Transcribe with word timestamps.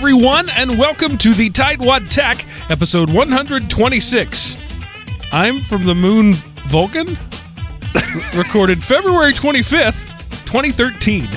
everyone, 0.00 0.48
and 0.56 0.78
welcome 0.78 1.18
to 1.18 1.34
the 1.34 1.50
Tightwad 1.50 2.10
Tech, 2.10 2.42
episode 2.70 3.10
126. 3.10 4.56
I'm 5.30 5.58
from 5.58 5.82
the 5.82 5.94
moon 5.94 6.32
Vulcan, 6.70 7.06
recorded 8.34 8.82
February 8.82 9.34
25th, 9.34 10.30
2013, 10.46 11.24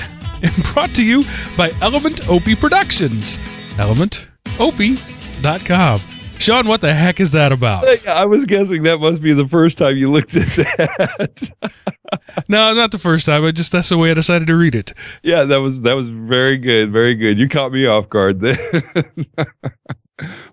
and 0.42 0.50
brought 0.72 0.94
to 0.94 1.04
you 1.04 1.24
by 1.58 1.72
Element 1.82 2.26
Opie 2.30 2.54
Productions. 2.54 3.36
ElementOpie.com. 3.76 6.13
Sean, 6.44 6.68
what 6.68 6.82
the 6.82 6.92
heck 6.92 7.20
is 7.20 7.32
that 7.32 7.52
about? 7.52 8.06
I 8.06 8.26
was 8.26 8.44
guessing 8.44 8.82
that 8.82 8.98
must 8.98 9.22
be 9.22 9.32
the 9.32 9.48
first 9.48 9.78
time 9.78 9.96
you 9.96 10.12
looked 10.12 10.36
at 10.36 10.46
that. 10.46 11.72
no, 12.50 12.74
not 12.74 12.90
the 12.90 12.98
first 12.98 13.24
time. 13.24 13.46
I 13.46 13.50
just 13.50 13.72
that's 13.72 13.88
the 13.88 13.96
way 13.96 14.10
I 14.10 14.14
decided 14.14 14.48
to 14.48 14.54
read 14.54 14.74
it. 14.74 14.92
Yeah, 15.22 15.44
that 15.44 15.62
was 15.62 15.80
that 15.82 15.94
was 15.94 16.10
very 16.10 16.58
good, 16.58 16.92
very 16.92 17.14
good. 17.14 17.38
You 17.38 17.48
caught 17.48 17.72
me 17.72 17.86
off 17.86 18.10
guard 18.10 18.40
then. 18.40 18.58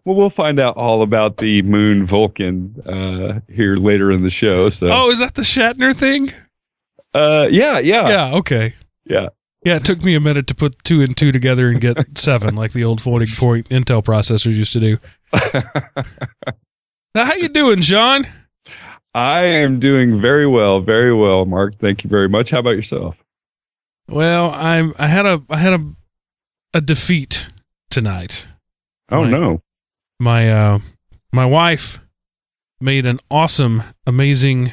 well, 0.05 0.16
we'll 0.16 0.30
find 0.30 0.62
out 0.62 0.77
all 0.77 1.02
about 1.02 1.38
the 1.38 1.62
moon 1.64 2.05
Vulcan 2.05 2.73
uh, 2.86 3.42
here 3.53 3.76
later 3.76 4.14
in 4.14 4.23
the 4.23 4.30
show. 4.30 4.70
So, 4.70 4.89
oh, 4.89 5.09
is 5.09 5.20
that 5.20 5.36
the 5.36 5.42
Shatner 5.42 5.94
thing? 5.94 6.31
Uh, 7.14 7.50
yeah, 7.52 7.80
yeah, 7.80 8.08
yeah. 8.08 8.36
Okay, 8.38 8.76
yeah. 9.03 9.28
Yeah, 9.64 9.76
it 9.76 9.86
took 9.86 10.03
me 10.03 10.16
a 10.16 10.20
minute 10.20 10.48
to 10.48 10.55
put 10.55 10.84
two 10.84 11.02
and 11.02 11.16
two 11.16 11.31
together 11.31 11.70
and 11.70 11.80
get 11.80 12.17
seven, 12.17 12.55
like 12.55 12.72
the 12.72 12.83
old 12.83 13.00
floating 13.00 13.28
point 13.28 13.70
Intel 13.70 14.03
processors 14.03 14.55
used 14.55 14.73
to 14.73 14.80
do. 14.80 14.98
now, 17.15 17.25
how 17.25 17.33
you 17.35 17.49
doing, 17.49 17.81
John? 17.81 18.25
I 19.13 19.43
am 19.43 19.79
doing 19.79 20.21
very 20.21 20.47
well, 20.47 20.79
very 20.81 21.13
well, 21.13 21.45
Mark. 21.45 21.75
Thank 21.75 22.03
you 22.03 22.09
very 22.09 22.29
much. 22.29 22.49
How 22.51 22.59
about 22.59 22.71
yourself? 22.71 23.17
Well, 24.07 24.52
I'm. 24.52 24.93
I 24.97 25.07
had 25.07 25.25
a. 25.25 25.41
I 25.49 25.57
had 25.57 25.73
a. 25.73 25.93
A 26.73 26.79
defeat 26.79 27.49
tonight. 27.89 28.47
Oh 29.09 29.23
my, 29.23 29.29
no! 29.29 29.61
My 30.21 30.49
uh, 30.49 30.79
my 31.33 31.45
wife 31.45 31.99
made 32.79 33.05
an 33.05 33.19
awesome, 33.29 33.83
amazing 34.07 34.71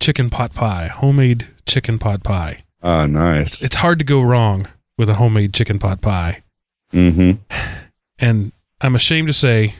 chicken 0.00 0.30
pot 0.30 0.54
pie, 0.54 0.86
homemade 0.86 1.48
chicken 1.66 1.98
pot 1.98 2.22
pie. 2.22 2.62
Oh, 2.82 3.06
nice. 3.06 3.62
It's 3.62 3.76
hard 3.76 3.98
to 3.98 4.04
go 4.04 4.22
wrong 4.22 4.68
with 4.96 5.08
a 5.08 5.14
homemade 5.14 5.52
chicken 5.52 5.78
pot 5.78 6.00
pie. 6.00 6.42
Mm-hmm. 6.92 7.42
And 8.18 8.52
I'm 8.80 8.94
ashamed 8.94 9.28
to 9.28 9.32
say 9.32 9.74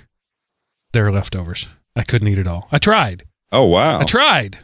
there 0.93 1.07
are 1.07 1.13
leftovers. 1.13 1.69
I 1.95 2.03
couldn't 2.03 2.29
eat 2.29 2.39
it 2.39 2.47
all. 2.47 2.69
I 2.73 2.79
tried. 2.79 3.25
Oh 3.53 3.65
wow. 3.65 4.01
I 4.01 4.05
tried, 4.05 4.59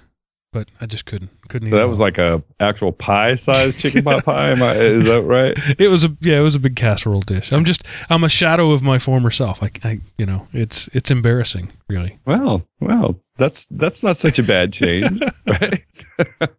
but 0.52 0.68
I 0.80 0.86
just 0.86 1.04
couldn't. 1.06 1.30
Couldn't 1.48 1.70
so 1.70 1.77
eat 1.77 1.78
that 1.78 1.84
it 1.84 1.88
was 1.88 2.00
all. 2.00 2.06
like 2.06 2.18
a 2.18 2.42
actual 2.58 2.92
pie 2.92 3.36
sized 3.36 3.78
chicken 3.78 4.02
pot 4.02 4.24
pie. 4.24 4.50
Am 4.50 4.62
I, 4.62 4.74
is 4.74 5.06
that 5.06 5.22
right? 5.22 5.56
It 5.78 5.88
was 5.88 6.05
a 6.05 6.16
yeah, 6.20 6.38
it 6.38 6.42
was 6.42 6.55
a 6.55 6.60
big 6.60 6.74
casserole 6.77 7.20
dish. 7.20 7.52
I'm 7.52 7.64
just 7.64 7.84
I'm 8.10 8.24
a 8.24 8.28
shadow 8.28 8.72
of 8.72 8.82
my 8.82 8.98
former 8.98 9.30
self. 9.30 9.62
I, 9.62 9.70
I 9.84 10.00
you 10.18 10.27
know, 10.27 10.48
it's 10.52 10.88
it's 10.88 11.10
embarrassing, 11.10 11.70
really. 11.88 12.18
Well, 12.27 12.66
well, 12.80 13.20
that's 13.36 13.66
that's 13.66 14.02
not 14.02 14.16
such 14.16 14.38
a 14.38 14.42
bad 14.42 14.72
change, 14.72 15.22
right? 15.46 15.84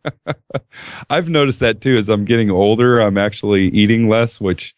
I've 1.09 1.29
noticed 1.29 1.59
that 1.59 1.81
too. 1.81 1.97
As 1.97 2.09
I'm 2.09 2.25
getting 2.25 2.49
older, 2.49 2.99
I'm 2.99 3.17
actually 3.17 3.67
eating 3.67 4.07
less, 4.07 4.39
which 4.39 4.73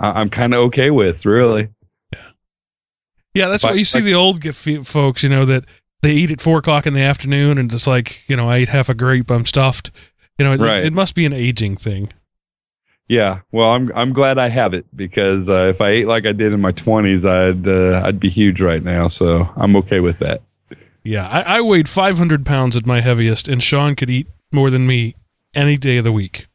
I'm 0.00 0.30
kind 0.30 0.54
of 0.54 0.60
okay 0.66 0.90
with, 0.90 1.26
really. 1.26 1.68
Yeah, 3.34 3.48
that's 3.48 3.62
But- 3.62 3.72
why 3.72 3.76
you 3.78 3.84
see 3.84 3.98
like- 3.98 4.04
the 4.04 4.14
old 4.14 4.86
folks, 4.86 5.22
you 5.22 5.28
know, 5.28 5.44
that 5.44 5.64
they 6.02 6.14
eat 6.14 6.30
at 6.30 6.40
four 6.40 6.58
o'clock 6.58 6.86
in 6.86 6.94
the 6.94 7.02
afternoon 7.02 7.58
and 7.58 7.72
it's 7.72 7.86
like, 7.86 8.22
you 8.28 8.36
know, 8.36 8.48
I 8.48 8.56
ate 8.58 8.68
half 8.68 8.88
a 8.88 8.94
grape, 8.94 9.30
I'm 9.30 9.46
stuffed. 9.46 9.90
You 10.38 10.44
know, 10.44 10.52
it, 10.52 10.60
Right. 10.60 10.84
it 10.84 10.92
must 10.92 11.14
be 11.14 11.26
an 11.26 11.32
aging 11.32 11.76
thing. 11.76 12.10
Yeah, 13.08 13.40
well, 13.52 13.70
I'm 13.72 13.90
I'm 13.94 14.12
glad 14.12 14.38
I 14.38 14.48
have 14.48 14.74
it 14.74 14.84
because 14.94 15.48
uh, 15.48 15.68
if 15.74 15.80
I 15.80 15.88
ate 15.90 16.06
like 16.06 16.26
I 16.26 16.32
did 16.32 16.52
in 16.52 16.60
my 16.60 16.72
20s, 16.72 17.24
I'd 17.24 17.66
uh, 17.66 18.02
I'd 18.06 18.20
be 18.20 18.28
huge 18.28 18.60
right 18.60 18.82
now. 18.84 19.08
So 19.08 19.48
I'm 19.56 19.74
okay 19.76 20.00
with 20.00 20.18
that. 20.18 20.42
Yeah, 21.04 21.26
I, 21.26 21.56
I 21.56 21.60
weighed 21.62 21.88
500 21.88 22.44
pounds 22.44 22.76
at 22.76 22.86
my 22.86 23.00
heaviest, 23.00 23.48
and 23.48 23.62
Sean 23.62 23.94
could 23.94 24.10
eat 24.10 24.26
more 24.52 24.68
than 24.68 24.86
me 24.86 25.14
any 25.54 25.78
day 25.78 25.96
of 25.96 26.04
the 26.04 26.12
week. 26.12 26.48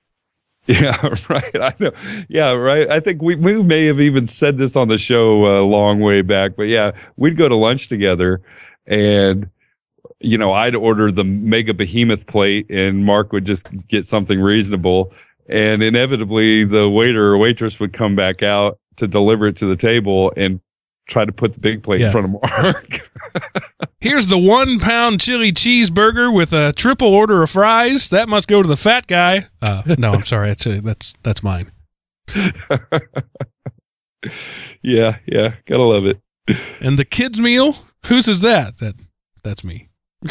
Yeah, 0.68 0.96
right. 1.30 1.56
I 1.56 1.74
know. 1.80 1.92
Yeah, 2.30 2.52
right. 2.52 2.90
I 2.90 3.02
think 3.02 3.22
we 3.22 3.36
we 3.36 3.62
may 3.62 3.86
have 3.86 4.00
even 4.00 4.26
said 4.28 4.58
this 4.58 4.78
on 4.78 4.88
the 4.88 4.98
show 4.98 5.62
a 5.62 5.64
long 5.66 6.00
way 6.00 6.22
back, 6.22 6.56
but 6.56 6.64
yeah, 6.64 6.92
we'd 7.18 7.36
go 7.36 7.50
to 7.50 7.56
lunch 7.56 7.90
together, 7.90 8.42
and 8.88 9.50
you 10.22 10.38
know, 10.38 10.54
I'd 10.54 10.76
order 10.76 11.12
the 11.12 11.26
mega 11.26 11.74
behemoth 11.74 12.28
plate, 12.28 12.66
and 12.70 13.06
Mark 13.06 13.34
would 13.34 13.44
just 13.44 13.68
get 13.90 14.06
something 14.06 14.40
reasonable, 14.40 15.12
and 15.50 15.84
inevitably 15.84 16.64
the 16.64 16.90
waiter 16.90 17.26
or 17.34 17.38
waitress 17.38 17.80
would 17.82 17.92
come 17.92 18.16
back 18.16 18.42
out 18.42 18.80
to 18.96 19.08
deliver 19.08 19.48
it 19.48 19.58
to 19.58 19.66
the 19.66 19.76
table 19.76 20.32
and 20.38 20.62
try 21.08 21.26
to 21.26 21.32
put 21.32 21.54
the 21.54 21.60
big 21.60 21.84
plate 21.84 22.02
Yeah. 22.02 22.08
in 22.08 22.12
front 22.12 22.26
of 22.26 22.42
Mark. 22.42 23.12
Here's 24.00 24.28
the 24.28 24.38
one 24.38 24.80
pound 24.80 25.20
chili 25.22 25.52
cheeseburger 25.52 26.34
with 26.34 26.54
a 26.54 26.74
triple 26.74 27.08
order 27.08 27.42
of 27.44 27.50
fries. 27.50 28.10
That 28.10 28.28
must 28.30 28.48
go 28.48 28.62
to 28.62 28.68
the 28.68 28.78
fat 28.78 29.08
guy. 29.08 29.48
Uh, 29.62 29.84
no, 29.98 30.14
I'm 30.14 30.24
sorry. 30.24 30.50
That's, 30.50 30.68
uh, 30.68 30.80
that's, 30.84 31.14
that's 31.24 31.42
mine. 31.44 31.72
yeah, 34.82 35.18
yeah, 35.26 35.56
gotta 35.66 35.84
love 35.84 36.06
it. 36.06 36.20
And 36.80 36.98
the 37.00 37.06
kids' 37.06 37.40
meal? 37.40 37.76
Whose 38.08 38.28
is 38.28 38.42
that? 38.42 38.78
That 38.78 38.96
That's 39.44 39.64
me. 39.64 39.90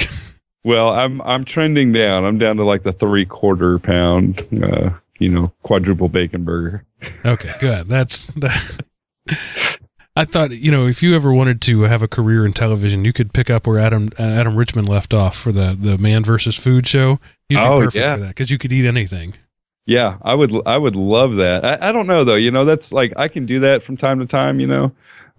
Well, 0.64 0.90
I'm 0.90 1.20
I'm 1.22 1.44
trending 1.44 1.92
down. 1.92 2.24
I'm 2.24 2.38
down 2.38 2.56
to 2.58 2.62
like 2.62 2.84
the 2.84 2.92
three 2.92 3.26
quarter 3.26 3.80
pound, 3.80 4.46
uh, 4.62 4.90
you 5.18 5.28
know, 5.28 5.52
quadruple 5.64 6.08
bacon 6.08 6.44
burger. 6.44 6.84
Okay, 7.24 7.50
good. 7.58 7.88
That's 7.88 8.26
that. 8.36 9.78
I 10.14 10.24
thought 10.26 10.50
you 10.50 10.70
know 10.70 10.86
if 10.86 11.02
you 11.02 11.14
ever 11.16 11.32
wanted 11.32 11.60
to 11.62 11.82
have 11.82 12.02
a 12.02 12.08
career 12.08 12.44
in 12.44 12.52
television, 12.52 13.04
you 13.04 13.12
could 13.12 13.32
pick 13.32 13.48
up 13.48 13.66
where 13.66 13.78
Adam 13.78 14.10
uh, 14.18 14.22
Adam 14.22 14.56
Richman 14.56 14.84
left 14.84 15.14
off 15.14 15.36
for 15.36 15.52
the 15.52 15.76
the 15.78 15.96
Man 15.98 16.22
versus 16.22 16.56
Food 16.58 16.86
show. 16.86 17.18
You'd 17.48 17.56
be 17.58 17.62
Oh, 17.64 17.78
perfect 17.78 17.96
yeah. 17.96 18.14
for 18.14 18.20
that 18.22 18.28
because 18.28 18.50
you 18.50 18.58
could 18.58 18.72
eat 18.72 18.86
anything. 18.86 19.34
Yeah, 19.86 20.18
I 20.22 20.34
would 20.34 20.52
I 20.66 20.76
would 20.76 20.96
love 20.96 21.36
that. 21.36 21.64
I, 21.64 21.88
I 21.88 21.92
don't 21.92 22.06
know 22.06 22.24
though. 22.24 22.34
You 22.36 22.50
know, 22.50 22.64
that's 22.64 22.92
like 22.92 23.12
I 23.16 23.28
can 23.28 23.46
do 23.46 23.60
that 23.60 23.82
from 23.82 23.96
time 23.96 24.18
to 24.20 24.26
time. 24.26 24.60
You 24.60 24.66
know, 24.66 24.92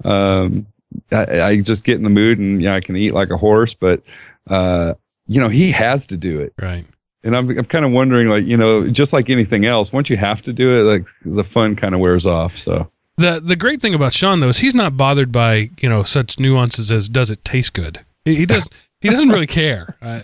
um, 0.03 0.65
I, 1.11 1.41
I 1.41 1.61
just 1.61 1.83
get 1.83 1.95
in 1.97 2.03
the 2.03 2.09
mood 2.09 2.39
and 2.39 2.61
yeah, 2.61 2.75
I 2.75 2.79
can 2.81 2.95
eat 2.97 3.13
like 3.13 3.29
a 3.29 3.37
horse. 3.37 3.73
But 3.73 4.01
uh, 4.47 4.95
you 5.27 5.39
know, 5.39 5.49
he 5.49 5.69
has 5.71 6.07
to 6.07 6.17
do 6.17 6.39
it. 6.41 6.53
Right. 6.61 6.85
And 7.23 7.37
I'm 7.37 7.49
I'm 7.57 7.65
kind 7.65 7.85
of 7.85 7.91
wondering, 7.91 8.27
like, 8.27 8.43
you 8.45 8.57
know, 8.57 8.89
just 8.89 9.13
like 9.13 9.29
anything 9.29 9.65
else, 9.65 9.93
once 9.93 10.09
you 10.09 10.17
have 10.17 10.41
to 10.41 10.51
do 10.51 10.77
it, 10.79 10.83
like 10.83 11.07
the 11.23 11.43
fun 11.45 11.75
kind 11.77 11.93
of 11.95 12.01
wears 12.01 12.25
off. 12.25 12.57
So 12.57 12.89
The 13.17 13.39
the 13.43 13.55
great 13.55 13.79
thing 13.81 13.93
about 13.93 14.13
Sean 14.13 14.39
though 14.39 14.49
is 14.49 14.57
he's 14.59 14.73
not 14.75 14.97
bothered 14.97 15.31
by 15.31 15.69
you 15.81 15.87
know 15.89 16.03
such 16.03 16.39
nuances 16.39 16.91
as 16.91 17.07
does 17.09 17.29
it 17.29 17.43
taste 17.45 17.73
good. 17.73 17.99
He, 18.25 18.35
he 18.35 18.45
does 18.45 18.67
he 19.01 19.09
doesn't 19.09 19.29
really 19.29 19.47
care. 19.47 19.95
Uh, 20.01 20.21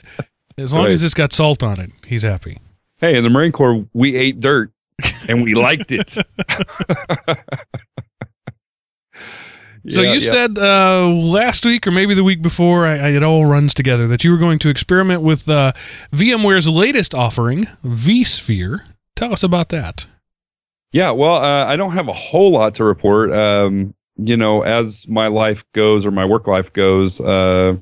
as 0.57 0.73
long 0.73 0.85
Right. 0.85 0.91
as 0.93 1.03
it's 1.03 1.13
got 1.13 1.31
salt 1.31 1.61
on 1.63 1.79
it, 1.79 1.91
he's 2.07 2.23
happy. 2.23 2.57
hey, 2.97 3.15
in 3.17 3.23
the 3.23 3.29
Marine 3.29 3.51
Corps, 3.51 3.85
we 3.93 4.15
ate 4.15 4.39
dirt 4.39 4.71
and 5.27 5.43
we 5.43 5.53
liked 5.55 5.91
it. 5.91 6.15
So 9.87 10.01
Yeah, 10.01 10.09
you 10.09 10.13
yeah. 10.15 10.31
said 10.31 10.57
uh, 10.59 11.07
last 11.07 11.65
week 11.65 11.87
or 11.87 11.91
maybe 11.91 12.13
the 12.13 12.23
week 12.23 12.41
before, 12.41 12.85
I, 12.85 12.97
I, 12.97 13.09
it 13.11 13.23
all 13.23 13.45
runs 13.45 13.73
together, 13.73 14.07
that 14.07 14.25
you 14.25 14.31
were 14.31 14.37
going 14.37 14.59
to 14.59 14.69
experiment 14.69 15.21
with 15.21 15.47
uh, 15.47 15.71
VMware's 16.11 16.67
latest 16.67 17.15
offering, 17.15 17.65
vSphere. 17.85 18.81
Tell 19.15 19.31
us 19.31 19.41
about 19.41 19.69
that. 19.69 20.05
Yeah, 20.91 21.11
well, 21.11 21.35
uh, 21.35 21.65
I 21.65 21.75
don't 21.75 21.91
have 21.91 22.07
a 22.07 22.13
whole 22.13 22.51
lot 22.51 22.75
to 22.75 22.83
report. 22.83 23.31
Um, 23.31 23.93
you 24.17 24.35
know, 24.35 24.63
as 24.63 25.07
my 25.07 25.27
life 25.27 25.63
goes 25.73 26.05
or 26.05 26.11
my 26.11 26.25
work 26.25 26.47
life 26.47 26.73
goes, 26.73 27.21
uh, 27.21 27.77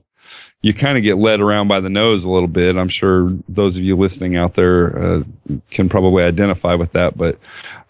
you 0.61 0.73
kind 0.73 0.97
of 0.97 1.03
get 1.03 1.17
led 1.17 1.39
around 1.39 1.67
by 1.67 1.79
the 1.79 1.89
nose 1.89 2.23
a 2.25 2.29
little 2.29 2.47
bit. 2.49 2.75
I'm 2.75 2.89
sure 2.89 3.31
those 3.47 3.77
of 3.77 3.83
you 3.83 3.95
listening 3.95 4.35
out 4.35 4.55
there 4.55 4.97
uh, 4.99 5.23
can 5.71 5.87
probably 5.87 6.23
identify 6.23 6.73
with 6.73 6.91
that. 6.93 7.17
But 7.17 7.39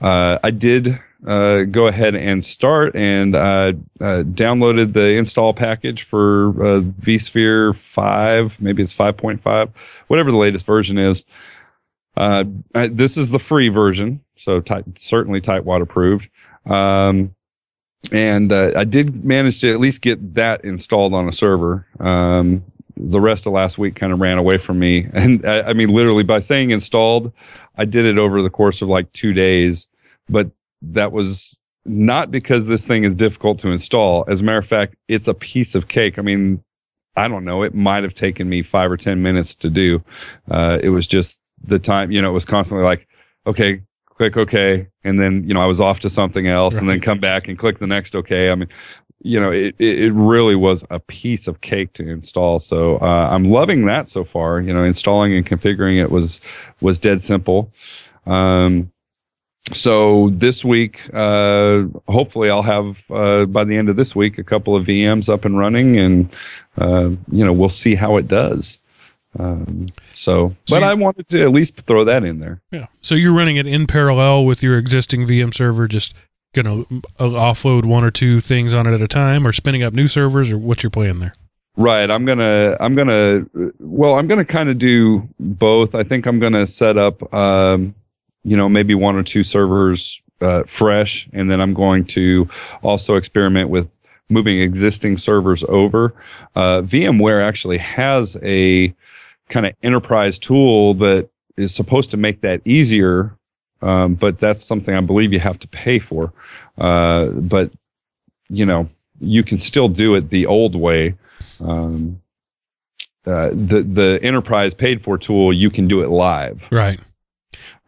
uh, 0.02 0.38
I 0.44 0.52
did 0.52 1.00
uh, 1.26 1.64
go 1.64 1.88
ahead 1.88 2.16
and 2.16 2.44
start 2.46 2.96
and 2.96 3.36
uh, 3.36 3.74
uh, 4.00 4.24
downloaded 4.24 4.94
the 4.94 5.18
install 5.18 5.54
package 5.54 6.04
for 6.04 6.54
vSphere 6.54 7.76
5, 7.76 8.62
maybe 8.62 8.84
it's 8.84 8.94
5.5, 8.94 9.72
whatever 10.08 10.32
the 10.32 10.38
latest 10.38 10.66
version 10.66 10.98
is. 11.00 11.26
I- 12.16 12.46
this 12.74 13.18
is 13.18 13.32
the 13.32 13.40
free 13.40 13.70
version, 13.70 14.22
so 14.38 14.62
tight, 14.62 14.86
certainly 14.98 15.42
Tightwad 15.42 15.82
approved. 15.82 16.30
Um, 16.66 17.36
and 18.12 18.52
uh, 18.52 18.72
I 18.76 18.84
did 18.84 19.26
manage 19.26 19.62
to 19.62 19.72
at 19.72 19.80
least 19.80 20.02
get 20.02 20.36
that 20.36 20.64
installed 20.64 21.14
on 21.14 21.28
a 21.28 21.34
server. 21.34 21.86
Um, 22.00 22.64
the 22.96 23.22
rest 23.22 23.46
of 23.46 23.54
last 23.54 23.78
week 23.78 23.96
kind 23.96 24.14
of 24.14 24.20
ran 24.20 24.38
away 24.38 24.58
from 24.58 24.80
me, 24.80 25.08
and 25.14 25.46
I, 25.46 25.70
I 25.70 25.74
mean, 25.74 25.90
literally 25.90 26.24
by 26.24 26.40
saying 26.40 26.72
installed, 26.72 27.32
I 27.78 27.86
did 27.86 28.06
it 28.06 28.18
over 28.18 28.42
the 28.42 28.50
course 28.50 28.82
of 28.82 28.88
like 28.88 29.12
two 29.14 29.34
days. 29.34 29.88
But 30.30 30.52
that 30.82 31.12
was 31.12 31.58
not 31.86 32.32
because 32.32 32.68
this 32.68 32.86
thing 32.86 33.04
is 33.04 33.16
difficult 33.16 33.60
to 33.60 33.70
install. 33.70 34.26
As 34.28 34.42
a 34.42 34.44
matter 34.44 34.58
of 34.58 34.68
fact, 34.68 34.96
it's 35.08 35.28
a 35.28 35.34
piece 35.34 35.74
of 35.74 35.88
cake. 35.88 36.20
I 36.20 36.22
mean, 36.22 36.62
I 37.16 37.28
don't 37.28 37.46
know. 37.46 37.64
It 37.64 37.74
might 37.74 38.04
have 38.04 38.14
taken 38.14 38.50
me 38.50 38.62
five 38.62 38.92
or 38.92 38.98
ten 38.98 39.22
minutes 39.22 39.56
to 39.56 39.70
do. 39.70 40.04
Uh, 40.52 40.80
it 40.82 40.90
was 40.90 41.08
just 41.08 41.40
the 41.64 41.80
time. 41.80 42.12
You 42.12 42.22
know, 42.22 42.30
it 42.30 42.34
was 42.34 42.46
constantly 42.46 42.84
like, 42.84 43.08
okay, 43.46 43.82
click 44.18 44.36
OK, 44.36 44.88
and 45.04 45.20
then 45.20 45.48
you 45.48 45.54
know 45.54 45.62
I 45.62 45.66
was 45.66 45.80
off 45.80 46.00
to 46.02 46.10
something 46.10 46.48
else, 46.48 46.76
right. 46.76 46.82
and 46.82 46.90
then 46.90 47.00
come 47.00 47.20
back 47.20 47.48
and 47.48 47.58
click 47.58 47.78
the 47.78 47.88
next 47.88 48.16
OK. 48.16 48.50
I 48.50 48.56
mean, 48.56 48.68
you 49.22 49.40
know, 49.40 49.52
it 49.52 49.76
it 49.80 50.12
really 50.14 50.56
was 50.56 50.84
a 50.90 51.00
piece 51.00 51.48
of 51.48 51.62
cake 51.62 51.94
to 51.94 52.10
install. 52.10 52.60
So 52.60 52.98
uh, 52.98 53.30
I'm 53.32 53.46
loving 53.46 53.86
that 53.86 54.08
so 54.08 54.24
far. 54.24 54.60
You 54.60 54.74
know, 54.74 54.84
installing 54.84 55.34
and 55.34 55.46
configuring 55.46 56.02
it 56.02 56.12
was 56.12 56.42
was 56.82 57.00
dead 57.00 57.22
simple. 57.22 57.72
Um, 58.26 58.92
so 59.74 60.30
this 60.30 60.64
week, 60.64 61.10
uh, 61.14 61.84
hopefully, 62.08 62.50
I'll 62.50 62.64
have 62.64 62.98
uh, 63.10 63.46
by 63.46 63.64
the 63.64 63.78
end 63.78 63.90
of 63.90 63.98
this 63.98 64.16
week 64.16 64.38
a 64.38 64.44
couple 64.44 64.76
of 64.76 64.86
VMs 64.86 65.30
up 65.30 65.46
and 65.46 65.58
running, 65.58 65.98
and 65.98 66.36
uh, 66.78 67.12
you 67.32 67.46
know 67.46 67.54
we'll 67.54 67.70
see 67.70 67.96
how 67.96 68.18
it 68.18 68.28
does. 68.28 68.80
Um, 69.38 69.88
so, 70.12 70.56
so 70.66 70.76
but 70.76 70.84
I 70.84 70.94
wanted 70.94 71.28
to 71.30 71.42
at 71.42 71.50
least 71.50 71.82
throw 71.82 72.04
that 72.06 72.24
in 72.24 72.40
there. 72.40 72.62
Yeah. 72.72 72.88
So 73.02 73.16
you're 73.16 73.34
running 73.34 73.58
it 73.58 73.68
in 73.68 73.88
parallel 73.88 74.46
with 74.46 74.64
your 74.64 74.78
existing 74.78 75.28
VM 75.28 75.54
server, 75.54 75.88
just 75.88 76.14
going 76.54 76.66
to 76.66 77.02
uh, 77.20 77.30
offload 77.30 77.86
one 77.86 78.04
or 78.04 78.12
two 78.12 78.40
things 78.40 78.74
on 78.74 78.88
it 78.88 78.94
at 78.94 79.02
a 79.02 79.08
time, 79.08 79.46
or 79.46 79.52
spinning 79.52 79.84
up 79.84 79.94
new 79.94 80.08
servers, 80.08 80.52
or 80.52 80.58
what's 80.58 80.84
your 80.84 80.90
plan 80.90 81.20
there? 81.20 81.34
Right. 81.76 82.10
I'm 82.10 82.26
gonna. 82.26 82.76
I'm 82.80 82.96
gonna. 82.96 83.46
Well, 83.80 84.16
I'm 84.16 84.28
gonna 84.28 84.46
kind 84.46 84.68
of 84.68 84.80
do 84.80 85.30
both. 85.40 85.94
I 85.94 86.02
think 86.02 86.26
I'm 86.26 86.40
gonna 86.40 86.66
set 86.66 86.98
up. 86.98 87.32
Um, 87.32 87.94
you 88.44 88.58
know, 88.58 88.68
maybe 88.68 88.96
one 88.96 89.16
or 89.16 89.22
two 89.24 89.44
servers 89.44 90.22
uh, 90.42 90.64
fresh, 90.64 91.28
and 91.34 91.52
then 91.52 91.62
I'm 91.62 91.74
going 91.74 92.06
to 92.06 92.50
also 92.82 93.16
experiment 93.16 93.70
with 93.70 94.00
moving 94.30 94.60
existing 94.60 95.18
servers 95.18 95.64
over. 95.66 96.14
Uh, 96.56 96.82
VMware 96.82 97.46
actually 97.46 97.78
has 97.78 98.38
a 98.44 98.94
kind 99.50 99.66
of 99.66 99.74
enterprise 99.84 100.38
tool 100.38 100.94
that 100.96 101.30
is 101.56 101.74
supposed 101.74 102.12
to 102.12 102.18
make 102.18 102.42
that 102.42 102.62
easier, 102.66 103.34
um, 103.82 104.16
but 104.16 104.40
that's 104.40 104.64
something 104.64 104.94
I 104.94 105.02
believe 105.02 105.34
you 105.34 105.40
have 105.40 105.60
to 105.60 105.68
pay 105.68 106.00
for. 106.00 106.34
Uh, 106.78 107.28
but 107.28 107.72
you 108.50 108.66
know, 108.66 108.88
you 109.20 109.44
can 109.44 109.58
still 109.58 109.88
do 109.88 110.16
it 110.16 110.30
the 110.30 110.46
old 110.46 110.76
way. 110.76 111.16
Um, 111.60 112.22
uh, 113.26 113.50
the 113.50 113.84
the 113.84 114.20
enterprise 114.24 114.74
paid 114.74 115.04
for 115.04 115.18
tool, 115.18 115.52
you 115.52 115.70
can 115.70 115.88
do 115.88 116.02
it 116.02 116.10
live. 116.10 116.66
Right. 116.72 117.00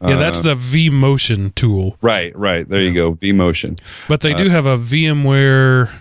Yeah, 0.01 0.15
that's 0.15 0.39
uh, 0.39 0.53
the 0.53 0.55
vMotion 0.55 1.53
tool. 1.55 1.97
Right, 2.01 2.35
right. 2.37 2.67
There 2.67 2.79
yeah. 2.79 2.87
you 2.87 2.93
go, 2.93 3.13
vMotion. 3.15 3.79
But 4.07 4.21
they 4.21 4.33
uh, 4.33 4.37
do 4.37 4.49
have 4.49 4.65
a 4.65 4.77
VMware. 4.77 5.91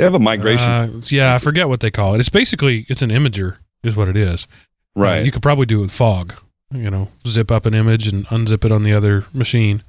They 0.00 0.04
have 0.04 0.14
a 0.14 0.18
migration. 0.18 0.70
Uh, 0.70 1.00
yeah, 1.08 1.34
I 1.34 1.38
forget 1.38 1.68
what 1.68 1.80
they 1.80 1.90
call 1.90 2.14
it. 2.14 2.20
It's 2.20 2.30
basically 2.30 2.86
it's 2.88 3.02
an 3.02 3.10
imager, 3.10 3.58
is 3.82 3.98
what 3.98 4.08
it 4.08 4.16
is. 4.16 4.48
Uh, 4.96 5.02
right. 5.02 5.26
you 5.26 5.30
could 5.30 5.42
probably 5.42 5.66
do 5.66 5.80
it 5.80 5.82
with 5.82 5.92
fog. 5.92 6.32
You 6.72 6.90
know, 6.90 7.08
zip 7.26 7.50
up 7.50 7.66
an 7.66 7.74
image 7.74 8.08
and 8.08 8.24
unzip 8.28 8.64
it 8.64 8.72
on 8.72 8.82
the 8.82 8.94
other 8.94 9.26
machine. 9.34 9.82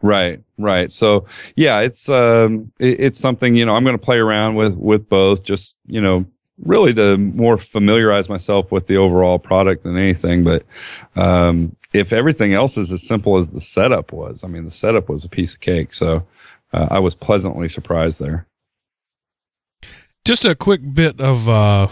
Right, 0.00 0.40
right. 0.56 0.90
So 0.90 1.26
yeah, 1.56 1.80
it's 1.80 2.08
um, 2.08 2.72
it, 2.78 3.00
it's 3.00 3.18
something 3.18 3.54
you 3.54 3.66
know 3.66 3.74
I'm 3.74 3.84
going 3.84 3.98
to 3.98 4.02
play 4.02 4.16
around 4.16 4.54
with 4.54 4.76
with 4.76 5.10
both. 5.10 5.44
Just 5.44 5.76
you 5.86 6.00
know, 6.00 6.24
really 6.64 6.94
to 6.94 7.18
more 7.18 7.58
familiarize 7.58 8.30
myself 8.30 8.72
with 8.72 8.86
the 8.86 8.96
overall 8.96 9.38
product 9.38 9.82
than 9.82 9.98
anything. 9.98 10.42
But 10.42 10.64
um, 11.16 11.76
if 11.92 12.14
everything 12.14 12.54
else 12.54 12.78
is 12.78 12.92
as 12.92 13.06
simple 13.06 13.36
as 13.36 13.52
the 13.52 13.60
setup 13.60 14.10
was, 14.10 14.42
I 14.42 14.46
mean, 14.46 14.64
the 14.64 14.70
setup 14.70 15.10
was 15.10 15.26
a 15.26 15.28
piece 15.28 15.52
of 15.52 15.60
cake. 15.60 15.92
So 15.92 16.26
uh, 16.72 16.88
I 16.90 16.98
was 16.98 17.14
pleasantly 17.14 17.68
surprised 17.68 18.22
there. 18.22 18.46
Just 20.30 20.44
a 20.44 20.54
quick 20.54 20.94
bit 20.94 21.20
of 21.20 21.48
uh, 21.48 21.88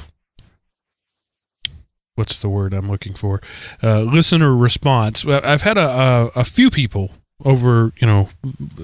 what's 2.15 2.41
the 2.41 2.49
word 2.49 2.73
I'm 2.73 2.89
looking 2.89 3.15
for? 3.15 3.43
Uh, 3.83 4.03
listener 4.03 4.55
response. 4.55 5.27
I've 5.27 5.63
had 5.63 5.77
a, 5.77 5.81
a, 5.89 6.31
a 6.37 6.45
few 6.45 6.71
people 6.71 7.11
over 7.45 7.93
you 7.97 8.07
know 8.07 8.29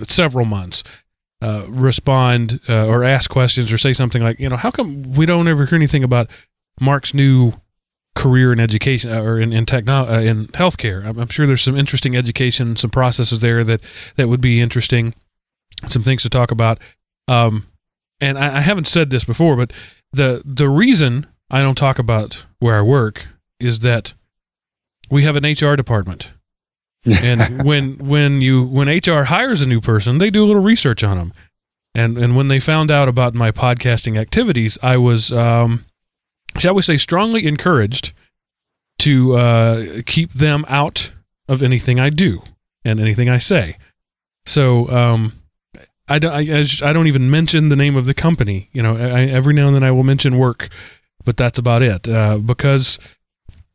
several 0.09 0.45
months 0.45 0.83
uh, 1.41 1.67
respond 1.69 2.59
uh, 2.69 2.89
or 2.89 3.05
ask 3.05 3.31
questions 3.31 3.73
or 3.73 3.79
say 3.79 3.93
something 3.93 4.25
like, 4.25 4.41
you 4.41 4.49
know, 4.49 4.57
how 4.57 4.73
come 4.73 5.13
we 5.13 5.25
don't 5.25 5.47
ever 5.47 5.67
hear 5.67 5.77
anything 5.77 6.03
about 6.03 6.29
Mark's 6.81 7.15
new 7.15 7.53
career 8.17 8.53
in 8.53 8.59
education 8.59 9.13
uh, 9.13 9.23
or 9.23 9.39
in 9.39 9.53
in 9.53 9.67
techno 9.67 10.05
uh, 10.05 10.21
in 10.21 10.49
healthcare? 10.49 11.07
I'm, 11.07 11.17
I'm, 11.17 11.29
sure 11.29 11.47
there's 11.47 11.63
some 11.63 11.77
interesting 11.77 12.17
education, 12.17 12.75
some 12.75 12.91
processes 12.91 13.39
there 13.39 13.63
that 13.63 13.83
that 14.17 14.29
would 14.29 14.41
be 14.41 14.61
interesting, 14.61 15.15
some 15.87 16.03
things 16.03 16.25
to 16.25 16.29
talk 16.29 16.51
about. 16.51 16.81
Um, 17.29 17.69
and 18.25 18.39
I, 18.39 18.59
I 18.59 18.61
haven't 18.61 18.89
said 18.89 19.11
this 19.11 19.25
before, 19.25 19.57
but 19.57 19.73
the 20.13 20.43
the 20.45 20.69
reason 20.69 21.27
I 21.51 21.63
don't 21.63 21.77
talk 21.77 21.99
about 21.99 22.47
where 22.59 22.77
I 22.77 22.83
work 22.83 23.27
is 23.61 23.81
that 23.81 24.15
we 25.11 25.25
have 25.25 25.37
an 25.37 25.45
HR 25.45 25.77
department 25.77 26.33
and 27.05 27.65
when 27.65 27.99
when 27.99 28.41
you 28.41 28.65
when 28.65 28.89
HR 28.89 29.25
hires 29.25 29.61
a 29.61 29.69
new 29.69 29.81
person, 29.81 30.19
they 30.19 30.31
do 30.31 30.43
a 30.43 30.47
little 30.47 30.63
research 30.63 31.05
on 31.05 31.19
them. 31.19 31.33
And 31.95 32.17
and 32.17 32.35
when 32.37 32.49
they 32.49 32.61
found 32.61 32.91
out 32.91 33.09
about 33.09 33.35
my 33.35 33.53
podcasting 33.53 34.19
activities, 34.19 34.79
I 34.83 34.97
was 34.97 35.31
um, 35.31 35.85
shall 36.57 36.75
we 36.75 36.83
say 36.83 36.97
strongly 36.97 37.47
encouraged 37.47 38.13
to 39.01 39.35
uh, 39.35 39.87
keep 40.07 40.33
them 40.33 40.65
out 40.69 41.13
of 41.47 41.63
anything 41.63 42.01
I 42.01 42.09
do 42.09 42.43
and 42.85 42.99
anything 42.99 43.29
I 43.29 43.39
say. 43.39 43.77
So 44.47 44.89
um, 44.89 45.35
I 46.09 46.19
don't 46.19 46.33
I, 46.33 46.65
I 46.83 46.93
don't 46.93 47.07
even 47.07 47.31
mention 47.31 47.69
the 47.69 47.77
name 47.77 47.97
of 47.97 48.07
the 48.07 48.15
company. 48.15 48.69
You 48.73 48.83
know, 48.83 48.97
I, 48.97 49.23
every 49.25 49.55
now 49.55 49.69
and 49.69 49.77
then 49.77 49.85
I 49.85 49.91
will 49.91 50.03
mention 50.03 50.39
work, 50.39 50.69
but 51.25 51.37
that's 51.37 51.59
about 51.59 51.83
it. 51.83 52.09
Uh, 52.09 52.39
because 52.39 52.99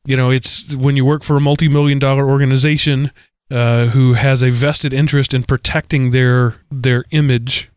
you 0.05 0.15
know, 0.15 0.29
it's 0.29 0.73
when 0.75 0.95
you 0.95 1.05
work 1.05 1.23
for 1.23 1.37
a 1.37 1.41
multi-million 1.41 1.99
dollar 1.99 2.29
organization 2.29 3.11
uh, 3.51 3.87
who 3.87 4.13
has 4.13 4.43
a 4.43 4.51
vested 4.51 4.93
interest 4.93 5.33
in 5.33 5.43
protecting 5.43 6.11
their 6.11 6.55
their 6.71 7.05
image 7.11 7.69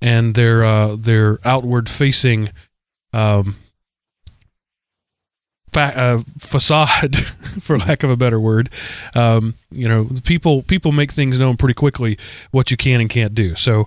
and 0.00 0.34
their 0.34 0.64
uh, 0.64 0.96
their 0.96 1.38
outward 1.44 1.88
facing 1.88 2.50
um, 3.12 3.56
fa- 5.76 5.98
uh, 5.98 6.22
facade, 6.38 7.16
for 7.60 7.78
lack 7.78 8.02
of 8.02 8.10
a 8.10 8.16
better 8.16 8.40
word. 8.40 8.70
Um, 9.14 9.54
you 9.70 9.86
know, 9.86 10.08
people 10.24 10.62
people 10.62 10.92
make 10.92 11.12
things 11.12 11.38
known 11.38 11.56
pretty 11.56 11.74
quickly 11.74 12.18
what 12.50 12.70
you 12.70 12.76
can 12.76 13.00
and 13.00 13.10
can't 13.10 13.34
do. 13.34 13.54
So, 13.54 13.86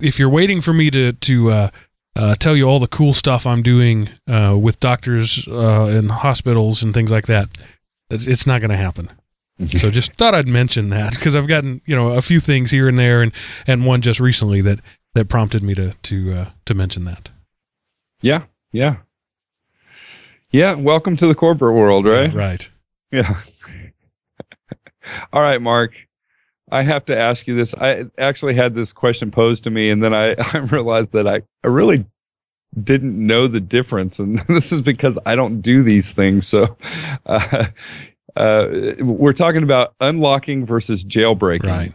if 0.00 0.18
you're 0.18 0.28
waiting 0.28 0.60
for 0.60 0.72
me 0.72 0.90
to 0.90 1.12
to 1.12 1.50
uh, 1.50 1.70
uh, 2.14 2.34
tell 2.36 2.56
you 2.56 2.64
all 2.64 2.78
the 2.78 2.86
cool 2.86 3.12
stuff 3.12 3.46
I'm 3.46 3.62
doing 3.62 4.08
uh, 4.28 4.56
with 4.60 4.78
doctors 4.80 5.46
uh, 5.48 5.86
and 5.86 6.10
hospitals 6.10 6.82
and 6.82 6.94
things 6.94 7.10
like 7.10 7.26
that. 7.26 7.48
It's, 8.08 8.26
it's 8.26 8.46
not 8.46 8.60
going 8.60 8.70
to 8.70 8.76
happen. 8.76 9.10
Mm-hmm. 9.60 9.78
so 9.78 9.88
just 9.88 10.12
thought 10.16 10.34
I'd 10.34 10.46
mention 10.46 10.90
that 10.90 11.14
because 11.14 11.34
I've 11.34 11.48
gotten 11.48 11.80
you 11.86 11.96
know 11.96 12.08
a 12.08 12.20
few 12.20 12.40
things 12.40 12.70
here 12.70 12.88
and 12.88 12.98
there, 12.98 13.22
and 13.22 13.32
and 13.66 13.86
one 13.86 14.02
just 14.02 14.20
recently 14.20 14.60
that 14.60 14.80
that 15.14 15.28
prompted 15.28 15.62
me 15.62 15.74
to 15.74 15.92
to 15.92 16.32
uh, 16.34 16.48
to 16.66 16.74
mention 16.74 17.06
that. 17.06 17.30
Yeah, 18.20 18.42
yeah, 18.70 18.96
yeah. 20.50 20.74
Welcome 20.74 21.16
to 21.18 21.26
the 21.26 21.34
corporate 21.34 21.74
world, 21.74 22.06
right? 22.06 22.32
Yeah, 22.32 22.38
right. 22.38 22.70
Yeah. 23.10 23.40
all 25.32 25.42
right, 25.42 25.60
Mark. 25.60 25.92
I 26.70 26.82
have 26.82 27.04
to 27.06 27.16
ask 27.16 27.46
you 27.46 27.54
this. 27.54 27.74
I 27.74 28.06
actually 28.18 28.54
had 28.54 28.74
this 28.74 28.92
question 28.92 29.30
posed 29.30 29.64
to 29.64 29.70
me, 29.70 29.90
and 29.90 30.02
then 30.02 30.14
I, 30.14 30.34
I 30.52 30.58
realized 30.58 31.12
that 31.12 31.26
I, 31.26 31.42
I 31.64 31.68
really 31.68 32.04
didn't 32.82 33.22
know 33.22 33.46
the 33.46 33.60
difference. 33.60 34.18
And 34.18 34.38
this 34.48 34.72
is 34.72 34.82
because 34.82 35.18
I 35.26 35.36
don't 35.36 35.60
do 35.60 35.82
these 35.82 36.12
things. 36.12 36.46
So, 36.46 36.76
uh, 37.26 37.66
uh, 38.34 38.94
we're 38.98 39.32
talking 39.32 39.62
about 39.62 39.94
unlocking 40.00 40.66
versus 40.66 41.04
jailbreaking. 41.04 41.64
Right. 41.64 41.92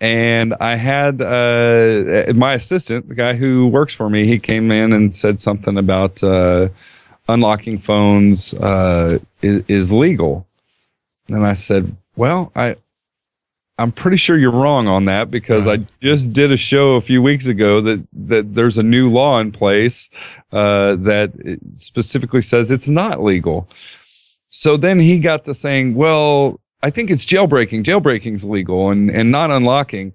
And 0.00 0.54
I 0.60 0.76
had 0.76 1.22
uh, 1.22 2.32
my 2.34 2.54
assistant, 2.54 3.08
the 3.08 3.14
guy 3.14 3.34
who 3.34 3.68
works 3.68 3.94
for 3.94 4.10
me, 4.10 4.26
he 4.26 4.38
came 4.38 4.70
in 4.70 4.92
and 4.92 5.14
said 5.14 5.40
something 5.40 5.78
about 5.78 6.22
uh, 6.22 6.68
unlocking 7.28 7.78
phones 7.78 8.54
uh, 8.54 9.18
is, 9.42 9.64
is 9.68 9.92
legal. 9.92 10.46
And 11.28 11.46
I 11.46 11.54
said, 11.54 11.96
well, 12.16 12.52
I, 12.54 12.76
I'm 13.78 13.92
pretty 13.92 14.18
sure 14.18 14.36
you're 14.36 14.52
wrong 14.52 14.86
on 14.86 15.06
that 15.06 15.30
because 15.30 15.66
right. 15.66 15.80
I 15.80 15.86
just 16.00 16.32
did 16.32 16.52
a 16.52 16.56
show 16.56 16.92
a 16.94 17.00
few 17.00 17.22
weeks 17.22 17.46
ago 17.46 17.80
that 17.80 18.06
that 18.12 18.54
there's 18.54 18.78
a 18.78 18.82
new 18.82 19.10
law 19.10 19.40
in 19.40 19.50
place 19.50 20.10
uh, 20.52 20.96
that 20.96 21.32
specifically 21.74 22.40
says 22.40 22.70
it's 22.70 22.88
not 22.88 23.22
legal. 23.22 23.68
So 24.50 24.76
then 24.76 25.00
he 25.00 25.18
got 25.18 25.44
to 25.46 25.54
saying, 25.54 25.96
well, 25.96 26.60
I 26.82 26.90
think 26.90 27.10
it's 27.10 27.26
jailbreaking. 27.26 27.82
Jailbreaking's 27.82 28.44
legal 28.44 28.90
and, 28.90 29.10
and 29.10 29.32
not 29.32 29.50
unlocking. 29.50 30.12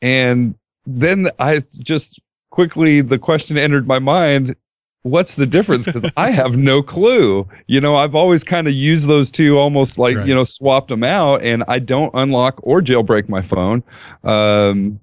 And 0.00 0.56
then 0.84 1.28
I 1.38 1.60
just 1.78 2.18
quickly, 2.50 3.00
the 3.02 3.18
question 3.18 3.56
entered 3.56 3.86
my 3.86 4.00
mind. 4.00 4.56
What's 5.02 5.34
the 5.34 5.46
difference? 5.46 5.86
Because 5.86 6.08
I 6.16 6.30
have 6.30 6.56
no 6.56 6.82
clue. 6.82 7.48
You 7.66 7.80
know, 7.80 7.96
I've 7.96 8.14
always 8.14 8.44
kind 8.44 8.68
of 8.68 8.74
used 8.74 9.08
those 9.08 9.32
two 9.32 9.58
almost 9.58 9.98
like, 9.98 10.16
right. 10.16 10.26
you 10.26 10.34
know, 10.34 10.44
swapped 10.44 10.88
them 10.88 11.02
out 11.02 11.42
and 11.42 11.64
I 11.66 11.80
don't 11.80 12.12
unlock 12.14 12.60
or 12.62 12.80
jailbreak 12.80 13.28
my 13.28 13.42
phone. 13.42 13.82
Um, 14.22 15.00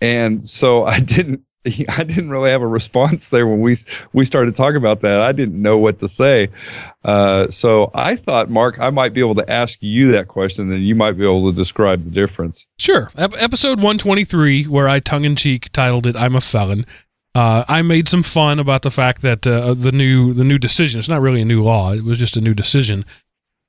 and 0.00 0.48
so 0.48 0.84
I 0.86 1.00
didn't, 1.00 1.42
I 1.88 2.04
didn't 2.04 2.30
really 2.30 2.50
have 2.50 2.62
a 2.62 2.66
response 2.66 3.28
there 3.30 3.46
when 3.46 3.60
we 3.60 3.76
we 4.12 4.24
started 4.24 4.54
talking 4.54 4.76
about 4.76 5.00
that. 5.02 5.20
I 5.20 5.32
didn't 5.32 5.60
know 5.60 5.78
what 5.78 5.98
to 6.00 6.08
say. 6.08 6.48
Uh, 7.04 7.50
so 7.50 7.90
I 7.94 8.16
thought, 8.16 8.50
Mark, 8.50 8.78
I 8.78 8.90
might 8.90 9.12
be 9.12 9.20
able 9.20 9.34
to 9.36 9.50
ask 9.50 9.78
you 9.80 10.12
that 10.12 10.28
question, 10.28 10.72
and 10.72 10.86
you 10.86 10.94
might 10.94 11.12
be 11.12 11.24
able 11.24 11.50
to 11.50 11.56
describe 11.56 12.04
the 12.04 12.10
difference. 12.10 12.66
Sure. 12.78 13.10
Ep- 13.16 13.34
episode 13.38 13.78
123, 13.78 14.64
where 14.64 14.88
I 14.88 15.00
tongue 15.00 15.24
in 15.24 15.36
cheek 15.36 15.70
titled 15.72 16.06
it 16.06 16.16
"I'm 16.16 16.36
a 16.36 16.40
felon." 16.40 16.86
Uh, 17.36 17.64
I 17.68 17.82
made 17.82 18.08
some 18.08 18.22
fun 18.22 18.58
about 18.58 18.80
the 18.80 18.90
fact 18.90 19.20
that 19.20 19.46
uh, 19.46 19.74
the 19.74 19.92
new 19.92 20.32
the 20.32 20.44
new 20.44 20.58
decision. 20.58 20.98
It's 20.98 21.08
not 21.08 21.20
really 21.20 21.42
a 21.42 21.44
new 21.44 21.62
law. 21.62 21.92
It 21.92 22.02
was 22.02 22.18
just 22.18 22.36
a 22.36 22.40
new 22.40 22.54
decision 22.54 23.04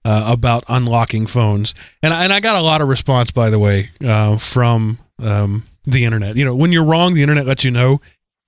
uh, 0.06 0.24
about 0.32 0.64
unlocking 0.70 1.28
phones, 1.28 1.76
and 2.02 2.14
I, 2.14 2.24
and 2.24 2.32
I 2.32 2.40
got 2.40 2.56
a 2.56 2.62
lot 2.62 2.80
of 2.80 2.88
response, 2.88 3.30
by 3.32 3.50
the 3.50 3.60
way, 3.60 3.90
uh, 4.06 4.38
from 4.38 5.00
um, 5.22 5.66
the 5.84 6.06
internet. 6.06 6.38
You 6.38 6.46
know, 6.46 6.56
when 6.56 6.72
you're 6.72 6.86
wrong, 6.86 7.14
the 7.14 7.22
internet 7.22 7.46
lets 7.46 7.66
you 7.66 7.72
know, 7.72 8.00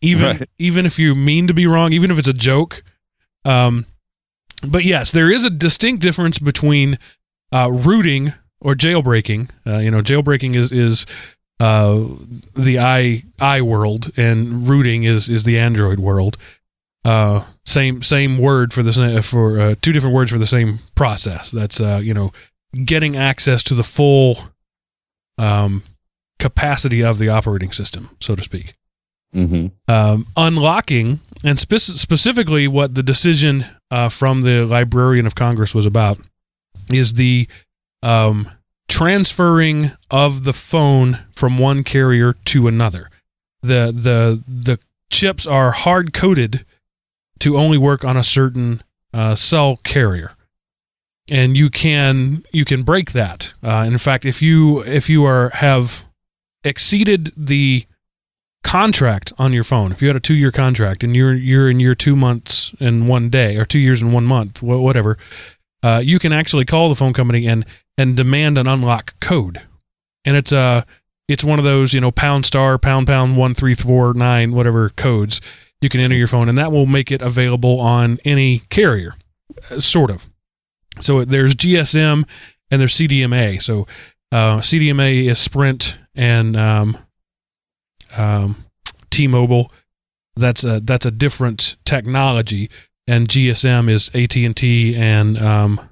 even 0.01 0.38
Right. 0.38 0.49
even 0.57 0.85
if 0.85 0.97
you 0.97 1.15
mean 1.15 1.47
to 1.47 1.53
be 1.53 1.67
wrong, 1.67 1.91
even 1.91 2.11
if 2.11 2.17
it's 2.19 2.27
a 2.29 2.33
joke. 2.33 2.81
Um, 3.43 3.85
but 4.63 4.85
yes, 4.85 5.11
there 5.11 5.29
is 5.29 5.43
a 5.43 5.49
distinct 5.49 6.01
difference 6.01 6.39
between 6.39 6.97
uh, 7.51 7.69
rooting 7.71 8.31
or 8.61 8.73
jailbreaking. 8.73 9.49
Uh, 9.67 9.79
you 9.79 9.91
know, 9.91 10.01
jailbreaking 10.01 10.55
is 10.55 10.71
is 10.71 11.05
uh, 11.59 12.05
the 12.55 12.79
i 12.79 13.23
i 13.39 13.61
world, 13.61 14.11
and 14.17 14.67
rooting 14.67 15.03
is 15.03 15.29
is 15.29 15.43
the 15.43 15.57
Android 15.57 15.99
world. 15.99 16.37
Uh, 17.05 17.45
same 17.65 18.01
same 18.01 18.37
word 18.37 18.73
for 18.73 18.83
the 18.83 19.21
for 19.21 19.59
uh, 19.59 19.75
two 19.81 19.91
different 19.91 20.15
words 20.15 20.31
for 20.31 20.37
the 20.37 20.47
same 20.47 20.79
process. 20.95 21.51
That's 21.51 21.79
uh, 21.79 22.01
you 22.03 22.13
know, 22.13 22.31
getting 22.85 23.15
access 23.15 23.63
to 23.63 23.73
the 23.73 23.83
full 23.83 24.37
um, 25.37 25.83
capacity 26.39 27.03
of 27.03 27.19
the 27.19 27.29
operating 27.29 27.71
system, 27.71 28.09
so 28.19 28.35
to 28.35 28.43
speak 28.43 28.73
Mm-hmm. 29.35 29.67
um, 29.91 30.25
unlocking, 30.35 31.19
and 31.43 31.59
spe- 31.59 31.77
specifically 31.77 32.67
what 32.67 32.95
the 32.95 33.03
decision 33.03 33.63
uh, 33.91 34.09
from 34.09 34.41
the 34.41 34.65
Librarian 34.65 35.27
of 35.27 35.35
Congress 35.35 35.75
was 35.75 35.85
about, 35.85 36.17
is 36.91 37.13
the 37.13 37.47
um, 38.01 38.49
transferring 38.89 39.91
of 40.12 40.43
the 40.43 40.51
phone 40.51 41.19
from 41.31 41.58
one 41.58 41.84
carrier 41.84 42.34
to 42.46 42.67
another. 42.67 43.10
the 43.62 43.93
the 43.96 44.43
The 44.48 44.79
chips 45.10 45.48
are 45.48 45.72
hard 45.72 46.13
coded 46.13 46.65
to 47.39 47.58
only 47.58 47.77
work 47.77 48.03
on 48.03 48.17
a 48.17 48.24
certain 48.24 48.84
uh, 49.13 49.36
cell 49.36 49.77
carrier, 49.77 50.31
and 51.29 51.55
you 51.55 51.69
can 51.69 52.43
you 52.51 52.65
can 52.65 52.84
break 52.84 53.13
that. 53.13 53.53
Uh, 53.63 53.86
in 53.88 53.98
fact, 53.98 54.25
if 54.25 54.41
you 54.41 54.84
if 54.84 55.10
you 55.10 55.24
are 55.24 55.50
have 55.50 56.05
exceeded 56.63 57.31
the 57.38 57.86
contract 58.63 59.31
on 59.38 59.53
your 59.53 59.63
phone, 59.63 59.91
if 59.91 60.01
you 60.01 60.08
had 60.10 60.17
a 60.17 60.19
two 60.19 60.36
year 60.36 60.51
contract 60.51 61.03
and 61.03 61.15
you're 61.15 61.34
you're 61.34 61.69
in 61.69 61.79
year 61.79 61.96
two 61.96 62.15
months 62.15 62.74
and 62.79 63.08
one 63.08 63.29
day 63.29 63.55
or 63.55 63.65
two 63.65 63.79
years 63.79 64.01
and 64.01 64.13
one 64.13 64.25
month, 64.25 64.62
whatever, 64.62 65.17
uh, 65.84 66.01
you 66.03 66.19
can 66.19 66.34
actually 66.34 66.65
call 66.65 66.89
the 66.89 66.96
phone 66.96 67.13
company 67.13 67.48
and 67.48 67.65
and 68.00 68.15
demand 68.15 68.58
an 68.58 68.65
unlock 68.65 69.20
code, 69.20 69.62
and 70.24 70.38
it's 70.38 70.53
uh 70.53 70.84
it's 71.27 71.44
one 71.44 71.60
of 71.60 71.65
those 71.65 71.94
you 71.94 72.00
know 72.00 72.12
pound 72.12 72.46
star 72.46 72.77
pound 72.77 73.06
pound 73.06 73.36
one 73.36 73.53
three 73.53 73.75
four 73.75 74.13
nine 74.13 74.53
whatever 74.53 74.89
codes 74.89 75.41
you 75.82 75.89
can 75.89 76.00
enter 76.00 76.15
your 76.15 76.27
phone, 76.27 76.48
and 76.48 76.58
that 76.58 76.72
will 76.72 76.86
make 76.86 77.12
it 77.12 77.22
available 77.22 77.79
on 77.79 78.20
any 78.24 78.60
carrier, 78.70 79.15
uh, 79.70 79.79
sort 79.79 80.10
of. 80.10 80.29
So 81.01 81.24
there's 81.25 81.56
GSM 81.56 82.27
and 82.72 82.82
there's 82.82 82.96
CDMA. 82.96 83.62
So 83.62 83.86
uh, 84.32 84.60
CDMA 84.60 85.25
is 85.25 85.39
Sprint 85.39 85.98
and 86.15 86.56
um, 86.58 86.98
um, 88.18 88.65
T-Mobile. 89.10 89.72
That's 90.36 90.63
a 90.63 90.79
that's 90.79 91.06
a 91.06 91.12
different 91.12 91.75
technology, 91.84 92.70
and 93.08 93.27
GSM 93.27 93.89
is 93.89 94.10
AT 94.13 94.38
and 94.38 94.56
T 94.56 94.96
and 94.96 95.38
um, 95.38 95.88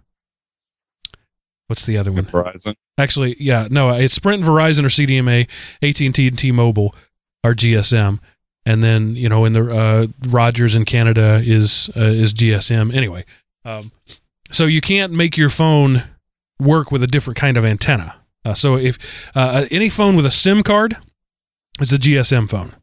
what's 1.67 1.85
the 1.85 1.97
other 1.97 2.11
one? 2.11 2.25
Verizon. 2.25 2.75
Actually, 2.97 3.35
yeah, 3.39 3.67
no, 3.69 3.89
it's 3.91 4.15
Sprint, 4.15 4.43
Verizon, 4.43 4.83
or 4.83 4.87
CDMA. 4.87 5.47
AT 5.81 6.01
and 6.01 6.15
T 6.15 6.27
and 6.27 6.37
T-Mobile 6.37 6.95
are 7.43 7.53
GSM, 7.53 8.19
and 8.65 8.83
then 8.83 9.15
you 9.15 9.29
know 9.29 9.45
in 9.45 9.53
the 9.53 9.71
uh, 9.71 10.07
Rogers 10.29 10.75
in 10.75 10.85
Canada 10.85 11.41
is 11.43 11.89
uh, 11.95 12.01
is 12.01 12.33
GSM. 12.33 12.93
Anyway, 12.93 13.25
um, 13.65 13.91
so 14.51 14.65
you 14.65 14.81
can't 14.81 15.13
make 15.13 15.37
your 15.37 15.49
phone 15.49 16.03
work 16.59 16.91
with 16.91 17.03
a 17.03 17.07
different 17.07 17.37
kind 17.37 17.57
of 17.57 17.65
antenna. 17.65 18.15
Uh, 18.43 18.53
so 18.53 18.75
if 18.75 18.97
uh, 19.35 19.65
any 19.71 19.89
phone 19.89 20.15
with 20.15 20.25
a 20.25 20.31
SIM 20.31 20.63
card 20.63 20.95
is 21.79 21.93
a 21.93 21.97
GSM 21.97 22.49
phone. 22.49 22.73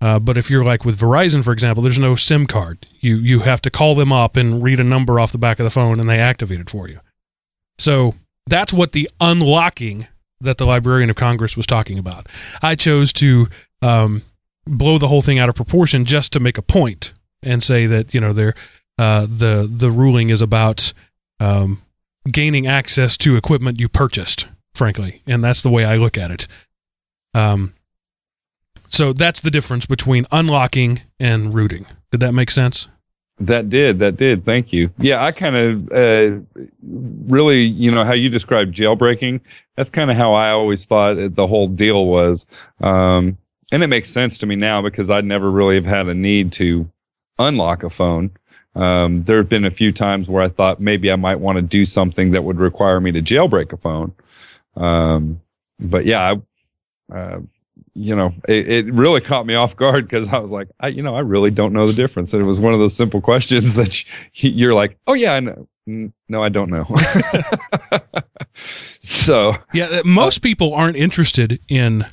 Uh, 0.00 0.18
but 0.18 0.36
if 0.36 0.50
you're 0.50 0.64
like 0.64 0.84
with 0.84 0.98
Verizon, 0.98 1.42
for 1.42 1.52
example, 1.52 1.82
there's 1.82 1.98
no 1.98 2.14
SIM 2.14 2.46
card. 2.46 2.86
You 3.00 3.16
you 3.16 3.40
have 3.40 3.62
to 3.62 3.70
call 3.70 3.94
them 3.94 4.12
up 4.12 4.36
and 4.36 4.62
read 4.62 4.78
a 4.78 4.84
number 4.84 5.18
off 5.18 5.32
the 5.32 5.38
back 5.38 5.58
of 5.58 5.64
the 5.64 5.70
phone, 5.70 5.98
and 5.98 6.08
they 6.10 6.18
activate 6.18 6.60
it 6.60 6.68
for 6.68 6.88
you. 6.88 7.00
So 7.78 8.14
that's 8.46 8.72
what 8.72 8.92
the 8.92 9.10
unlocking 9.20 10.06
that 10.40 10.58
the 10.58 10.66
Librarian 10.66 11.10
of 11.10 11.16
Congress 11.16 11.56
was 11.56 11.66
talking 11.66 11.98
about. 11.98 12.28
I 12.62 12.74
chose 12.74 13.12
to 13.14 13.48
um, 13.82 14.22
blow 14.66 14.98
the 14.98 15.08
whole 15.08 15.22
thing 15.22 15.38
out 15.38 15.48
of 15.48 15.54
proportion 15.54 16.04
just 16.04 16.32
to 16.32 16.40
make 16.40 16.58
a 16.58 16.62
point 16.62 17.12
and 17.42 17.62
say 17.62 17.86
that 17.86 18.14
you 18.14 18.20
know 18.20 18.32
they're, 18.32 18.54
uh, 18.98 19.26
the 19.28 19.68
the 19.70 19.90
ruling 19.90 20.30
is 20.30 20.42
about 20.42 20.92
um, 21.40 21.82
gaining 22.30 22.66
access 22.66 23.16
to 23.18 23.36
equipment 23.36 23.80
you 23.80 23.88
purchased, 23.88 24.46
frankly, 24.74 25.22
and 25.26 25.42
that's 25.42 25.62
the 25.62 25.70
way 25.70 25.84
I 25.84 25.96
look 25.96 26.16
at 26.16 26.30
it. 26.30 26.46
Um, 27.34 27.74
so 28.88 29.12
that's 29.12 29.40
the 29.40 29.50
difference 29.50 29.86
between 29.86 30.24
unlocking 30.30 31.02
and 31.18 31.52
rooting. 31.52 31.86
Did 32.12 32.20
that 32.20 32.32
make 32.32 32.50
sense? 32.50 32.88
That 33.40 33.68
did. 33.68 33.98
That 33.98 34.16
did. 34.16 34.44
Thank 34.44 34.72
you. 34.72 34.90
Yeah, 34.98 35.24
I 35.24 35.32
kind 35.32 35.56
of 35.56 35.92
uh, 35.92 36.38
really, 36.82 37.62
you 37.62 37.90
know, 37.90 38.04
how 38.04 38.12
you 38.12 38.28
described 38.28 38.74
jailbreaking. 38.76 39.40
That's 39.76 39.90
kind 39.90 40.10
of 40.10 40.16
how 40.16 40.34
I 40.34 40.50
always 40.50 40.86
thought 40.86 41.18
it, 41.18 41.34
the 41.34 41.46
whole 41.46 41.66
deal 41.66 42.06
was. 42.06 42.46
Um, 42.80 43.38
and 43.72 43.82
it 43.82 43.88
makes 43.88 44.10
sense 44.10 44.38
to 44.38 44.46
me 44.46 44.54
now 44.54 44.82
because 44.82 45.10
I'd 45.10 45.24
never 45.24 45.50
really 45.50 45.74
have 45.74 45.84
had 45.84 46.06
a 46.06 46.14
need 46.14 46.52
to 46.52 46.88
unlock 47.38 47.82
a 47.82 47.90
phone. 47.90 48.30
Um, 48.76 49.24
there 49.24 49.38
have 49.38 49.48
been 49.48 49.64
a 49.64 49.70
few 49.70 49.92
times 49.92 50.28
where 50.28 50.42
I 50.42 50.48
thought 50.48 50.80
maybe 50.80 51.10
I 51.10 51.16
might 51.16 51.40
want 51.40 51.56
to 51.56 51.62
do 51.62 51.84
something 51.84 52.32
that 52.32 52.44
would 52.44 52.58
require 52.58 53.00
me 53.00 53.12
to 53.12 53.22
jailbreak 53.22 53.72
a 53.72 53.76
phone. 53.76 54.14
Um, 54.76 55.40
but 55.78 56.06
yeah, 56.06 56.34
I, 57.12 57.14
uh, 57.16 57.40
you 57.94 58.16
know, 58.16 58.34
it, 58.48 58.68
it 58.68 58.92
really 58.94 59.20
caught 59.20 59.46
me 59.46 59.54
off 59.54 59.76
guard 59.76 60.08
because 60.08 60.32
I 60.32 60.38
was 60.38 60.50
like, 60.50 60.68
I, 60.80 60.88
you 60.88 61.02
know, 61.02 61.14
I 61.14 61.20
really 61.20 61.50
don't 61.50 61.72
know 61.72 61.86
the 61.86 61.92
difference. 61.92 62.32
And 62.32 62.42
it 62.42 62.46
was 62.46 62.58
one 62.60 62.72
of 62.74 62.80
those 62.80 62.94
simple 62.94 63.20
questions 63.20 63.74
that 63.76 64.02
you- 64.42 64.50
you're 64.50 64.74
like, 64.74 64.98
oh 65.06 65.14
yeah, 65.14 65.34
I 65.34 65.40
know. 65.40 65.68
No, 65.86 66.42
I 66.42 66.48
don't 66.48 66.70
know. 66.70 66.86
so 69.00 69.56
Yeah, 69.72 69.84
uh, 69.86 70.02
most 70.04 70.38
people 70.38 70.74
aren't 70.74 70.96
interested 70.96 71.60
in 71.68 72.06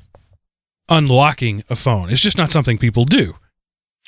unlocking 0.90 1.64
a 1.70 1.76
phone. 1.76 2.10
It's 2.10 2.22
just 2.22 2.38
not 2.38 2.52
something 2.52 2.78
people 2.78 3.06
do. 3.06 3.36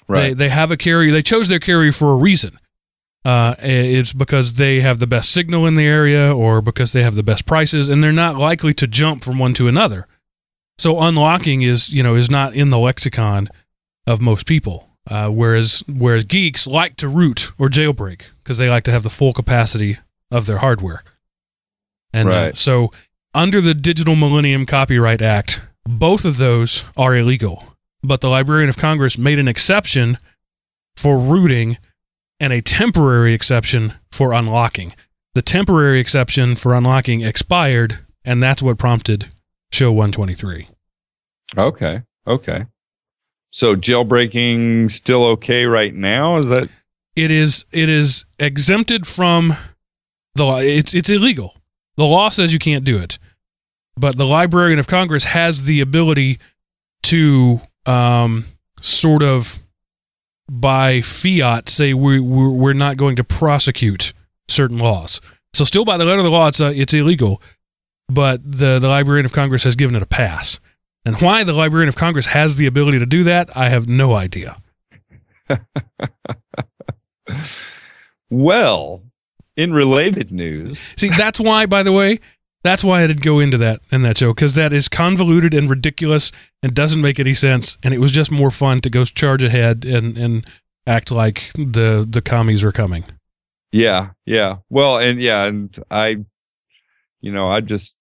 They 0.10 0.14
right, 0.14 0.38
they 0.38 0.50
have 0.50 0.70
a 0.72 0.76
carrier. 0.78 1.12
They 1.12 1.22
chose 1.22 1.48
their 1.48 1.60
carrier 1.60 1.94
for 1.94 2.12
a 2.12 2.18
reason. 2.18 2.60
Uh, 3.24 3.56
it's 3.60 4.12
because 4.12 4.56
they 4.56 4.82
have 4.82 5.00
the 5.00 5.08
best 5.08 5.32
signal 5.32 5.66
in 5.66 5.76
the 5.76 5.86
area, 5.86 6.36
or 6.36 6.62
because 6.62 6.92
they 6.92 7.04
have 7.04 7.16
the 7.16 7.24
best 7.24 7.46
prices, 7.46 7.88
and 7.88 8.04
they're 8.04 8.12
not 8.12 8.36
likely 8.36 8.74
to 8.74 8.86
jump 8.86 9.24
from 9.24 9.40
one 9.40 9.54
to 9.54 9.70
another. 9.70 10.08
So 10.78 11.02
unlocking 11.02 11.62
is 11.62 11.94
you 11.94 12.04
know 12.04 12.16
is 12.16 12.30
not 12.30 12.54
in 12.56 12.70
the 12.70 12.80
lexicon 12.80 13.50
of 14.08 14.22
most 14.22 14.46
people. 14.46 14.90
Uh, 15.10 15.30
whereas 15.30 15.84
whereas 15.88 16.24
geeks 16.24 16.66
like 16.66 16.96
to 16.96 17.10
root 17.10 17.52
or 17.58 17.68
jailbreak 17.68 18.22
because 18.40 18.58
they 18.58 18.70
like 18.70 18.86
to 18.86 18.92
have 18.92 19.04
the 19.04 19.10
full 19.10 19.34
capacity 19.34 19.98
of 20.32 20.46
their 20.46 20.60
hardware. 20.60 21.04
And 22.14 22.30
uh, 22.30 22.54
so 22.54 22.92
under 23.34 23.60
the 23.60 23.74
Digital 23.74 24.16
Millennium 24.16 24.66
Copyright 24.66 25.22
Act, 25.22 25.62
both 25.86 26.24
of 26.24 26.38
those 26.38 26.86
are 26.96 27.18
illegal. 27.18 27.76
But 28.02 28.22
the 28.22 28.30
Librarian 28.30 28.70
of 28.70 28.78
Congress 28.78 29.18
made 29.18 29.40
an 29.40 29.48
exception 29.48 30.18
for 30.96 31.18
rooting 31.18 31.78
and 32.40 32.54
a 32.54 32.62
temporary 32.62 33.34
exception 33.34 33.94
for 34.12 34.34
unlocking. 34.34 34.94
The 35.34 35.42
temporary 35.42 36.00
exception 36.00 36.56
for 36.56 36.76
unlocking 36.76 37.22
expired, 37.22 38.00
and 38.24 38.44
that's 38.44 38.62
what 38.62 38.78
prompted 38.78 39.33
Show 39.74 39.92
123. 39.92 40.68
okay, 41.58 42.04
okay. 42.28 42.66
So 43.50 43.76
jailbreaking 43.76 44.92
still 44.92 45.24
okay 45.26 45.66
right 45.66 45.94
now? 45.96 46.38
Is 46.38 46.50
that 46.50 46.70
It 47.16 47.32
is 47.32 47.66
it 47.72 47.90
is 47.90 48.26
exempted 48.38 49.08
from 49.08 49.54
the 50.36 50.46
law. 50.46 50.60
It's 50.60 50.94
it's 50.94 51.10
illegal. 51.10 51.56
The 51.98 52.04
law 52.04 52.30
says 52.30 52.54
you 52.54 52.60
can't 52.60 52.84
do 52.84 53.00
it, 53.00 53.18
but 53.98 54.16
the 54.16 54.28
Librarian 54.28 54.78
of 54.78 54.86
Congress 54.86 55.24
has 55.24 55.64
the 55.64 55.82
ability 55.82 56.38
to 57.04 57.60
um, 57.88 58.46
sort 58.80 59.24
of 59.24 59.58
by 60.52 61.02
fiat 61.02 61.68
say 61.68 61.96
we 61.96 62.20
we're, 62.20 62.52
we're 62.52 62.74
not 62.74 62.98
going 62.98 63.16
to 63.16 63.24
prosecute 63.24 64.14
certain 64.48 64.78
laws. 64.78 65.20
So 65.56 65.64
still 65.64 65.84
by 65.84 65.98
the 65.98 66.06
letter 66.06 66.20
of 66.20 66.26
the 66.26 66.30
law, 66.30 66.48
it's 66.48 66.62
uh, 66.62 66.74
it's 66.76 66.94
illegal, 66.94 67.42
but 68.10 68.42
the 68.44 68.80
the 68.80 68.88
Librarian 68.88 69.26
of 69.26 69.34
Congress 69.34 69.64
has 69.64 69.76
given 69.76 69.96
it 69.96 70.02
a 70.02 70.08
pass. 70.08 70.60
And 71.06 71.18
why 71.18 71.44
the 71.44 71.54
Librarian 71.54 71.90
of 71.90 71.98
Congress 71.98 72.28
has 72.28 72.56
the 72.56 72.66
ability 72.66 72.98
to 73.00 73.06
do 73.06 73.24
that, 73.24 73.56
I 73.58 73.70
have 73.70 73.88
no 73.88 74.14
idea. 74.16 74.56
Well, 78.30 79.04
in 79.56 79.74
related 79.74 80.32
news, 80.32 80.94
See, 80.98 81.10
that's 81.10 81.40
why, 81.40 81.66
by 81.68 81.84
the 81.84 81.92
way, 81.92 82.20
that's 82.64 82.84
why 82.84 83.04
I 83.04 83.08
did 83.08 83.22
go 83.22 83.40
into 83.40 83.58
that 83.60 83.82
in 83.92 84.02
that 84.04 84.18
show 84.18 84.34
because 84.34 84.56
that 84.56 84.74
is 84.74 84.90
convoluted 84.90 85.54
and 85.54 85.70
ridiculous 85.70 86.32
and 86.64 86.74
doesn't 86.74 87.02
make 87.02 87.20
any 87.20 87.34
sense. 87.36 87.78
And 87.84 87.94
it 87.94 88.00
was 88.00 88.12
just 88.12 88.32
more 88.32 88.50
fun 88.52 88.80
to 88.82 88.90
go 88.90 89.06
charge 89.06 89.44
ahead 89.44 89.86
and 89.86 90.18
and 90.18 90.48
act 90.88 91.12
like 91.12 91.52
the 91.54 92.06
the 92.10 92.22
commies 92.22 92.64
are 92.64 92.72
coming. 92.72 93.04
yeah, 93.72 94.12
yeah. 94.26 94.58
Well, 94.70 94.98
and 94.98 95.20
yeah, 95.20 95.44
and 95.46 95.78
I, 95.92 96.26
you 97.24 97.32
know, 97.32 97.50
I 97.50 97.62
just 97.62 97.96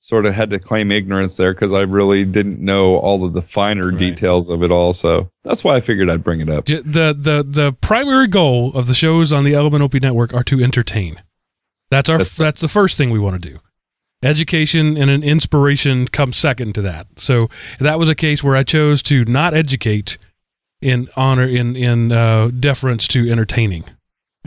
sort 0.00 0.26
of 0.26 0.34
had 0.34 0.50
to 0.50 0.58
claim 0.58 0.90
ignorance 0.92 1.36
there 1.36 1.54
because 1.54 1.72
I 1.72 1.80
really 1.80 2.24
didn't 2.24 2.58
know 2.58 2.96
all 2.96 3.24
of 3.24 3.32
the 3.34 3.42
finer 3.42 3.88
Right. 3.88 3.98
details 3.98 4.48
of 4.50 4.62
it 4.62 4.70
all. 4.72 4.92
So 4.92 5.30
that's 5.44 5.62
why 5.64 5.76
I 5.76 5.80
figured 5.80 6.10
I'd 6.10 6.24
bring 6.24 6.40
it 6.40 6.48
up. 6.48 6.66
The 6.66 6.82
the 7.18 7.44
the 7.48 7.76
primary 7.80 8.26
goal 8.28 8.72
of 8.74 8.86
the 8.88 8.94
shows 8.94 9.32
on 9.32 9.44
the 9.44 9.54
Element 9.54 9.82
Opie 9.82 10.00
Network 10.00 10.34
are 10.34 10.42
to 10.44 10.60
entertain. 10.62 11.22
That's 11.90 12.08
our 12.10 12.18
That's 12.18 12.36
that's, 12.36 12.60
the 12.60 12.68
first 12.68 12.96
thing 12.96 13.10
we 13.10 13.18
want 13.18 13.42
to 13.42 13.48
do. 13.50 13.58
Education 14.24 14.96
and 14.96 15.10
an 15.10 15.22
inspiration 15.22 16.06
come 16.08 16.32
second 16.32 16.74
to 16.76 16.82
that. 16.82 17.06
So 17.16 17.48
that 17.80 17.98
was 17.98 18.08
a 18.08 18.14
case 18.14 18.42
where 18.44 18.56
I 18.56 18.62
chose 18.64 19.02
to 19.04 19.24
not 19.24 19.52
educate 19.54 20.16
in 20.80 21.08
honor 21.16 21.46
in 21.46 21.76
in 21.76 22.12
uh, 22.12 22.50
deference 22.58 23.06
to 23.08 23.30
entertaining, 23.30 23.84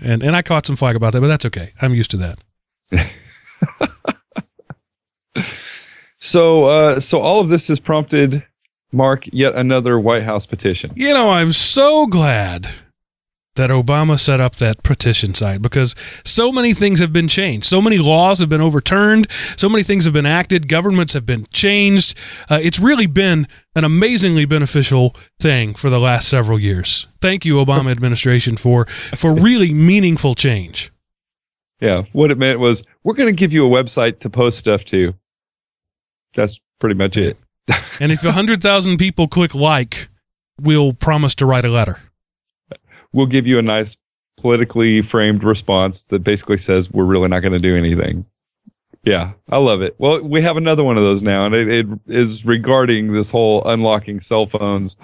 and 0.02 0.22
and 0.24 0.36
I 0.36 0.42
caught 0.42 0.66
some 0.66 0.76
flack 0.76 0.96
about 0.96 1.14
that, 1.14 1.22
but 1.22 1.28
that's 1.28 1.46
okay. 1.46 1.72
I'm 1.82 1.94
used 1.94 2.12
to 2.12 2.18
that. 2.18 2.40
So, 6.26 6.66
uh, 6.66 7.00
so 7.00 7.22
all 7.22 7.40
of 7.40 7.50
this 7.50 7.68
has 7.68 7.80
prompted 7.80 8.44
Mark 8.92 9.26
yet 9.32 9.54
another 9.54 10.00
White 10.00 10.24
House 10.24 10.48
petition. 10.48 10.92
You 10.96 11.14
know, 11.14 11.30
I'm 11.30 11.52
so 11.52 12.08
glad 12.08 12.68
that 13.58 13.70
Obama 13.70 14.20
set 14.20 14.40
up 14.40 14.56
that 14.56 14.82
petition 14.82 15.36
site 15.36 15.62
because 15.62 15.94
so 16.26 16.52
many 16.52 16.74
things 16.74 17.00
have 17.00 17.14
been 17.14 17.28
changed. 17.28 17.68
So 17.68 17.80
many 17.80 18.00
laws 18.00 18.40
have 18.40 18.50
been 18.50 18.60
overturned. 18.60 19.30
So 19.56 19.70
many 19.70 19.84
things 19.84 20.06
have 20.06 20.16
been 20.16 20.26
acted. 20.26 20.68
Governments 20.68 21.14
have 21.14 21.28
been 21.28 21.46
changed. 21.54 22.18
Uh, 22.50 22.60
it's 22.60 22.80
really 22.80 23.06
been 23.06 23.48
an 23.76 23.84
amazingly 23.84 24.46
beneficial 24.46 25.16
thing 25.40 25.76
for 25.76 25.92
the 25.92 26.00
last 26.00 26.28
several 26.28 26.58
years. 26.58 27.08
Thank 27.22 27.46
you, 27.46 27.64
Obama 27.64 27.92
administration, 27.92 28.58
for 28.58 28.86
for 28.86 29.32
really 29.32 29.74
meaningful 29.74 30.34
change. 30.34 30.92
Yeah, 31.82 32.04
what 32.14 32.32
it 32.32 32.38
meant 32.38 32.60
was 32.60 32.84
we're 33.04 33.14
going 33.16 33.28
to 33.34 33.38
give 33.38 33.52
you 33.54 33.66
a 33.66 33.70
website 33.70 34.20
to 34.20 34.30
post 34.30 34.58
stuff 34.60 34.86
to. 34.86 35.14
That's 36.36 36.60
pretty 36.80 36.96
much 36.96 37.18
it. 37.18 37.38
And 38.00 38.12
if 38.12 38.24
100,000 38.26 38.98
people 38.98 39.28
click 39.30 39.56
like, 39.56 40.10
we'll 40.62 40.92
promise 40.92 41.34
to 41.36 41.46
write 41.46 41.64
a 41.64 41.70
letter. 41.70 41.96
We'll 43.14 43.26
give 43.26 43.48
you 43.48 43.58
a 43.58 43.62
nice 43.62 43.96
politically 44.38 45.02
framed 45.02 45.44
response 45.46 46.04
that 46.06 46.20
basically 46.20 46.58
says 46.58 46.92
we're 46.92 47.06
really 47.06 47.30
not 47.30 47.40
going 47.40 47.54
to 47.54 47.60
do 47.60 47.78
anything. 47.78 48.26
Yeah, 49.06 49.32
I 49.50 49.60
love 49.60 49.82
it. 49.82 49.96
Well, 49.98 50.22
we 50.24 50.42
have 50.42 50.58
another 50.58 50.84
one 50.84 50.98
of 50.98 51.04
those 51.04 51.22
now, 51.22 51.46
and 51.46 51.56
it, 51.56 51.70
it 51.70 51.88
is 52.08 52.44
regarding 52.44 53.14
this 53.14 53.30
whole 53.30 53.64
unlocking 53.66 54.20
cell 54.20 54.46
phones. 54.48 54.98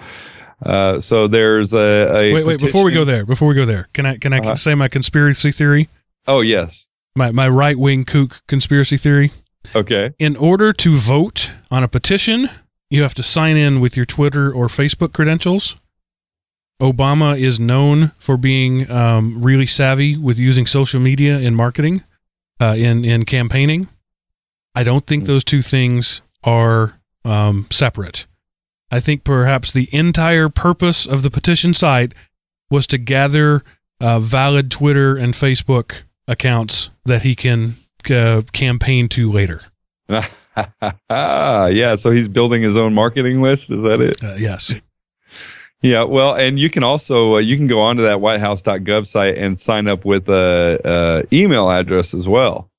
Uh, 0.62 1.00
so 1.00 1.26
there's 1.28 1.72
a, 1.72 1.78
a 2.22 2.32
Wait, 2.34 2.44
wait, 2.44 2.60
before 2.60 2.84
we 2.84 2.92
go 2.92 3.04
there, 3.04 3.24
before 3.24 3.48
we 3.48 3.54
go 3.54 3.64
there, 3.64 3.88
can 3.94 4.04
I 4.04 4.18
can 4.18 4.34
I 4.34 4.38
Uh-huh. 4.40 4.54
say 4.54 4.74
my 4.74 4.88
conspiracy 4.88 5.50
theory? 5.50 5.88
Oh 6.26 6.40
yes, 6.40 6.88
My 7.16 7.30
my 7.32 7.48
right 7.48 7.76
wing 7.78 8.04
kook 8.04 8.42
conspiracy 8.46 8.96
theory? 8.96 9.32
okay, 9.74 10.10
in 10.18 10.36
order 10.36 10.72
to 10.72 10.96
vote 10.96 11.52
on 11.70 11.82
a 11.82 11.88
petition, 11.88 12.48
you 12.90 13.02
have 13.02 13.14
to 13.14 13.22
sign 13.22 13.56
in 13.56 13.80
with 13.80 13.96
your 13.96 14.06
Twitter 14.06 14.52
or 14.52 14.66
Facebook 14.68 15.12
credentials. 15.12 15.76
Obama 16.80 17.38
is 17.38 17.60
known 17.60 18.10
for 18.18 18.36
being 18.36 18.90
um, 18.90 19.40
really 19.42 19.66
savvy 19.66 20.16
with 20.16 20.38
using 20.38 20.66
social 20.66 21.00
media 21.00 21.38
in 21.38 21.54
marketing, 21.54 22.02
uh, 22.60 22.74
in 22.76 23.04
in 23.04 23.24
campaigning. 23.24 23.88
I 24.74 24.82
don't 24.84 25.06
think 25.06 25.24
those 25.26 25.44
two 25.44 25.62
things 25.62 26.22
are 26.44 27.00
um, 27.24 27.66
separate. 27.70 28.26
I 28.90 29.00
think 29.00 29.22
perhaps 29.24 29.70
the 29.70 29.88
entire 29.92 30.48
purpose 30.48 31.06
of 31.06 31.22
the 31.22 31.30
petition 31.30 31.72
site 31.74 32.14
was 32.70 32.86
to 32.88 32.98
gather 32.98 33.62
uh, 34.00 34.18
valid 34.18 34.70
Twitter 34.70 35.16
and 35.16 35.34
Facebook 35.34 36.02
accounts 36.28 36.90
that 37.04 37.22
he 37.22 37.34
can 37.34 37.74
uh, 38.10 38.42
campaign 38.52 39.08
to 39.10 39.30
later. 39.30 39.62
yeah. 41.10 41.94
So 41.96 42.10
he's 42.10 42.28
building 42.28 42.62
his 42.62 42.76
own 42.76 42.94
marketing 42.94 43.42
list. 43.42 43.70
Is 43.70 43.82
that 43.82 44.00
it? 44.00 44.22
Uh, 44.22 44.34
yes. 44.34 44.74
Yeah, 45.82 46.04
well, 46.04 46.34
and 46.36 46.60
you 46.60 46.70
can 46.70 46.84
also 46.84 47.34
uh, 47.34 47.38
you 47.38 47.56
can 47.56 47.66
go 47.66 47.80
onto 47.80 48.02
that 48.04 48.20
whitehouse.gov 48.20 49.04
site 49.06 49.36
and 49.36 49.58
sign 49.58 49.88
up 49.88 50.04
with 50.04 50.28
a, 50.28 50.78
a 50.84 51.34
email 51.34 51.68
address 51.70 52.14
as 52.14 52.28
well. 52.28 52.70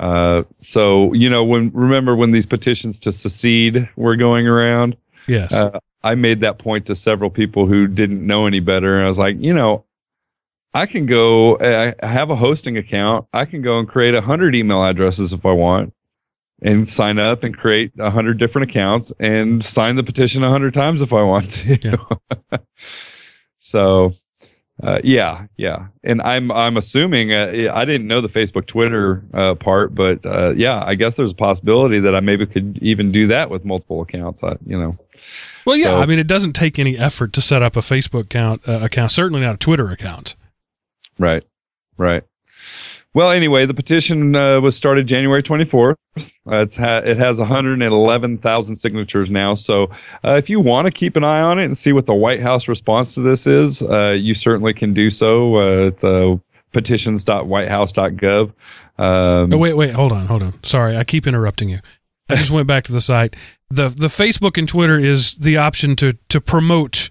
Uh, 0.00 0.44
so 0.58 1.12
you 1.12 1.28
know 1.28 1.44
when 1.44 1.70
remember 1.74 2.16
when 2.16 2.30
these 2.30 2.46
petitions 2.46 2.98
to 3.00 3.12
secede 3.12 3.88
were 3.96 4.16
going 4.16 4.46
around, 4.46 4.96
Yes. 5.26 5.52
uh, 5.52 5.80
I 6.02 6.14
made 6.14 6.40
that 6.40 6.58
point 6.58 6.86
to 6.86 6.94
several 6.94 7.28
people 7.28 7.66
who 7.66 7.86
didn't 7.86 8.24
know 8.26 8.46
any 8.46 8.60
better, 8.60 8.96
and 8.96 9.04
I 9.04 9.08
was 9.08 9.18
like, 9.18 9.36
you 9.38 9.52
know, 9.52 9.84
I 10.74 10.86
can 10.86 11.06
go. 11.06 11.56
I 11.58 11.94
I 12.02 12.06
have 12.06 12.30
a 12.30 12.36
hosting 12.36 12.76
account. 12.76 13.26
I 13.32 13.44
can 13.44 13.62
go 13.62 13.78
and 13.78 13.88
create 13.88 14.14
a 14.14 14.20
hundred 14.20 14.54
email 14.54 14.84
addresses 14.84 15.32
if 15.32 15.46
I 15.46 15.52
want, 15.52 15.94
and 16.62 16.88
sign 16.88 17.18
up 17.18 17.42
and 17.42 17.56
create 17.56 17.92
a 17.98 18.10
hundred 18.10 18.38
different 18.38 18.70
accounts 18.70 19.12
and 19.18 19.64
sign 19.64 19.96
the 19.96 20.02
petition 20.02 20.42
a 20.44 20.50
hundred 20.50 20.74
times 20.74 21.02
if 21.02 21.12
I 21.12 21.22
want 21.22 21.50
to. 21.50 21.98
so, 23.58 24.14
uh, 24.82 25.00
yeah, 25.02 25.46
yeah, 25.56 25.86
and 26.04 26.20
I'm 26.22 26.52
I'm 26.52 26.76
assuming 26.76 27.32
uh, 27.32 27.72
I 27.72 27.84
didn't 27.86 28.06
know 28.06 28.20
the 28.20 28.28
Facebook 28.28 28.66
Twitter 28.66 29.24
uh, 29.32 29.54
part, 29.54 29.94
but 29.94 30.24
uh, 30.26 30.52
yeah, 30.54 30.84
I 30.84 30.96
guess 30.96 31.16
there's 31.16 31.32
a 31.32 31.36
possibility 31.36 31.98
that 32.00 32.14
I 32.14 32.20
maybe 32.20 32.44
could 32.46 32.78
even 32.82 33.10
do 33.10 33.26
that 33.28 33.48
with 33.48 33.64
multiple 33.64 34.02
accounts. 34.02 34.44
I, 34.44 34.56
you 34.66 34.78
know. 34.78 34.98
well, 35.64 35.76
yeah. 35.76 35.86
so- 35.86 36.00
I 36.00 36.06
mean, 36.06 36.18
it 36.18 36.26
doesn't 36.26 36.52
take 36.52 36.78
any 36.78 36.98
effort 36.98 37.32
to 37.32 37.40
set 37.40 37.62
up 37.62 37.74
a 37.74 37.80
Facebook 37.80 38.24
account. 38.24 38.68
Uh, 38.68 38.80
account 38.82 39.10
certainly 39.12 39.40
not 39.40 39.54
a 39.54 39.58
Twitter 39.58 39.90
account. 39.90 40.36
Right, 41.18 41.44
right. 41.96 42.22
Well, 43.14 43.30
anyway, 43.30 43.64
the 43.66 43.74
petition 43.74 44.36
uh, 44.36 44.60
was 44.60 44.76
started 44.76 45.06
January 45.06 45.42
24th. 45.42 45.94
Uh, 46.16 46.22
it's 46.46 46.76
ha- 46.76 46.98
it 46.98 47.16
has 47.16 47.38
111,000 47.38 48.76
signatures 48.76 49.30
now. 49.30 49.54
So, 49.54 49.84
uh, 50.24 50.34
if 50.34 50.48
you 50.50 50.60
want 50.60 50.86
to 50.86 50.92
keep 50.92 51.16
an 51.16 51.24
eye 51.24 51.40
on 51.40 51.58
it 51.58 51.64
and 51.64 51.76
see 51.76 51.92
what 51.92 52.06
the 52.06 52.14
White 52.14 52.40
House 52.42 52.68
response 52.68 53.14
to 53.14 53.20
this 53.20 53.46
is, 53.46 53.82
uh, 53.82 54.10
you 54.10 54.34
certainly 54.34 54.74
can 54.74 54.94
do 54.94 55.10
so 55.10 55.56
uh, 55.56 55.86
at 55.88 56.00
the 56.00 56.40
petitions.whitehouse.gov. 56.72 58.52
Um, 58.98 59.52
Oh 59.52 59.58
wait, 59.58 59.74
wait, 59.74 59.92
hold 59.92 60.12
on, 60.12 60.26
hold 60.26 60.42
on. 60.42 60.62
Sorry, 60.62 60.96
I 60.96 61.04
keep 61.04 61.26
interrupting 61.26 61.68
you. 61.68 61.80
I 62.28 62.36
just 62.36 62.50
went 62.50 62.66
back 62.66 62.84
to 62.84 62.92
the 62.92 63.00
site. 63.00 63.36
the 63.70 63.88
The 63.88 64.08
Facebook 64.08 64.58
and 64.58 64.68
Twitter 64.68 64.98
is 64.98 65.36
the 65.36 65.56
option 65.56 65.96
to 65.96 66.14
to 66.28 66.40
promote 66.40 67.10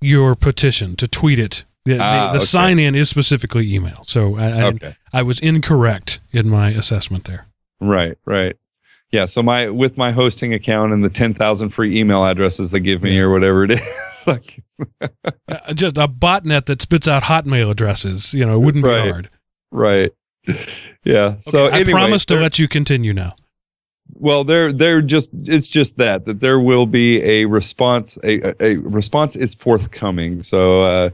your 0.00 0.34
petition, 0.34 0.96
to 0.96 1.06
tweet 1.06 1.38
it. 1.38 1.64
The, 1.86 1.98
Ah, 1.98 2.30
the, 2.30 2.36
okay. 2.38 2.44
sign 2.44 2.78
in 2.78 2.94
is 2.94 3.08
specifically 3.08 3.72
email. 3.74 4.02
So 4.04 4.36
I, 4.36 4.48
I, 4.48 4.62
okay. 4.64 4.94
I 5.12 5.22
was 5.22 5.38
incorrect 5.40 6.20
in 6.30 6.48
my 6.48 6.70
assessment 6.70 7.24
there. 7.24 7.46
Right, 7.80 8.18
right. 8.26 8.56
Yeah, 9.12 9.24
so 9.24 9.42
my 9.42 9.68
with 9.70 9.96
my 9.98 10.12
hosting 10.12 10.54
account 10.54 10.92
and 10.92 11.02
the 11.02 11.08
10,000 11.08 11.70
free 11.70 11.98
email 11.98 12.24
addresses 12.24 12.70
they 12.70 12.78
give 12.80 13.02
me 13.02 13.16
Yeah. 13.16 13.22
or 13.22 13.30
whatever 13.32 13.64
it 13.64 13.70
is, 13.72 14.26
like 14.26 14.62
Uh, 15.00 15.74
just 15.74 15.98
a 15.98 16.06
botnet 16.06 16.66
that 16.66 16.80
spits 16.82 17.08
out 17.08 17.24
Hotmail 17.24 17.70
addresses. 17.70 18.34
You 18.34 18.46
know, 18.46 18.54
it 18.54 18.60
wouldn't 18.64 18.84
Right. 18.84 19.04
be 19.06 19.10
hard. 19.10 19.30
right. 19.72 20.12
Yeah. 21.04 21.36
So 21.40 21.64
Okay, 21.66 21.76
I 21.76 21.80
anyway, 21.80 21.92
promise 21.92 22.24
to 22.26 22.36
let 22.36 22.58
you 22.58 22.68
continue 22.68 23.12
now. 23.12 23.34
Well, 24.14 24.44
they're 24.44 24.72
they're 24.72 25.02
just 25.02 25.30
it's 25.44 25.68
just 25.68 25.96
that 25.98 26.24
that 26.26 26.40
there 26.40 26.60
will 26.60 26.86
be 26.86 27.22
a 27.22 27.46
response 27.46 28.18
a 28.22 28.54
a 28.62 28.76
response 28.76 29.34
is 29.36 29.54
forthcoming. 29.54 30.42
So 30.42 30.80
uh, 30.82 31.10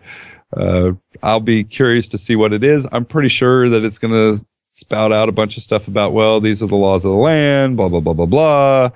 uh, 0.57 0.93
I'll 1.23 1.41
be 1.41 1.65
curious 1.65 2.09
to 2.09 2.19
see 2.19 2.37
what 2.37 2.53
it 2.53 2.63
is. 2.63 2.87
I'm 2.93 3.05
pretty 3.05 3.29
sure 3.29 3.69
that 3.69 3.85
it's 3.85 3.99
going 3.99 4.15
to 4.15 4.47
spout 4.67 5.13
out 5.13 5.29
a 5.29 5.33
bunch 5.33 5.57
of 5.57 5.63
stuff 5.63 5.89
about 5.89 6.13
well 6.13 6.39
these 6.39 6.63
are 6.63 6.67
the 6.67 6.77
laws 6.77 7.03
of 7.05 7.13
the 7.13 7.17
land, 7.17 7.77
blah 7.79 7.89
blah 7.89 8.01
blah 8.01 8.13
blah 8.13 8.27
blah, 8.27 8.91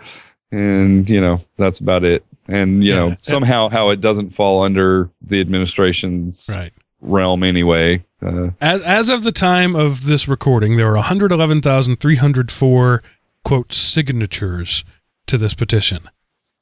and 0.53 1.09
you 1.09 1.21
know 1.21 1.41
that's 1.57 1.81
about 1.81 2.05
it. 2.05 2.25
And 2.49 2.85
you 2.85 2.93
Yeah. 2.93 3.09
know 3.11 3.17
somehow 3.23 3.69
how 3.69 3.91
it 3.91 4.01
doesn't 4.01 4.35
fall 4.35 4.63
under 4.63 5.09
the 5.23 5.41
administration's 5.41 6.49
Right. 6.53 6.73
realm 7.01 7.43
anyway. 7.43 8.05
Uh, 8.23 8.51
As, 8.61 8.83
as 8.83 9.09
of 9.09 9.23
the 9.25 9.33
time 9.33 9.75
of 9.75 10.05
this 10.05 10.29
recording, 10.29 10.77
there 10.77 10.89
are 10.91 10.97
111,304 10.97 13.03
quote 13.45 13.73
signatures 13.73 14.85
to 15.27 15.39
this 15.39 15.55
petition. 15.55 16.01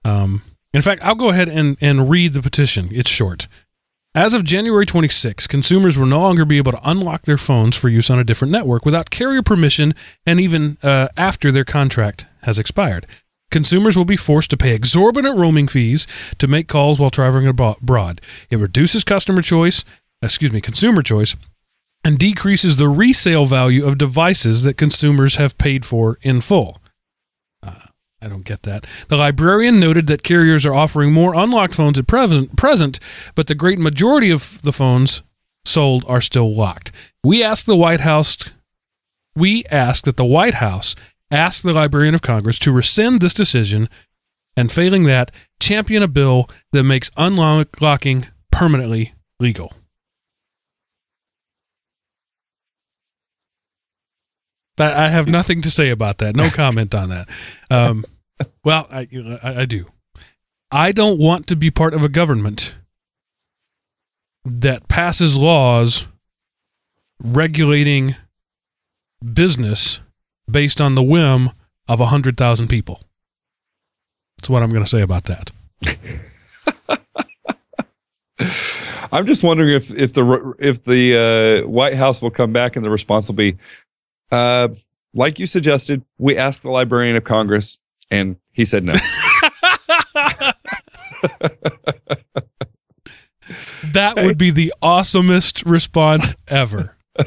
Um, 0.05 0.43
in 0.73 0.83
fact, 0.83 1.03
I'll 1.03 1.15
go 1.15 1.31
ahead 1.31 1.49
and, 1.49 1.77
and 1.81 2.09
read 2.11 2.35
the 2.35 2.43
petition. 2.43 2.89
It's 2.93 3.11
short. 3.11 3.49
As 4.19 4.35
of 4.35 4.43
January 4.43 4.85
26, 4.85 5.47
consumers 5.47 5.97
will 5.97 6.05
no 6.05 6.21
longer 6.21 6.45
be 6.45 6.57
able 6.57 6.73
to 6.73 6.91
unlock 6.91 7.23
their 7.23 7.39
phones 7.39 7.77
for 7.77 7.89
use 7.89 8.11
on 8.11 8.19
a 8.19 8.25
different 8.25 8.51
network 8.51 8.85
without 8.85 9.11
carrier 9.11 9.45
permission 9.45 9.95
and 10.27 10.41
even 10.41 10.77
uh, 10.83 11.07
after 11.17 11.53
their 11.53 11.65
contract 11.65 12.27
has 12.43 12.59
expired. 12.59 13.07
consumers 13.53 13.97
will 13.97 14.05
be 14.05 14.17
forced 14.17 14.51
to 14.51 14.57
pay 14.57 14.75
exorbitant 14.75 15.39
roaming 15.39 15.69
fees 15.69 16.09
to 16.39 16.49
make 16.49 16.67
calls 16.67 16.99
while 16.99 17.11
traveling 17.11 17.47
abroad. 17.47 18.21
It 18.51 18.57
reduces 18.57 19.05
customer 19.05 19.41
choice, 19.41 19.85
excuse 20.21 20.51
me, 20.51 20.61
consumer 20.61 21.05
choice, 21.05 21.37
and 22.03 22.19
decreases 22.19 22.77
the 22.77 22.89
resale 22.89 23.47
value 23.47 23.87
of 23.87 23.99
devices 23.99 24.65
that 24.65 24.77
consumers 24.77 25.37
have 25.37 25.59
paid 25.59 25.87
for 25.87 26.19
in 26.23 26.41
full. 26.41 26.83
I 28.21 28.29
don't 28.29 28.45
get 28.45 28.63
that. 28.63 28.87
The 29.09 29.17
librarian 29.17 29.79
noted 29.79 30.07
that 30.09 30.23
carriers 30.23 30.67
are 30.67 30.75
offering 30.75 31.13
more 31.13 31.35
unlocked 31.35 31.75
phones 31.75 31.99
at 31.99 32.07
present, 32.07 32.57
present, 32.57 32.99
but 33.35 33.47
the 33.47 33.55
great 33.55 33.79
majority 33.79 34.31
of 34.31 34.61
the 34.63 34.73
phones 34.73 35.23
sold 35.65 36.05
are 36.09 36.21
still 36.21 36.55
locked. 36.55 36.91
We 37.23 37.45
asked 37.45 37.67
the 37.67 37.77
White 37.77 38.01
House 38.01 38.37
we 39.39 39.65
ask 39.67 40.05
that 40.05 40.17
the 40.17 40.25
White 40.25 40.55
House 40.55 40.97
ask 41.31 41.63
the 41.63 41.73
Librarian 41.73 42.15
of 42.15 42.23
Congress 42.23 42.59
to 42.59 42.73
rescind 42.73 43.21
this 43.21 43.35
decision 43.35 43.89
and 44.57 44.73
failing 44.73 45.05
that 45.05 45.31
champion 45.61 46.03
a 46.03 46.09
bill 46.09 46.51
that 46.73 46.83
makes 46.83 47.11
unlocking 47.17 48.27
permanently 48.51 49.15
legal. 49.39 49.73
I 54.81 55.09
have 55.09 55.29
nothing 55.29 55.63
to 55.63 55.71
say 55.71 55.91
about 55.91 56.19
that. 56.19 56.37
No 56.37 56.51
comment 56.53 56.95
on 56.95 57.09
that. 57.11 57.29
Um, 57.71 58.05
well, 58.65 58.87
I, 58.91 59.09
I, 59.43 59.61
I 59.63 59.65
do. 59.65 59.87
I 60.71 60.93
don't 60.93 61.19
want 61.19 61.47
to 61.49 61.57
be 61.57 61.71
part 61.71 61.95
of 61.95 62.05
a 62.05 62.09
government 62.09 62.77
that 64.45 64.89
passes 64.89 65.37
laws 65.37 66.07
regulating 67.23 68.17
business 69.33 70.01
based 70.51 70.81
on 70.81 70.95
the 70.95 71.03
whim 71.03 71.51
of 71.89 72.01
100,000 72.01 72.69
people. 72.69 73.01
That's 74.39 74.51
what 74.51 74.63
I'm 74.63 74.71
going 74.71 74.85
to 74.85 74.91
say 74.91 75.01
about 75.01 75.25
that. 75.25 75.51
I'm 79.11 79.27
just 79.27 79.43
wondering 79.43 79.75
if 79.75 79.91
if 79.91 80.13
the 80.13 80.55
if 80.59 80.85
the 80.85 81.63
uh, 81.65 81.69
White 81.69 81.95
House 81.95 82.21
will 82.21 82.31
come 82.31 82.53
back 82.53 82.77
and 82.77 82.85
the 82.85 82.91
response 82.91 83.27
will 83.27 83.35
be, 83.35 83.57
uh, 84.31 84.69
like 85.15 85.39
you 85.39 85.47
suggested, 85.47 86.03
we 86.19 86.37
asked 86.37 86.63
the 86.63 86.71
Librarian 86.71 87.17
of 87.17 87.25
Congress, 87.25 87.79
and 88.11 88.37
he 88.53 88.65
said 88.65 88.85
no. 88.85 88.93
that 93.93 94.17
would 94.17 94.39
be 94.39 94.51
the 94.51 94.73
awesomest 94.83 95.69
response 95.69 96.35
ever. 96.47 96.97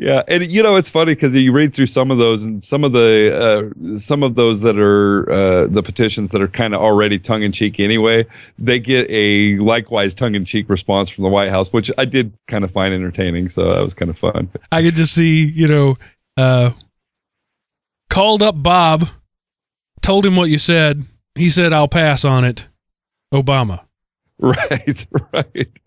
Yeah, 0.00 0.22
and 0.28 0.50
you 0.50 0.62
know 0.62 0.76
it's 0.76 0.88
funny 0.88 1.16
because 1.16 1.34
you 1.34 1.50
read 1.50 1.74
through 1.74 1.88
some 1.88 2.12
of 2.12 2.18
those, 2.18 2.44
and 2.44 2.62
some 2.62 2.84
of 2.84 2.92
the 2.92 3.72
uh, 3.84 3.98
some 3.98 4.22
of 4.22 4.36
those 4.36 4.60
that 4.60 4.78
are 4.78 5.28
uh, 5.28 5.66
the 5.66 5.82
petitions 5.82 6.30
that 6.30 6.40
are 6.40 6.46
kind 6.46 6.72
of 6.72 6.80
already 6.80 7.18
tongue 7.18 7.42
in 7.42 7.50
cheek 7.50 7.80
anyway, 7.80 8.24
they 8.60 8.78
get 8.78 9.10
a 9.10 9.58
likewise 9.58 10.14
tongue 10.14 10.36
in 10.36 10.44
cheek 10.44 10.68
response 10.68 11.10
from 11.10 11.24
the 11.24 11.28
White 11.28 11.50
House, 11.50 11.72
which 11.72 11.90
I 11.98 12.04
did 12.04 12.32
kind 12.46 12.62
of 12.62 12.70
find 12.70 12.94
entertaining. 12.94 13.48
So 13.48 13.72
that 13.72 13.82
was 13.82 13.92
kind 13.92 14.08
of 14.08 14.16
fun. 14.16 14.48
I 14.70 14.82
could 14.82 14.94
just 14.94 15.14
see, 15.16 15.44
you 15.44 15.66
know, 15.66 15.96
uh, 16.36 16.70
called 18.08 18.40
up 18.40 18.62
Bob, 18.62 19.08
told 20.00 20.24
him 20.24 20.36
what 20.36 20.48
you 20.48 20.58
said. 20.58 21.06
He 21.34 21.50
said, 21.50 21.72
"I'll 21.72 21.88
pass 21.88 22.24
on 22.24 22.44
it." 22.44 22.68
Obama. 23.34 23.80
Right, 24.40 25.04
right. 25.32 25.80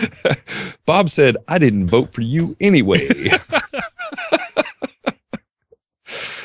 Bob 0.86 1.10
said, 1.10 1.36
I 1.48 1.58
didn't 1.58 1.88
vote 1.88 2.12
for 2.12 2.20
you 2.20 2.56
anyway. 2.60 3.08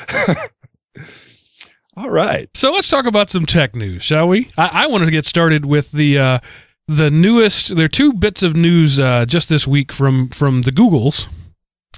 All 1.96 2.10
right. 2.10 2.48
So 2.54 2.72
let's 2.72 2.88
talk 2.88 3.06
about 3.06 3.30
some 3.30 3.46
tech 3.46 3.74
news, 3.74 4.02
shall 4.02 4.28
we? 4.28 4.50
I, 4.56 4.84
I 4.84 4.86
wanted 4.86 5.06
to 5.06 5.10
get 5.10 5.26
started 5.26 5.66
with 5.66 5.90
the 5.92 6.18
uh, 6.18 6.38
the 6.86 7.10
newest. 7.10 7.74
There 7.74 7.84
are 7.86 7.88
two 7.88 8.12
bits 8.12 8.42
of 8.42 8.56
news 8.56 8.98
uh, 8.98 9.26
just 9.26 9.48
this 9.48 9.66
week 9.66 9.92
from 9.92 10.28
from 10.28 10.62
the 10.62 10.70
Googles, 10.70 11.26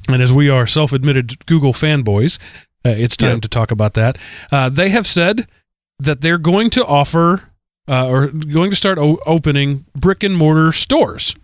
and 0.08 0.22
as 0.22 0.32
we 0.32 0.48
are 0.48 0.66
self-admitted 0.66 1.46
Google 1.46 1.72
fanboys, 1.72 2.38
uh, 2.84 2.90
it's 2.90 3.16
time 3.16 3.40
to 3.40 3.48
talk 3.48 3.70
about 3.70 3.92
that. 3.94 4.16
Uh, 4.50 4.68
they 4.68 4.88
have 4.88 5.06
said 5.06 5.46
that 5.98 6.22
they're 6.22 6.38
going 6.38 6.70
to 6.70 6.84
offer 6.84 7.49
uh, 7.90 8.08
or 8.08 8.28
going 8.28 8.70
to 8.70 8.76
start 8.76 8.98
o- 8.98 9.18
opening 9.26 9.84
brick 9.96 10.22
and 10.22 10.36
mortar 10.36 10.70
stores, 10.70 11.34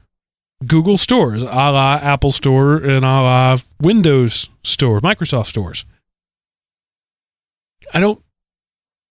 Google 0.65 0.97
stores, 0.97 1.43
a 1.43 1.47
la 1.47 1.99
Apple 2.01 2.31
Store 2.31 2.77
and 2.77 3.05
a 3.05 3.21
la 3.21 3.57
Windows 3.83 4.49
Store, 4.63 5.01
Microsoft 5.01 5.47
stores. 5.47 5.85
I 7.93 7.99
don't, 7.99 8.23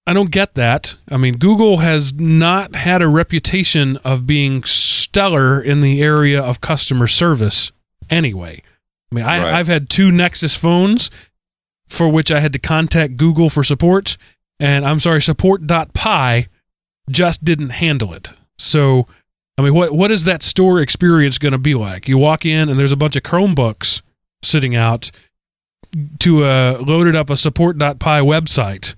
I 0.08 0.14
don't 0.14 0.32
get 0.32 0.56
that. 0.56 0.96
I 1.10 1.18
mean, 1.18 1.38
Google 1.38 1.78
has 1.78 2.14
not 2.14 2.76
had 2.76 3.02
a 3.02 3.08
reputation 3.10 3.98
of 3.98 4.26
being 4.26 4.64
stellar 4.64 5.62
in 5.62 5.82
the 5.82 6.02
area 6.02 6.42
of 6.42 6.62
customer 6.62 7.08
service 7.08 7.74
anyway. 8.10 8.62
I 9.12 9.16
mean, 9.16 9.26
I, 9.26 9.44
right. 9.44 9.54
I've 9.56 9.68
had 9.68 9.90
two 9.90 10.10
Nexus 10.10 10.56
phones 10.56 11.12
for 11.88 12.08
which 12.08 12.32
I 12.32 12.40
had 12.40 12.54
to 12.54 12.60
contact 12.60 13.18
Google 13.18 13.50
for 13.50 13.64
support, 13.64 14.18
and 14.58 14.86
I'm 14.86 15.02
sorry, 15.02 15.22
support.py 15.22 16.48
just 17.10 17.44
didn't 17.44 17.70
handle 17.70 18.14
it. 18.14 18.32
So, 18.58 19.08
I 19.58 19.62
mean, 19.62 19.74
what 19.74 19.94
what 19.94 20.12
is 20.12 20.26
that 20.26 20.42
store 20.42 20.80
experience 20.80 21.38
going 21.38 21.52
to 21.52 21.58
be 21.58 21.76
like? 21.76 22.08
You 22.08 22.18
walk 22.18 22.46
in 22.46 22.70
and 22.70 22.80
there's 22.80 22.92
a 22.92 22.98
bunch 22.98 23.16
of 23.16 23.24
Chromebooks 23.24 24.02
sitting 24.44 24.76
out 24.76 25.12
to 26.20 26.44
a 26.44 26.78
loaded 26.78 27.16
up 27.16 27.30
a 27.30 27.38
support.py 27.38 28.22
website, 28.22 28.96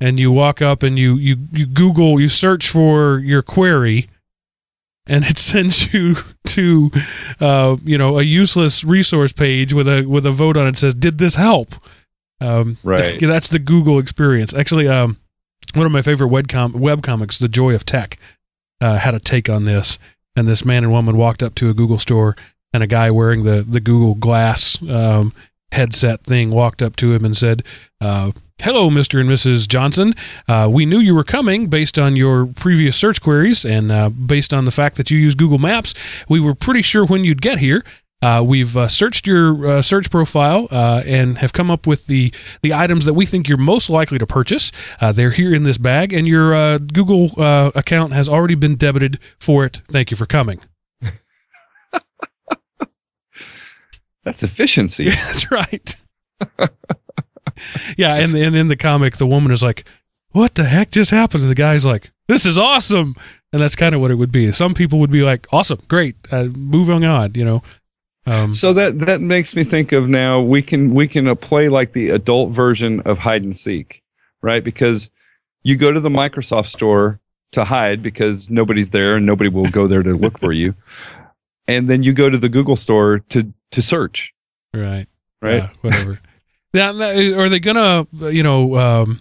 and 0.00 0.18
you 0.18 0.30
walk 0.30 0.60
up 0.62 0.82
and 0.82 0.98
you 0.98 1.16
you 1.16 1.36
you 1.52 1.66
Google 1.66 2.20
you 2.20 2.28
search 2.28 2.68
for 2.68 3.18
your 3.18 3.42
query, 3.42 4.08
and 5.06 5.24
it 5.24 5.38
sends 5.38 5.92
you 5.92 6.16
to 6.46 6.90
uh, 7.40 7.76
you 7.84 7.98
know 7.98 8.18
a 8.18 8.22
useless 8.22 8.84
resource 8.84 9.32
page 9.32 9.72
with 9.72 9.88
a 9.88 10.04
with 10.06 10.26
a 10.26 10.32
vote 10.32 10.56
on 10.56 10.66
it 10.66 10.76
says 10.76 10.94
did 10.94 11.18
this 11.18 11.34
help 11.34 11.74
um, 12.40 12.76
right 12.82 13.20
that's 13.20 13.48
the 13.48 13.58
google 13.58 13.98
experience 13.98 14.54
actually 14.54 14.88
um, 14.88 15.16
one 15.74 15.86
of 15.86 15.92
my 15.92 16.02
favorite 16.02 16.28
web, 16.28 16.48
com- 16.48 16.72
web 16.72 17.02
comics, 17.02 17.38
The 17.38 17.48
Joy 17.48 17.74
of 17.74 17.84
Tech, 17.84 18.18
uh, 18.80 18.98
had 18.98 19.14
a 19.14 19.20
take 19.20 19.48
on 19.48 19.64
this. 19.64 19.98
And 20.36 20.48
this 20.48 20.64
man 20.64 20.82
and 20.82 20.92
woman 20.92 21.16
walked 21.16 21.42
up 21.42 21.54
to 21.56 21.70
a 21.70 21.74
Google 21.74 21.98
store, 21.98 22.34
and 22.72 22.82
a 22.82 22.88
guy 22.88 23.10
wearing 23.10 23.44
the, 23.44 23.62
the 23.62 23.80
Google 23.80 24.14
Glass 24.14 24.82
um, 24.82 25.32
headset 25.70 26.24
thing 26.24 26.50
walked 26.50 26.82
up 26.82 26.96
to 26.96 27.12
him 27.12 27.24
and 27.24 27.36
said, 27.36 27.62
uh, 28.00 28.32
Hello, 28.62 28.88
Mr. 28.88 29.20
and 29.20 29.28
Mrs. 29.28 29.68
Johnson. 29.68 30.14
Uh, 30.48 30.70
we 30.72 30.86
knew 30.86 30.98
you 30.98 31.14
were 31.14 31.24
coming 31.24 31.66
based 31.66 31.98
on 31.98 32.16
your 32.16 32.46
previous 32.46 32.96
search 32.96 33.20
queries 33.20 33.64
and 33.64 33.90
uh, 33.90 34.08
based 34.08 34.54
on 34.54 34.64
the 34.64 34.70
fact 34.70 34.96
that 34.96 35.10
you 35.10 35.18
use 35.18 35.34
Google 35.34 35.58
Maps. 35.58 35.92
We 36.28 36.40
were 36.40 36.54
pretty 36.54 36.82
sure 36.82 37.04
when 37.04 37.24
you'd 37.24 37.42
get 37.42 37.58
here. 37.58 37.84
Uh, 38.24 38.42
we've 38.42 38.74
uh, 38.74 38.88
searched 38.88 39.26
your 39.26 39.66
uh, 39.66 39.82
search 39.82 40.10
profile 40.10 40.66
uh, 40.70 41.02
and 41.04 41.36
have 41.36 41.52
come 41.52 41.70
up 41.70 41.86
with 41.86 42.06
the 42.06 42.32
the 42.62 42.72
items 42.72 43.04
that 43.04 43.12
we 43.12 43.26
think 43.26 43.50
you're 43.50 43.58
most 43.58 43.90
likely 43.90 44.16
to 44.16 44.26
purchase. 44.26 44.72
Uh, 44.98 45.12
they're 45.12 45.32
here 45.32 45.54
in 45.54 45.64
this 45.64 45.76
bag, 45.76 46.10
and 46.10 46.26
your 46.26 46.54
uh, 46.54 46.78
Google 46.78 47.32
account 47.76 48.14
has 48.14 48.26
already 48.26 48.54
been 48.54 48.76
debited 48.76 49.18
for 49.38 49.66
it. 49.66 49.82
Thank 49.90 50.10
you 50.10 50.16
for 50.16 50.24
coming. 50.24 50.58
That's 54.24 54.42
efficiency. 54.42 55.04
That's 55.10 55.50
right. 55.50 55.94
yeah, 57.98 58.14
and 58.14 58.34
and 58.34 58.56
in 58.56 58.68
the 58.68 58.76
comic, 58.76 59.18
the 59.18 59.26
woman 59.26 59.52
is 59.52 59.62
like, 59.62 59.86
"What 60.30 60.54
the 60.54 60.64
heck 60.64 60.90
just 60.90 61.10
happened?" 61.10 61.42
And 61.42 61.50
the 61.50 61.54
guy's 61.54 61.84
like, 61.84 62.10
"This 62.28 62.46
is 62.46 62.56
awesome." 62.56 63.16
And 63.52 63.60
that's 63.60 63.76
kind 63.76 63.94
of 63.94 64.00
what 64.00 64.10
it 64.10 64.16
would 64.16 64.32
be. 64.32 64.50
Some 64.50 64.72
people 64.72 64.98
would 65.00 65.10
be 65.10 65.22
like, 65.22 65.46
"Awesome, 65.52 65.80
great, 65.88 66.16
moving 66.32 67.04
on," 67.04 67.34
you 67.34 67.44
know. 67.44 67.62
Um, 68.26 68.54
so 68.54 68.72
that 68.72 69.00
that 69.00 69.20
makes 69.20 69.54
me 69.54 69.64
think 69.64 69.92
of 69.92 70.08
now 70.08 70.40
we 70.40 70.62
can 70.62 70.94
we 70.94 71.06
can 71.06 71.34
play 71.36 71.68
like 71.68 71.92
the 71.92 72.10
adult 72.10 72.52
version 72.52 73.00
of 73.00 73.18
hide 73.18 73.42
and 73.42 73.56
seek, 73.56 74.02
right? 74.40 74.64
Because 74.64 75.10
you 75.62 75.76
go 75.76 75.92
to 75.92 76.00
the 76.00 76.08
Microsoft 76.08 76.68
store 76.68 77.20
to 77.52 77.64
hide 77.64 78.02
because 78.02 78.48
nobody's 78.48 78.90
there 78.90 79.16
and 79.16 79.26
nobody 79.26 79.50
will 79.50 79.66
go 79.66 79.86
there 79.86 80.02
to 80.02 80.14
look 80.14 80.38
for 80.38 80.52
you, 80.52 80.74
and 81.68 81.88
then 81.88 82.02
you 82.02 82.12
go 82.12 82.30
to 82.30 82.38
the 82.38 82.48
Google 82.48 82.76
store 82.76 83.18
to 83.30 83.52
to 83.72 83.82
search. 83.82 84.32
Right. 84.72 85.06
Right. 85.42 85.56
Yeah, 85.56 85.68
whatever. 85.82 86.20
yeah. 86.72 86.90
Are 87.38 87.48
they 87.50 87.60
gonna 87.60 88.06
you 88.12 88.42
know 88.42 88.76
um, 88.76 89.20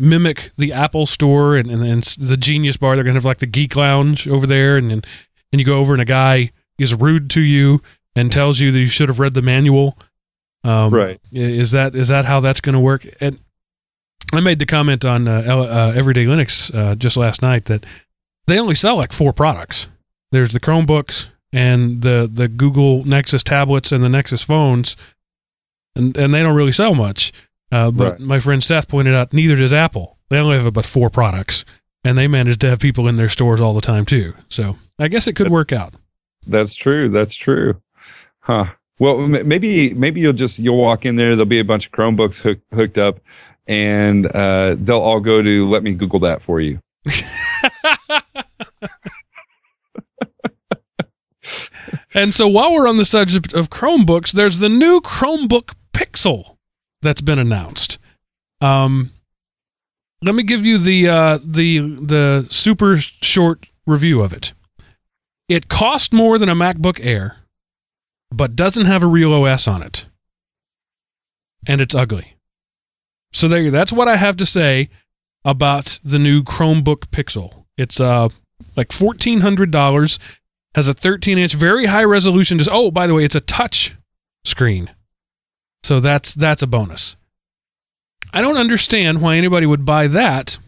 mimic 0.00 0.50
the 0.58 0.72
Apple 0.72 1.06
store 1.06 1.56
and, 1.56 1.70
and, 1.70 1.82
and 1.84 2.02
the 2.18 2.36
Genius 2.36 2.76
Bar? 2.76 2.96
They're 2.96 3.04
gonna 3.04 3.14
have 3.14 3.24
like 3.24 3.38
the 3.38 3.46
Geek 3.46 3.76
Lounge 3.76 4.26
over 4.26 4.48
there, 4.48 4.76
and 4.76 4.90
and, 4.90 5.06
and 5.52 5.60
you 5.60 5.64
go 5.64 5.78
over 5.78 5.92
and 5.92 6.02
a 6.02 6.06
guy 6.06 6.50
is 6.76 6.96
rude 6.96 7.30
to 7.30 7.40
you 7.40 7.80
and 8.16 8.30
tells 8.32 8.60
you 8.60 8.70
that 8.72 8.78
you 8.80 8.86
should 8.86 9.08
have 9.08 9.18
read 9.18 9.34
the 9.34 9.42
manual. 9.42 9.96
Um, 10.64 10.92
right. 10.94 11.20
Is 11.32 11.72
that 11.72 11.94
is 11.94 12.08
that 12.08 12.24
how 12.24 12.40
that's 12.40 12.60
going 12.60 12.74
to 12.74 12.80
work? 12.80 13.06
And 13.20 13.38
I 14.32 14.40
made 14.40 14.58
the 14.58 14.66
comment 14.66 15.04
on 15.04 15.26
uh, 15.28 15.42
uh, 15.46 15.92
Everyday 15.96 16.24
Linux 16.24 16.74
uh, 16.76 16.94
just 16.94 17.16
last 17.16 17.42
night 17.42 17.64
that 17.66 17.84
they 18.46 18.58
only 18.58 18.74
sell 18.74 18.96
like 18.96 19.12
four 19.12 19.32
products. 19.32 19.88
There's 20.30 20.52
the 20.52 20.60
Chromebooks 20.60 21.28
and 21.52 22.02
the 22.02 22.30
the 22.32 22.48
Google 22.48 23.04
Nexus 23.04 23.42
tablets 23.42 23.92
and 23.92 24.02
the 24.04 24.08
Nexus 24.08 24.42
phones, 24.42 24.96
and 25.96 26.16
and 26.16 26.32
they 26.32 26.42
don't 26.42 26.56
really 26.56 26.72
sell 26.72 26.94
much. 26.94 27.32
Uh, 27.70 27.90
but 27.90 28.12
Right. 28.12 28.20
my 28.20 28.38
friend 28.40 28.62
Seth 28.62 28.88
pointed 28.88 29.14
out 29.14 29.32
neither 29.32 29.56
does 29.56 29.72
Apple. 29.72 30.18
They 30.30 30.38
only 30.38 30.56
have 30.56 30.66
about 30.66 30.84
four 30.86 31.10
products, 31.10 31.64
and 32.04 32.16
they 32.16 32.26
manage 32.28 32.58
to 32.58 32.70
have 32.70 32.78
people 32.80 33.08
in 33.08 33.16
their 33.16 33.28
stores 33.28 33.60
all 33.60 33.74
the 33.74 33.80
time 33.80 34.04
too. 34.06 34.34
So 34.48 34.76
I 34.98 35.08
guess 35.08 35.26
it 35.26 35.34
could 35.34 35.50
work 35.50 35.72
out. 35.72 35.94
That's 36.46 36.74
true. 36.74 37.08
That's 37.08 37.34
true. 37.34 37.80
Huh. 38.42 38.66
Well, 38.98 39.26
maybe 39.26 39.94
maybe 39.94 40.20
you'll 40.20 40.32
just 40.32 40.58
you'll 40.58 40.76
walk 40.76 41.04
in 41.04 41.16
there. 41.16 41.30
There'll 41.30 41.46
be 41.46 41.58
a 41.58 41.64
bunch 41.64 41.86
of 41.86 41.92
Chromebooks 41.92 42.40
hook, 42.40 42.60
hooked 42.72 42.98
up, 42.98 43.18
and 43.66 44.26
uh, 44.26 44.76
they'll 44.78 45.00
all 45.00 45.20
go 45.20 45.42
to 45.42 45.68
let 45.68 45.82
me 45.82 45.92
Google 45.92 46.20
that 46.20 46.42
for 46.42 46.60
you. 46.60 46.78
And 52.14 52.34
so 52.34 52.46
while 52.46 52.72
we're 52.72 52.88
on 52.88 52.98
the 52.98 53.04
subject 53.04 53.54
of 53.54 53.70
Chromebooks, 53.70 54.32
there's 54.32 54.58
the 54.58 54.68
new 54.68 55.00
Chromebook 55.00 55.74
Pixel 55.94 56.56
that's 57.00 57.22
been 57.22 57.38
announced. 57.38 57.98
Um, 58.60 59.12
let 60.22 60.34
me 60.34 60.42
give 60.42 60.64
you 60.64 60.78
the 60.78 61.08
uh, 61.08 61.38
the 61.42 61.78
the 61.78 62.46
super 62.50 62.98
short 62.98 63.66
review 63.86 64.22
of 64.22 64.32
it. 64.32 64.52
It 65.48 65.68
cost 65.68 66.12
more 66.12 66.38
than 66.38 66.48
a 66.48 66.54
MacBook 66.54 67.00
Air, 67.04 67.38
but 68.32 68.56
doesn't 68.56 68.86
have 68.86 69.02
a 69.02 69.06
real 69.06 69.32
OS 69.32 69.68
on 69.68 69.82
it, 69.82 70.06
and 71.66 71.80
it's 71.80 71.94
ugly. 71.94 72.36
So 73.32 73.48
there, 73.48 73.70
that's 73.70 73.92
what 73.92 74.08
I 74.08 74.16
have 74.16 74.36
to 74.36 74.46
say 74.46 74.90
about 75.44 75.98
the 76.04 76.18
new 76.18 76.42
Chromebook 76.42 77.08
Pixel. 77.08 77.64
It's 77.76 78.00
uh 78.00 78.28
like 78.76 78.92
fourteen 78.92 79.40
hundred 79.40 79.70
dollars 79.70 80.18
has 80.74 80.88
a 80.88 80.94
13 80.94 81.38
inch 81.38 81.54
very 81.54 81.86
high 81.86 82.04
resolution 82.04 82.58
just 82.58 82.70
oh 82.72 82.90
by 82.90 83.06
the 83.06 83.14
way 83.14 83.24
it's 83.24 83.34
a 83.34 83.40
touch 83.40 83.94
screen 84.44 84.90
so 85.82 86.00
that's 86.00 86.34
that's 86.34 86.62
a 86.62 86.66
bonus 86.66 87.16
i 88.32 88.40
don't 88.40 88.56
understand 88.56 89.20
why 89.20 89.36
anybody 89.36 89.66
would 89.66 89.84
buy 89.84 90.06
that 90.06 90.58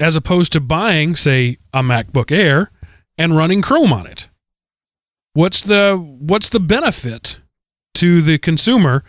as 0.00 0.16
opposed 0.16 0.52
to 0.52 0.60
buying 0.60 1.14
say 1.14 1.58
a 1.72 1.82
macbook 1.82 2.32
air 2.32 2.70
and 3.16 3.36
running 3.36 3.62
chrome 3.62 3.92
on 3.92 4.06
it 4.06 4.28
what's 5.36 5.60
the 5.62 5.96
what's 5.96 6.48
the 6.48 6.60
benefit 6.60 7.40
to 7.94 8.20
the 8.22 8.38
consumer 8.38 9.04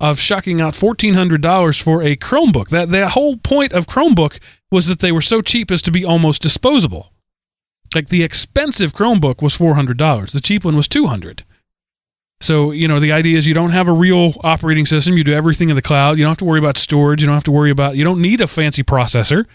of 0.00 0.18
shucking 0.18 0.60
out 0.60 0.74
$1400 0.74 1.82
for 1.82 2.02
a 2.02 2.16
chromebook 2.16 2.68
that 2.70 2.90
the 2.90 3.08
whole 3.10 3.36
point 3.36 3.72
of 3.72 3.86
chromebook 3.86 4.40
was 4.70 4.86
that 4.88 5.00
they 5.00 5.12
were 5.12 5.22
so 5.22 5.40
cheap 5.40 5.70
as 5.70 5.82
to 5.82 5.90
be 5.90 6.04
almost 6.04 6.42
disposable 6.42 7.12
like 7.94 8.08
the 8.08 8.22
expensive 8.22 8.92
Chromebook 8.92 9.42
was 9.42 9.54
four 9.54 9.74
hundred 9.74 9.96
dollars. 9.96 10.32
The 10.32 10.40
cheap 10.40 10.64
one 10.64 10.76
was 10.76 10.88
two 10.88 11.06
hundred. 11.06 11.44
So 12.40 12.70
you 12.70 12.88
know 12.88 12.98
the 12.98 13.12
idea 13.12 13.38
is 13.38 13.46
you 13.46 13.54
don't 13.54 13.70
have 13.70 13.88
a 13.88 13.92
real 13.92 14.34
operating 14.42 14.86
system. 14.86 15.16
You 15.16 15.24
do 15.24 15.32
everything 15.32 15.68
in 15.68 15.76
the 15.76 15.82
cloud. 15.82 16.18
You 16.18 16.24
don't 16.24 16.30
have 16.30 16.38
to 16.38 16.44
worry 16.44 16.58
about 16.58 16.76
storage. 16.76 17.20
You 17.20 17.26
don't 17.26 17.36
have 17.36 17.44
to 17.44 17.52
worry 17.52 17.70
about. 17.70 17.96
You 17.96 18.04
don't 18.04 18.20
need 18.20 18.40
a 18.40 18.46
fancy 18.46 18.82
processor 18.82 19.46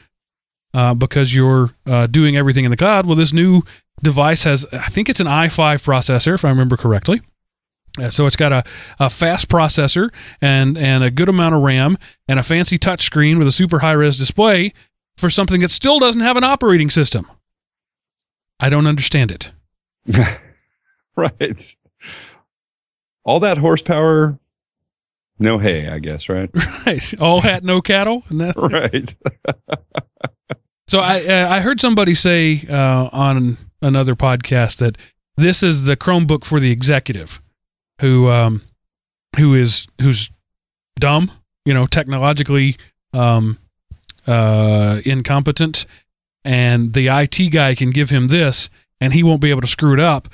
uh, 0.73 0.93
because 0.93 1.33
you're 1.33 1.71
uh, 1.85 2.07
doing 2.07 2.37
everything 2.37 2.65
in 2.65 2.71
the 2.71 2.77
cloud. 2.77 3.05
Well, 3.05 3.15
this 3.15 3.33
new 3.33 3.63
device 4.01 4.43
has, 4.43 4.65
I 4.71 4.87
think 4.87 5.09
it's 5.09 5.19
an 5.19 5.27
i5 5.27 5.83
processor, 5.83 6.33
if 6.33 6.45
I 6.45 6.49
remember 6.49 6.77
correctly. 6.77 7.21
Uh, 7.99 8.09
so 8.09 8.25
it's 8.25 8.35
got 8.35 8.51
a, 8.51 8.63
a 8.99 9.09
fast 9.09 9.49
processor 9.49 10.09
and 10.39 10.77
and 10.77 11.03
a 11.03 11.09
good 11.09 11.29
amount 11.29 11.55
of 11.55 11.61
RAM 11.63 11.97
and 12.27 12.39
a 12.39 12.43
fancy 12.43 12.77
touchscreen 12.77 13.37
with 13.39 13.47
a 13.47 13.51
super 13.51 13.79
high 13.79 13.93
res 13.93 14.17
display 14.17 14.71
for 15.17 15.29
something 15.29 15.61
that 15.61 15.71
still 15.71 15.97
doesn't 15.99 16.21
have 16.21 16.37
an 16.37 16.43
operating 16.43 16.89
system. 16.89 17.25
I 18.59 18.69
don't 18.69 18.87
understand 18.87 19.31
it. 19.31 19.51
right. 21.15 21.75
All 23.23 23.39
that 23.41 23.57
horsepower, 23.57 24.39
no 25.39 25.57
hay, 25.59 25.87
I 25.87 25.99
guess, 25.99 26.29
right? 26.29 26.49
Right. 26.85 27.19
All 27.19 27.41
hat, 27.41 27.63
no 27.63 27.81
cattle. 27.81 28.23
And 28.29 28.39
that, 28.39 28.55
right. 28.57 29.13
so 30.87 30.99
I 30.99 31.19
uh, 31.25 31.49
I 31.49 31.59
heard 31.59 31.81
somebody 31.81 32.15
say 32.15 32.63
uh, 32.69 33.09
on 33.11 33.57
another 33.81 34.15
podcast 34.15 34.77
that 34.77 34.97
this 35.35 35.61
is 35.63 35.83
the 35.83 35.95
Chromebook 35.95 36.43
for 36.43 36.59
the 36.59 36.71
executive, 36.71 37.41
who 38.01 38.29
um 38.29 38.61
who 39.37 39.53
is 39.53 39.87
who's 40.01 40.31
dumb, 40.99 41.31
you 41.65 41.73
know, 41.73 41.85
technologically 41.85 42.75
um 43.13 43.57
uh 44.25 45.01
incompetent, 45.05 45.85
and 46.43 46.93
the 46.93 47.07
IT 47.07 47.51
guy 47.51 47.75
can 47.75 47.91
give 47.91 48.09
him 48.09 48.27
this, 48.27 48.69
and 48.99 49.13
he 49.13 49.23
won't 49.23 49.41
be 49.41 49.49
able 49.49 49.61
to 49.61 49.67
screw 49.67 49.93
it 49.93 49.99
up, 49.99 50.27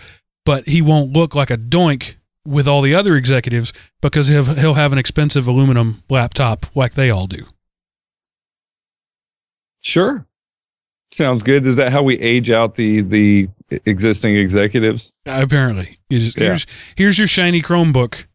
but 0.45 0.67
he 0.67 0.81
won't 0.81 1.11
look 1.13 1.35
like 1.35 1.51
a 1.51 1.57
doink 1.57 2.15
with 2.45 2.67
all 2.67 2.81
the 2.81 2.93
other 2.93 3.15
executives 3.15 3.73
because 4.01 4.27
he'll 4.27 4.43
he'll 4.43 4.73
have 4.73 4.91
an 4.91 4.99
expensive 4.99 5.47
aluminum 5.47 6.03
laptop 6.09 6.65
like 6.75 6.93
they 6.93 7.09
all 7.09 7.27
do. 7.27 7.45
Sure. 9.81 10.25
Sounds 11.13 11.43
good. 11.43 11.65
Is 11.67 11.75
that 11.75 11.91
how 11.91 12.01
we 12.03 12.19
age 12.19 12.49
out 12.49 12.75
the 12.75 13.01
the 13.01 13.47
existing 13.85 14.35
executives? 14.35 15.11
Uh, 15.27 15.39
apparently, 15.43 15.99
you 16.09 16.19
just, 16.19 16.37
Yeah. 16.37 16.45
here's 16.47 16.67
here's 16.95 17.17
your 17.19 17.27
shiny 17.27 17.61
Chromebook. 17.61 18.25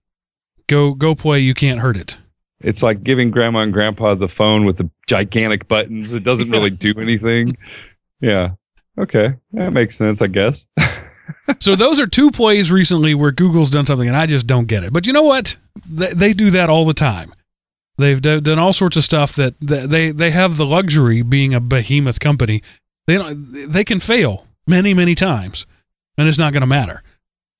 Go 0.68 0.94
go 0.94 1.14
play. 1.14 1.40
You 1.40 1.54
can't 1.54 1.80
hurt 1.80 1.96
it. 1.96 2.18
It's 2.60 2.82
like 2.82 3.02
giving 3.02 3.30
grandma 3.30 3.60
and 3.60 3.72
grandpa 3.72 4.14
the 4.14 4.28
phone 4.28 4.64
with 4.64 4.78
the 4.78 4.90
gigantic 5.06 5.68
buttons. 5.68 6.12
It 6.12 6.24
doesn't 6.24 6.50
really 6.50 6.70
do 6.86 6.92
anything. 6.98 7.56
Yeah. 8.20 8.50
Okay. 8.98 9.34
That 9.52 9.72
makes 9.72 9.96
sense, 9.96 10.20
I 10.22 10.26
guess. 10.26 10.66
so 11.60 11.76
those 11.76 12.00
are 12.00 12.06
two 12.06 12.30
plays 12.32 12.72
recently 12.72 13.14
where 13.14 13.30
Google's 13.30 13.70
done 13.70 13.86
something, 13.86 14.08
and 14.08 14.16
I 14.16 14.26
just 14.26 14.46
don't 14.46 14.66
get 14.66 14.82
it. 14.82 14.92
But 14.92 15.06
you 15.06 15.12
know 15.12 15.22
what? 15.22 15.56
They, 15.88 16.12
they 16.12 16.32
do 16.32 16.50
that 16.50 16.68
all 16.68 16.84
the 16.84 16.94
time. 16.94 17.32
They've 17.98 18.22
d- 18.22 18.40
done 18.40 18.60
all 18.60 18.72
sorts 18.72 18.96
of 18.96 19.04
stuff 19.04 19.34
that, 19.34 19.54
they 19.60 20.12
they 20.12 20.30
have 20.30 20.56
the 20.56 20.64
luxury 20.64 21.22
being 21.22 21.52
a 21.52 21.60
behemoth 21.60 22.20
company. 22.20 22.62
They 23.06 23.18
they 23.34 23.84
can 23.84 24.00
fail 24.00 24.46
many 24.66 24.94
many 24.94 25.14
times, 25.14 25.66
and 26.16 26.28
it's 26.28 26.38
not 26.38 26.52
going 26.52 26.60
to 26.60 26.66
matter. 26.66 27.02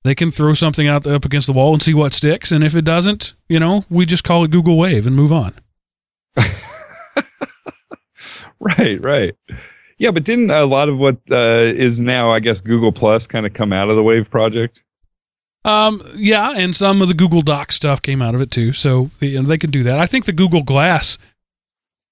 They 0.05 0.15
can 0.15 0.31
throw 0.31 0.53
something 0.53 0.87
out 0.87 1.05
up 1.05 1.25
against 1.25 1.47
the 1.47 1.53
wall 1.53 1.73
and 1.73 1.81
see 1.81 1.93
what 1.93 2.13
sticks, 2.13 2.53
and 2.53 2.63
if 2.63 2.73
it 2.73 2.85
doesn't, 2.85 3.33
you 3.49 3.59
know, 3.59 3.83
we 3.89 4.05
just 4.05 4.23
call 4.23 4.45
it 4.45 4.51
Google 4.51 4.77
Wave 4.77 5.05
and 5.05 5.15
move 5.15 5.33
on. 5.33 5.53
right, 8.59 9.03
right. 9.03 9.35
Yeah, 9.97 10.11
but 10.11 10.23
didn't 10.23 10.51
a 10.51 10.63
lot 10.65 10.87
of 10.87 10.97
what 10.97 11.17
uh, 11.29 11.73
is 11.75 11.99
now, 11.99 12.31
I 12.31 12.39
guess, 12.39 12.61
Google 12.61 12.93
Plus 12.93 13.27
kind 13.27 13.45
of 13.45 13.53
come 13.53 13.73
out 13.73 13.89
of 13.89 13.97
the 13.97 14.03
Wave 14.03 14.29
project? 14.29 14.81
Um, 15.65 16.01
yeah, 16.15 16.53
and 16.55 16.75
some 16.75 17.01
of 17.01 17.07
the 17.09 17.13
Google 17.13 17.41
Doc 17.41 17.71
stuff 17.71 18.01
came 18.01 18.21
out 18.21 18.33
of 18.33 18.41
it 18.41 18.49
too, 18.51 18.71
so 18.71 19.11
you 19.19 19.41
know, 19.41 19.47
they 19.47 19.57
can 19.57 19.71
do 19.71 19.83
that. 19.83 19.99
I 19.99 20.05
think 20.05 20.25
the 20.25 20.31
Google 20.31 20.63
Glass, 20.63 21.17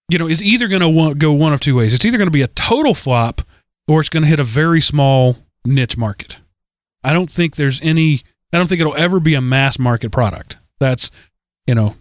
you 0.09 0.17
know, 0.17 0.27
is 0.27 0.43
either 0.43 0.67
going 0.67 0.81
to 0.81 1.15
go 1.15 1.31
one 1.31 1.53
of 1.53 1.59
two 1.61 1.75
ways. 1.75 1.93
It's 1.93 2.05
either 2.05 2.17
going 2.17 2.27
to 2.27 2.31
be 2.31 2.41
a 2.41 2.47
total 2.49 2.93
flop, 2.93 3.41
or 3.87 3.99
it's 4.01 4.09
going 4.09 4.23
to 4.23 4.29
hit 4.29 4.39
a 4.39 4.43
very 4.43 4.81
small 4.81 5.37
niche 5.65 5.97
market. 5.97 6.37
I 7.03 7.13
don't 7.13 7.29
think 7.31 7.55
there's 7.55 7.79
any. 7.81 8.21
I 8.51 8.57
don't 8.57 8.67
think 8.67 8.81
it'll 8.81 8.95
ever 8.95 9.19
be 9.19 9.33
a 9.33 9.41
mass 9.41 9.79
market 9.79 10.11
product. 10.11 10.57
That's 10.79 11.09
you 11.65 11.75
know 11.75 11.95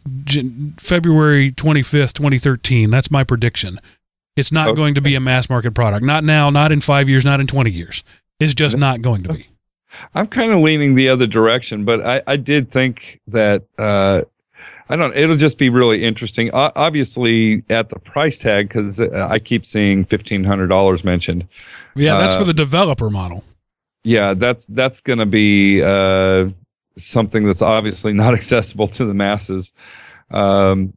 February 0.79 1.53
twenty 1.53 1.83
fifth, 1.83 2.15
twenty 2.15 2.39
thirteen. 2.39 2.91
That's 2.91 3.11
my 3.11 3.23
prediction. 3.25 3.81
It's 4.37 4.53
not 4.53 4.69
Okay. 4.69 4.77
going 4.77 4.95
to 4.97 5.01
be 5.01 5.15
a 5.15 5.21
mass 5.21 5.49
market 5.49 5.75
product. 5.75 6.05
Not 6.05 6.25
now. 6.25 6.51
Not 6.51 6.73
in 6.73 6.81
five 6.81 7.09
years. 7.09 7.25
Not 7.25 7.41
in 7.41 7.47
twenty 7.47 7.71
years. 7.71 8.03
It's 8.41 8.53
just 8.53 8.77
not 8.77 9.01
going 9.01 9.23
to 9.23 9.33
be. 9.33 9.47
I'm 10.15 10.27
kind 10.27 10.53
of 10.53 10.61
leaning 10.61 10.95
the 10.95 11.09
other 11.09 11.27
direction, 11.27 11.85
but 11.85 12.05
I, 12.07 12.23
I 12.27 12.37
did 12.37 12.71
think 12.71 13.21
that 13.29 13.65
uh, 13.79 14.23
I 14.89 14.97
don't. 14.97 15.15
It'll 15.17 15.37
just 15.37 15.59
be 15.59 15.69
really 15.69 16.05
interesting. 16.05 16.51
O- 16.55 16.73
obviously, 16.77 17.63
at 17.71 17.89
the 17.89 17.99
price 17.99 18.39
tag, 18.39 18.69
because 18.69 19.01
I 19.01 19.39
keep 19.39 19.67
seeing 19.67 20.05
fifteen 20.05 20.45
hundred 20.45 20.69
dollars 20.69 21.05
mentioned. 21.05 21.47
Yeah, 21.95 22.17
that's 22.19 22.37
Uh, 22.37 22.41
for 22.41 22.45
the 22.45 22.55
developer 22.55 23.11
model. 23.11 23.45
Yeah, 24.05 24.35
that's 24.35 24.67
that's 24.67 25.01
going 25.01 25.19
to 25.19 25.27
be 25.27 25.83
uh, 25.83 26.51
something 26.97 27.45
that's 27.45 27.63
obviously 27.63 28.13
not 28.13 28.35
accessible 28.41 28.87
to 28.89 29.05
the 29.05 29.15
masses. 29.15 29.73
Um, 30.31 30.96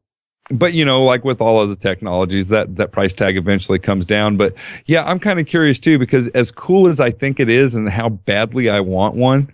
but 0.51 0.73
you 0.73 0.83
know, 0.83 1.03
like 1.03 1.23
with 1.23 1.41
all 1.41 1.59
of 1.59 1.69
the 1.69 1.75
technologies, 1.75 2.47
that 2.49 2.75
that 2.77 2.91
price 2.91 3.13
tag 3.13 3.37
eventually 3.37 3.79
comes 3.79 4.05
down. 4.05 4.37
But 4.37 4.53
yeah, 4.85 5.03
I'm 5.05 5.19
kind 5.19 5.39
of 5.39 5.45
curious 5.45 5.79
too 5.79 5.99
because 5.99 6.27
as 6.29 6.51
cool 6.51 6.87
as 6.87 6.99
I 6.99 7.11
think 7.11 7.39
it 7.39 7.49
is, 7.49 7.75
and 7.75 7.87
how 7.87 8.09
badly 8.09 8.69
I 8.69 8.79
want 8.79 9.15
one, 9.15 9.51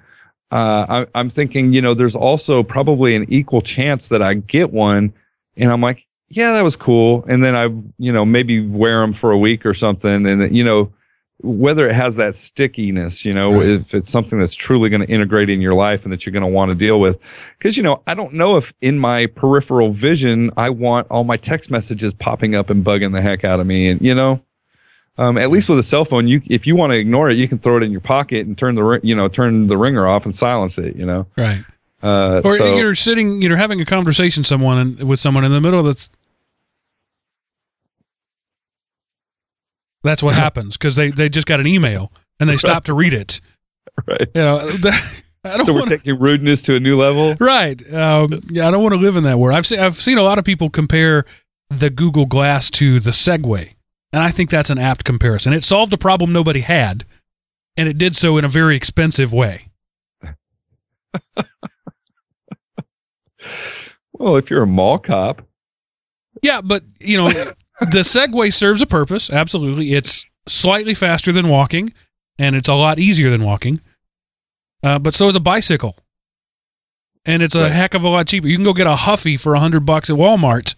uh, 0.51 1.05
I, 1.05 1.19
I'm 1.19 1.29
thinking, 1.29 1.73
you 1.73 1.81
know, 1.81 1.93
there's 1.93 2.15
also 2.15 2.63
probably 2.63 3.15
an 3.15 3.25
equal 3.29 3.61
chance 3.61 4.07
that 4.09 4.21
I 4.21 4.35
get 4.35 4.71
one, 4.71 5.13
and 5.57 5.71
I'm 5.71 5.81
like, 5.81 6.05
yeah, 6.29 6.53
that 6.53 6.63
was 6.63 6.75
cool, 6.75 7.25
and 7.27 7.43
then 7.43 7.55
I, 7.55 7.65
you 7.97 8.11
know, 8.11 8.25
maybe 8.25 8.65
wear 8.65 9.01
them 9.01 9.13
for 9.13 9.31
a 9.31 9.37
week 9.37 9.65
or 9.65 9.73
something, 9.73 10.25
and 10.25 10.55
you 10.55 10.63
know, 10.63 10.91
whether 11.41 11.87
it 11.87 11.93
has 11.93 12.15
that 12.15 12.33
stickiness, 12.35 13.25
you 13.25 13.33
know, 13.33 13.53
Right. 13.53 13.67
if 13.67 13.93
it's 13.93 14.09
something 14.09 14.39
that's 14.39 14.53
truly 14.53 14.89
going 14.89 15.01
to 15.01 15.07
integrate 15.07 15.49
in 15.49 15.59
your 15.61 15.73
life 15.73 16.03
and 16.03 16.13
that 16.13 16.25
you're 16.25 16.31
going 16.31 16.43
to 16.43 16.47
want 16.49 16.69
to 16.69 16.75
deal 16.75 16.99
with. 16.99 17.19
Cause, 17.59 17.75
you 17.75 17.83
know, 17.83 18.01
I 18.07 18.15
don't 18.15 18.33
know 18.33 18.55
if 18.57 18.73
in 18.81 18.97
my 18.99 19.25
peripheral 19.25 19.91
vision, 19.91 20.49
I 20.55 20.69
want 20.69 21.07
all 21.11 21.23
my 21.25 21.37
text 21.37 21.69
messages 21.69 22.13
popping 22.13 22.55
up 22.55 22.69
and 22.69 22.85
bugging 22.85 23.11
the 23.11 23.21
heck 23.21 23.43
out 23.43 23.59
of 23.59 23.67
me. 23.67 23.89
And, 23.89 24.01
you 24.01 24.15
know, 24.15 24.41
um, 25.17 25.37
at 25.37 25.49
least 25.49 25.67
with 25.69 25.77
a 25.77 25.83
cell 25.83 26.05
phone, 26.05 26.27
you, 26.27 26.41
if 26.45 26.65
you 26.65 26.75
want 26.75 26.93
to 26.93 26.97
ignore 26.97 27.29
it, 27.29 27.37
you 27.37 27.47
can 27.47 27.57
throw 27.59 27.77
it 27.77 27.83
in 27.83 27.91
your 27.91 28.01
pocket 28.01 28.47
and 28.47 28.57
turn 28.57 28.75
the, 28.75 28.99
you 29.03 29.13
know, 29.15 29.27
turn 29.27 29.67
the 29.67 29.77
ringer 29.77 30.07
off 30.07 30.25
and 30.25 30.33
silence 30.33 30.77
it, 30.77 30.95
you 30.95 31.05
know? 31.05 31.27
Right. 31.37 31.63
Uh, 32.01 32.41
Or 32.45 32.55
so, 32.55 32.75
you're 32.75 32.95
sitting, 32.95 33.41
you're 33.41 33.57
having 33.57 33.81
a 33.81 33.85
conversation 33.85 34.43
someone 34.43 34.77
and, 34.77 35.03
with 35.03 35.19
someone 35.19 35.43
in 35.43 35.51
the 35.51 35.61
middle 35.61 35.79
of 35.79 35.85
the. 35.85 36.09
That's 40.05 40.23
what 40.23 40.35
happens 40.35 40.77
because 40.77 40.95
they, 40.95 41.11
they 41.11 41.27
just 41.29 41.47
got 41.47 41.59
an 41.59 41.67
email 41.67 42.11
and 42.39 42.49
they 42.49 42.57
stop 42.57 42.85
to 42.85 42.93
read 42.93 43.13
it. 43.13 43.41
right. 44.07 44.21
You 44.33 44.41
know, 44.41 44.59
that, 44.69 45.21
I 45.43 45.57
don't 45.57 45.65
So 45.65 45.73
we're 45.73 45.85
taking 45.85 46.17
rudeness 46.19 46.61
to 46.63 46.75
a 46.75 46.79
new 46.79 46.97
level. 46.97 47.35
right. 47.39 47.79
Um, 47.93 48.39
yeah, 48.49 48.67
I 48.67 48.71
don't 48.71 48.81
want 48.83 48.93
to 48.93 48.99
live 48.99 49.15
in 49.17 49.23
that 49.23 49.37
world. 49.37 49.57
I've 49.57 49.65
seen 49.65 49.79
I've 49.79 49.95
seen 49.95 50.17
a 50.17 50.23
lot 50.23 50.39
of 50.39 50.45
people 50.45 50.69
compare 50.69 51.25
the 51.69 51.89
Google 51.89 52.25
Glass 52.25 52.69
to 52.71 52.99
the 52.99 53.11
Segway, 53.11 53.73
and 54.13 54.21
I 54.23 54.31
think 54.31 54.49
that's 54.49 54.69
an 54.69 54.77
apt 54.77 55.03
comparison. 55.03 55.51
It 55.53 55.63
solved 55.63 55.93
a 55.93 55.97
problem 55.97 56.31
nobody 56.31 56.61
had, 56.61 57.03
and 57.77 57.89
it 57.89 57.97
did 57.97 58.15
so 58.15 58.37
in 58.37 58.45
a 58.45 58.49
very 58.49 58.75
expensive 58.75 59.33
way. 59.33 59.69
Well, 64.17 64.37
if 64.37 64.49
you're 64.49 64.63
a 64.63 64.67
mall 64.67 64.97
cop, 64.97 65.41
Yeah, 66.41 66.61
but 66.61 66.83
you 66.99 67.17
know, 67.17 67.53
the 67.79 67.99
Segway 68.03 68.53
serves 68.53 68.81
a 68.81 68.85
purpose. 68.87 69.29
Absolutely, 69.29 69.93
it's 69.93 70.25
slightly 70.47 70.93
faster 70.93 71.31
than 71.31 71.49
walking, 71.49 71.93
and 72.37 72.55
it's 72.55 72.67
a 72.69 72.73
lot 72.73 72.99
easier 72.99 73.29
than 73.29 73.43
walking. 73.43 73.79
Uh, 74.83 74.99
but 74.99 75.13
so 75.13 75.27
is 75.27 75.35
a 75.35 75.39
bicycle, 75.39 75.95
and 77.25 77.41
it's 77.41 77.55
a 77.55 77.63
Right. 77.63 77.71
heck 77.71 77.93
of 77.93 78.03
a 78.03 78.09
lot 78.09 78.27
cheaper. 78.27 78.47
You 78.47 78.55
can 78.57 78.63
go 78.65 78.73
get 78.73 78.87
a 78.87 78.95
Huffy 78.95 79.37
for 79.37 79.55
a 79.55 79.59
hundred 79.59 79.85
bucks 79.85 80.09
at 80.09 80.15
Walmart, 80.15 80.75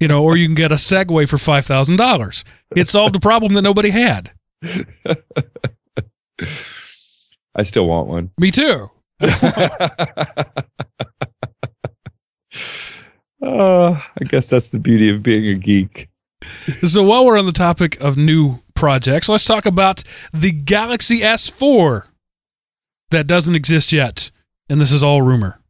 you 0.00 0.08
know, 0.08 0.22
or 0.24 0.36
you 0.36 0.46
can 0.46 0.54
get 0.54 0.72
a 0.72 0.76
Segway 0.76 1.28
for 1.28 1.38
five 1.38 1.64
thousand 1.64 1.96
dollars. 1.96 2.44
It 2.76 2.88
solved 2.88 3.14
a 3.16 3.20
problem 3.20 3.54
that 3.54 3.62
nobody 3.62 3.90
had. 3.90 4.32
I 7.54 7.62
still 7.64 7.86
want 7.88 8.08
one. 8.08 8.30
Me 8.38 8.50
too. 8.50 8.90
uh, 9.20 9.30
I 13.42 14.24
guess 14.28 14.48
that's 14.48 14.68
the 14.70 14.78
beauty 14.78 15.08
of 15.10 15.22
being 15.22 15.46
a 15.48 15.54
geek. 15.54 16.08
So 16.86 17.02
while 17.02 17.24
we're 17.24 17.38
on 17.38 17.46
the 17.46 17.52
topic 17.52 18.00
of 18.00 18.16
new 18.16 18.60
projects, 18.74 19.28
let's 19.28 19.44
talk 19.44 19.66
about 19.66 20.02
the 20.32 20.50
Galaxy 20.50 21.20
S4 21.20 22.06
that 23.10 23.26
doesn't 23.26 23.54
exist 23.54 23.92
yet, 23.92 24.30
and 24.68 24.80
this 24.80 24.92
is 24.92 25.02
all 25.02 25.22
rumor. 25.22 25.60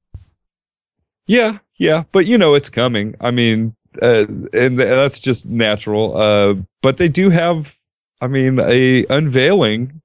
Yeah, 1.27 1.59
yeah, 1.79 2.05
but 2.13 2.27
you 2.27 2.39
know 2.39 2.55
it's 2.55 2.71
coming. 2.71 3.15
I 3.21 3.31
mean, 3.31 3.75
uh, 4.03 4.27
and 4.53 4.79
th- 4.79 4.79
that's 4.79 5.21
just 5.21 5.47
natural. 5.47 6.17
Uh, 6.17 6.55
but 6.83 6.97
they 6.97 7.09
do 7.09 7.31
have, 7.31 7.75
I 8.21 8.27
mean, 8.27 8.59
a 8.61 9.07
unveiling 9.11 10.01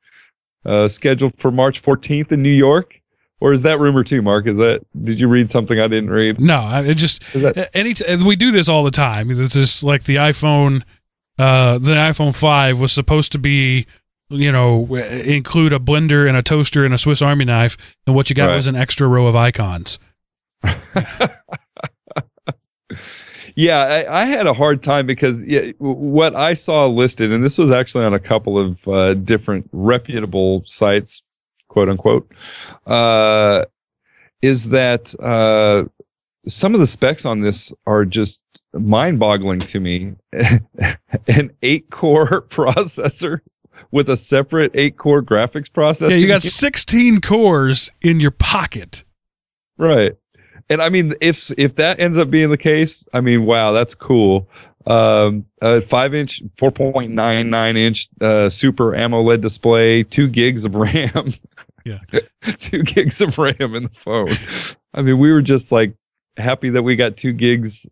uh, 0.65 0.88
scheduled 0.88 1.34
for 1.39 1.51
March 1.51 1.81
14th 1.81 2.31
in 2.31 2.41
New 2.41 2.49
York. 2.49 3.01
Or 3.45 3.53
is 3.53 3.62
that 3.62 3.79
rumor 3.79 4.03
too, 4.03 4.23
Mark? 4.23 4.47
Is 4.47 4.58
that 4.58 4.81
did 5.03 5.19
you 5.19 5.27
read 5.27 5.51
something 5.51 5.79
I 5.79 5.88
didn't 5.88 6.10
read? 6.10 6.41
No, 6.41 6.67
it 6.84 6.95
just 6.95 7.21
that 7.34 7.69
any 7.75 7.93
t- 7.93 8.03
we 8.25 8.36
do 8.36 8.49
this 8.49 8.67
all 8.67 8.84
the 8.84 8.89
time. 8.89 9.27
This 9.27 9.55
is 9.55 9.84
like 9.84 10.05
the 10.05 10.15
iPhone. 10.15 10.81
Uh, 11.38 11.77
the 11.77 11.91
iPhone 11.91 12.36
five 12.36 12.79
was 12.79 12.91
supposed 12.91 13.31
to 13.34 13.38
be, 13.38 13.86
you 14.29 14.51
know, 14.51 14.95
include 14.95 15.73
a 15.73 15.77
blender 15.79 16.27
and 16.27 16.36
a 16.36 16.41
toaster 16.41 16.84
and 16.86 16.91
a 16.91 16.97
Swiss 16.97 17.21
Army 17.21 17.45
knife, 17.45 17.77
and 18.08 18.15
what 18.15 18.31
you 18.31 18.36
got 18.36 18.47
Right. 18.47 18.55
was 18.55 18.65
an 18.65 18.75
extra 18.75 19.08
row 19.08 19.27
of 19.27 19.36
icons. 19.36 19.99
Yeah, 23.58 23.77
I, 24.10 24.23
I 24.23 24.25
had 24.25 24.47
a 24.47 24.53
hard 24.53 24.84
time 24.84 25.05
because 25.05 25.41
yeah, 25.43 25.71
what 25.77 26.36
I 26.36 26.55
saw 26.55 26.88
listed, 26.88 27.31
and 27.31 27.41
this 27.41 27.58
was 27.58 27.71
actually 27.71 28.03
on 28.03 28.13
a 28.13 28.19
couple 28.19 28.58
of 28.58 28.86
uh, 28.88 29.13
different 29.13 29.69
reputable 29.71 30.63
sites, 30.65 31.23
quote 31.67 31.89
unquote, 31.89 32.32
uh, 32.86 33.65
is 34.41 34.69
that 34.69 35.13
uh, 35.19 35.86
some 36.47 36.73
of 36.73 36.80
the 36.80 36.88
specs 36.88 37.25
on 37.25 37.41
this 37.41 37.73
are 37.86 38.06
just 38.06 38.41
mind 38.73 39.19
boggling 39.19 39.60
to 39.60 39.80
me. 39.80 40.15
An 41.28 41.51
eight 41.62 41.89
core 41.89 42.41
processor 42.49 43.39
with 43.91 44.10
a 44.10 44.17
separate 44.17 44.71
eight 44.73 44.97
core 44.97 45.21
graphics 45.21 45.69
processor. 45.69 46.12
Yeah, 46.12 46.17
you 46.17 46.28
got 46.28 46.43
16 46.43 47.21
cores 47.21 47.89
in 48.01 48.19
your 48.19 48.32
pocket. 48.32 49.04
Right. 49.78 50.13
And 50.69 50.82
I 50.82 50.89
mean, 50.89 51.13
if 51.21 51.51
if 51.60 51.75
that 51.75 51.99
ends 51.99 52.17
up 52.17 52.32
being 52.32 52.49
the 52.49 52.58
case, 52.58 53.06
I 53.13 53.21
mean, 53.21 53.45
wow, 53.45 53.71
that's 53.71 53.93
cool. 53.93 54.49
Um, 54.88 55.45
a 55.62 55.82
five 55.82 56.13
inch, 56.13 56.41
four 56.58 56.71
point 56.71 57.12
nine 57.12 57.50
nine 57.50 57.76
inch, 57.78 58.08
uh, 58.21 58.50
super 58.50 58.91
AMOLED 58.91 59.41
display, 59.41 60.04
two 60.04 60.28
gigs 60.28 60.65
of 60.65 60.76
RAM. 60.76 61.34
Yeah. 61.84 62.00
two 62.60 62.84
gigs 62.84 63.21
of 63.21 63.38
RAM 63.38 63.76
in 63.76 63.84
the 63.84 63.89
phone. 63.89 64.30
I 64.93 65.02
mean, 65.02 65.19
we 65.19 65.32
were 65.32 65.41
just 65.41 65.71
like 65.71 65.95
happy 66.38 66.69
that 66.71 66.84
we 66.84 66.95
got 66.95 67.17
two 67.17 67.34
gigs 67.34 67.88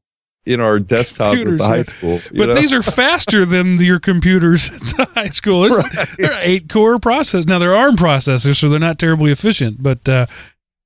in 0.46 0.60
our 0.60 0.80
desktop 0.80 1.36
at 1.38 1.58
the 1.58 1.64
high 1.64 1.78
yeah. 1.78 1.84
school. 1.84 2.20
But 2.36 2.50
know? 2.50 2.56
these 2.56 2.74
are 2.74 2.82
faster 2.82 3.46
than 3.46 3.78
your 3.78 4.00
computers 4.00 4.72
at 4.72 4.80
the 4.80 5.08
high 5.14 5.30
school. 5.30 5.66
It's, 5.66 5.78
Right. 5.78 6.08
They're 6.18 6.38
eight 6.42 6.70
core 6.70 6.98
processors. 6.98 7.48
Now 7.48 7.60
they're 7.60 7.76
ARM 7.76 7.96
processors, 7.96 8.58
so 8.58 8.70
they're 8.70 8.80
not 8.80 9.00
terribly 9.00 9.32
efficient, 9.32 9.82
but 9.82 10.08
uh, 10.08 10.26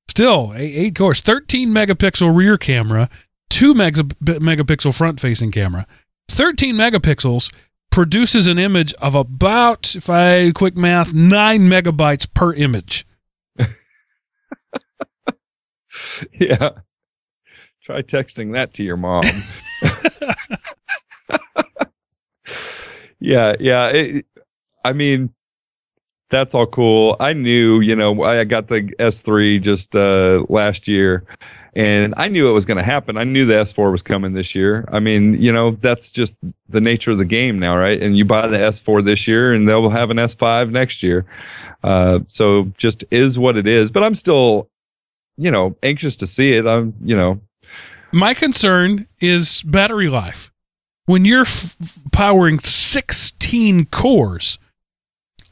still 0.08 0.54
eight, 0.56 0.74
eight 0.76 0.96
cores, 0.96 1.22
thirteen 1.22 1.70
megapixel 1.70 2.36
rear 2.36 2.58
camera, 2.58 3.10
two 3.58 3.74
mega, 3.74 4.04
megapixel 4.04 4.96
front 4.96 5.20
facing 5.20 5.52
camera, 5.52 5.88
thirteen 6.30 6.76
megapixels 6.76 7.52
produces 7.89 8.48
an 8.48 8.60
image 8.60 8.93
of 9.02 9.15
about, 9.15 9.96
if 9.96 10.12
I 10.12 10.52
quick 10.52 10.78
math, 10.78 11.12
nine 11.12 11.62
megabytes 11.62 12.32
per 12.32 12.54
image. 12.54 13.04
yeah. 16.34 16.70
Try 17.84 18.04
texting 18.04 18.54
that 18.54 18.76
to 18.76 18.84
your 18.84 18.98
mom. 18.98 19.24
yeah, 23.20 23.56
yeah. 23.60 23.88
It, 23.88 24.28
I 24.86 24.93
mean, 24.93 25.34
that's 26.30 26.54
all 26.54 26.67
cool. 26.67 27.15
I 27.20 27.34
knew, 27.34 27.80
you 27.80 27.96
know, 27.96 28.22
I 28.22 28.43
got 28.43 28.67
the 28.67 28.84
S3 29.00 29.60
just 29.60 29.96
uh, 29.96 30.46
last 30.48 30.88
year, 30.88 31.26
and 31.77 32.15
I 32.17 32.27
knew 32.27 32.49
it 32.49 32.53
was 32.53 32.65
going 32.65 32.77
to 32.77 32.83
happen. 32.83 33.17
I 33.17 33.23
knew 33.23 33.45
the 33.45 33.53
S4 33.53 33.91
was 33.91 34.01
coming 34.01 34.33
this 34.33 34.55
year. 34.55 34.83
I 34.91 34.99
mean, 34.99 35.39
you 35.39 35.51
know, 35.51 35.71
that's 35.71 36.09
just 36.09 36.43
the 36.67 36.81
nature 36.81 37.11
of 37.11 37.19
the 37.19 37.25
game 37.25 37.59
now, 37.59 37.77
right? 37.77 38.01
And 38.01 38.17
you 38.17 38.25
buy 38.25 38.47
the 38.47 38.57
S4 38.57 39.05
this 39.05 39.27
year, 39.27 39.53
and 39.53 39.69
they'll 39.69 39.91
have 39.91 40.09
an 40.09 40.17
S5 40.17 40.71
next 40.71 41.03
year. 41.03 41.27
Uh, 41.83 42.21
so 42.25 42.71
just 42.79 43.03
is 43.11 43.37
what 43.37 43.57
it 43.57 43.67
is. 43.67 43.91
But 43.91 44.01
I'm 44.01 44.15
still, 44.15 44.71
you 45.37 45.51
know, 45.51 45.77
anxious 45.83 46.15
to 46.15 46.25
see 46.25 46.53
it. 46.53 46.65
I'm, 46.65 46.95
you 47.03 47.15
know, 47.15 47.39
My 48.11 48.33
concern 48.33 49.07
is 49.19 49.61
battery 49.61 50.09
life. 50.09 50.51
When 51.05 51.25
you're 51.25 51.41
f- 51.41 51.77
powering 52.11 52.57
16 52.57 53.85
cores 53.85 54.57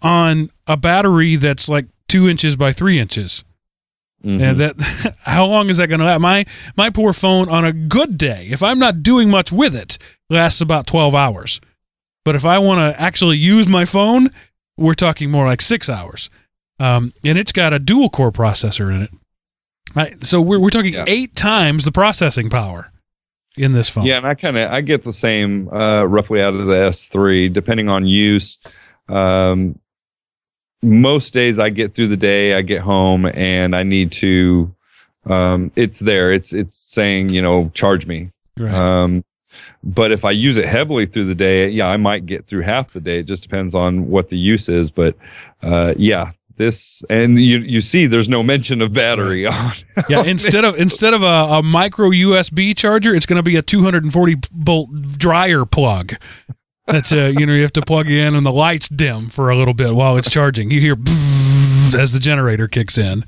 on 0.02 0.50
a 0.66 0.76
battery 0.76 1.36
that's 1.36 1.70
like 1.70 1.86
two 2.08 2.28
inches 2.28 2.56
by 2.56 2.72
three 2.72 2.98
inches, 2.98 3.44
mhm. 4.26 4.42
and 4.42 4.58
that 4.58 5.16
how 5.24 5.46
long 5.46 5.70
is 5.70 5.78
that 5.78 5.88
going 5.88 6.00
to 6.00 6.06
last? 6.06 6.20
My 6.22 6.46
my 6.76 6.90
poor 6.90 7.14
phone 7.14 7.48
on 7.50 7.64
a 7.64 7.72
good 7.72 8.18
day, 8.18 8.48
if 8.50 8.62
I'm 8.64 8.80
not 8.80 9.04
doing 9.04 9.30
much 9.30 9.52
with 9.52 9.76
it, 9.76 9.98
lasts 10.30 10.62
about 10.62 10.88
12 10.88 11.14
hours. 11.16 11.62
But 12.24 12.36
if 12.36 12.44
I 12.44 12.58
want 12.60 12.80
to 12.80 13.00
actually 13.00 13.38
use 13.38 13.68
my 13.68 13.86
phone, 13.86 14.32
we're 14.78 14.96
talking 14.96 15.30
more 15.30 15.46
like 15.46 15.62
six 15.62 15.90
hours. 15.90 16.30
Um, 16.80 17.14
and 17.24 17.38
it's 17.38 17.52
got 17.52 17.72
a 17.72 17.80
dual 17.80 18.10
core 18.10 18.32
processor 18.32 18.94
in 18.94 19.04
it. 19.04 19.12
I, 19.96 20.16
so 20.24 20.42
we're, 20.42 20.60
we're 20.60 20.70
talking 20.70 20.94
Yeah. 20.96 21.06
eight 21.08 21.36
times 21.36 21.86
the 21.86 21.92
processing 21.92 22.50
power 22.50 22.92
in 23.56 23.72
this 23.72 23.90
phone. 23.90 24.06
Yeah, 24.06 24.18
and 24.18 24.26
I 24.26 24.34
kind 24.34 24.58
of 24.58 24.72
I 24.72 24.82
get 24.82 25.04
the 25.04 25.14
same 25.14 25.70
uh, 25.70 26.04
roughly 26.04 26.42
out 26.42 26.54
of 26.54 26.66
the 26.66 26.74
S3, 26.74 27.54
depending 27.54 27.88
on 27.88 28.06
use. 28.06 28.60
Um, 29.08 29.80
most 30.86 31.34
days 31.34 31.60
I 31.60 31.70
get 31.70 31.94
through 31.94 32.08
the 32.08 32.18
day, 32.18 32.54
I 32.54 32.62
get 32.62 32.82
home, 32.82 33.26
and 33.26 33.76
I 33.76 33.84
need 33.84 34.12
to. 34.14 34.74
Um, 35.26 35.72
it's 35.76 36.00
there. 36.00 36.32
It's 36.32 36.54
it's 36.54 36.76
saying 36.76 37.30
you 37.30 37.42
know 37.42 37.70
charge 37.74 38.06
me. 38.06 38.30
Right. 38.58 38.74
Um, 38.74 39.26
but 39.84 40.12
if 40.12 40.26
I 40.26 40.32
use 40.32 40.58
it 40.58 40.66
heavily 40.66 41.06
through 41.06 41.26
the 41.26 41.36
day, 41.36 41.70
yeah, 41.70 41.88
I 41.88 41.98
might 41.98 42.26
get 42.26 42.48
through 42.48 42.62
half 42.62 42.94
the 42.94 43.00
day. 43.00 43.20
It 43.20 43.26
just 43.26 43.44
depends 43.44 43.76
on 43.76 44.10
what 44.10 44.30
the 44.30 44.38
use 44.38 44.70
is. 44.70 44.92
But 44.92 45.16
uh, 45.62 45.94
yeah, 45.98 46.32
this 46.58 47.04
and 47.10 47.40
you 47.40 47.60
you 47.60 47.82
see, 47.82 48.06
there's 48.06 48.30
no 48.30 48.44
mention 48.44 48.82
of 48.82 48.94
battery 48.94 49.46
on. 49.46 49.72
yeah. 50.10 50.24
Instead 50.26 50.66
of 50.66 50.76
instead 50.78 51.14
of 51.14 51.24
a, 51.24 51.58
a 51.58 51.64
micro 51.64 52.10
USB 52.10 52.76
charger, 52.76 53.14
it's 53.14 53.26
going 53.26 53.38
to 53.38 53.44
be 53.44 53.56
a 53.56 53.62
240 53.62 54.36
volt 54.54 54.90
dryer 55.18 55.66
plug. 55.66 56.14
That's 56.88 57.12
uh, 57.12 57.34
you 57.38 57.46
know 57.46 57.54
you 57.54 57.62
have 57.64 57.74
to 57.74 57.82
plug 57.82 58.10
in 58.10 58.36
and 58.36 58.46
the 58.46 58.52
lights 58.52 58.88
dim 58.90 59.28
for 59.30 59.50
a 59.50 59.58
little 59.58 59.74
bit 59.74 59.94
while 59.96 60.18
it's 60.18 60.30
charging. 60.30 60.70
You 60.72 60.80
hear 60.80 60.94
as 61.98 62.14
the 62.14 62.20
generator 62.20 62.68
kicks 62.68 62.98
in. 62.98 63.26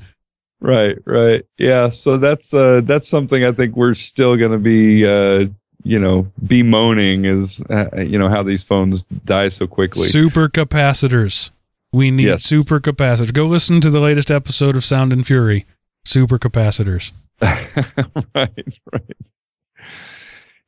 Right, 0.59 0.97
right. 1.05 1.43
Yeah, 1.57 1.89
so 1.91 2.17
that's 2.17 2.53
uh 2.53 2.81
that's 2.83 3.07
something 3.07 3.43
I 3.43 3.51
think 3.51 3.75
we're 3.75 3.93
still 3.93 4.35
going 4.37 4.51
to 4.51 4.57
be 4.57 5.05
uh 5.05 5.45
you 5.83 5.99
know 5.99 6.27
bemoaning 6.45 7.25
is 7.25 7.61
uh, 7.69 7.89
you 7.97 8.17
know 8.19 8.29
how 8.29 8.43
these 8.43 8.63
phones 8.63 9.05
die 9.25 9.47
so 9.49 9.67
quickly. 9.67 10.07
Super 10.07 10.49
capacitors. 10.49 11.51
We 11.93 12.11
need 12.11 12.25
Yes. 12.25 12.43
super 12.43 12.79
capacitors. 12.79 13.33
Go 13.33 13.45
listen 13.47 13.81
to 13.81 13.89
the 13.89 13.99
latest 13.99 14.29
episode 14.29 14.75
of 14.75 14.83
Sound 14.83 15.13
and 15.13 15.25
Fury. 15.25 15.65
Super 16.05 16.37
capacitors. 16.37 17.11
right, 17.41 18.79
right. 18.93 19.17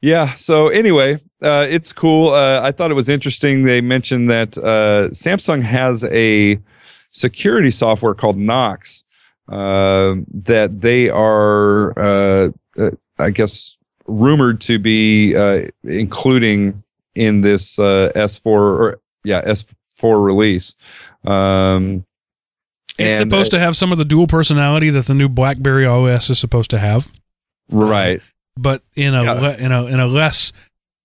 Yeah. 0.02 0.36
So 0.36 0.70
anyway, 0.70 1.20
uh, 1.42 1.66
it's 1.70 1.94
cool. 1.94 2.34
Uh, 2.34 2.62
I 2.62 2.72
thought 2.72 2.92
it 2.92 2.96
was 2.96 3.10
interesting. 3.10 3.64
They 3.64 3.82
mentioned 3.82 4.30
that 4.30 4.58
uh, 4.58 5.10
Samsung 5.12 5.62
has 5.62 6.04
a 6.06 6.60
security 7.12 7.72
software 7.72 8.14
called 8.14 8.38
Knox 8.38 9.04
uh, 9.48 10.16
that 10.34 10.82
they 10.82 11.10
are, 11.10 11.98
uh, 11.98 12.52
uh, 12.78 12.92
I 13.18 13.30
guess, 13.30 13.78
rumored 14.08 14.60
to 14.62 14.80
be 14.80 15.34
including 15.84 16.84
in 17.16 17.42
this 17.42 17.78
S4 17.78 18.46
or 18.46 19.00
yeah 19.24 19.42
S4 19.44 20.24
release. 20.24 20.76
Um, 21.24 22.06
it's 22.98 23.20
supposed 23.20 23.52
to 23.52 23.60
have 23.60 23.78
some 23.78 23.94
of 23.94 23.98
the 23.98 24.04
dual 24.04 24.28
personality 24.28 24.90
that 24.90 25.06
the 25.06 25.14
new 25.14 25.30
BlackBerry 25.30 25.86
OS 25.86 26.30
is 26.30 26.38
supposed 26.38 26.70
to 26.72 26.80
have. 26.80 27.10
Right 27.72 28.22
but 28.60 28.84
in 28.96 29.16
a 29.16 29.24
yeah. 29.24 29.34
le- 29.34 29.56
in 29.56 29.72
a 29.72 29.86
in 29.86 30.00
a 30.00 30.06
less 30.06 30.52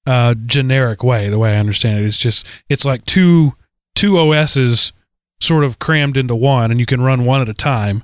uh, 0.07 0.35
generic 0.47 1.03
way. 1.03 1.29
The 1.29 1.39
way 1.39 1.55
I 1.55 1.59
understand 1.59 2.01
it, 2.01 2.07
it's 2.07 2.19
just 2.19 2.47
it's 2.69 2.85
like 2.85 3.05
two 3.05 3.55
two 3.95 4.19
OSs 4.19 4.93
sort 5.41 5.65
of 5.65 5.79
crammed 5.79 6.17
into 6.17 6.35
one, 6.35 6.71
and 6.71 6.81
you 6.81 6.87
can 6.87 7.03
run 7.03 7.25
one 7.25 7.41
at 7.41 7.49
a 7.49 7.55
time. 7.55 8.03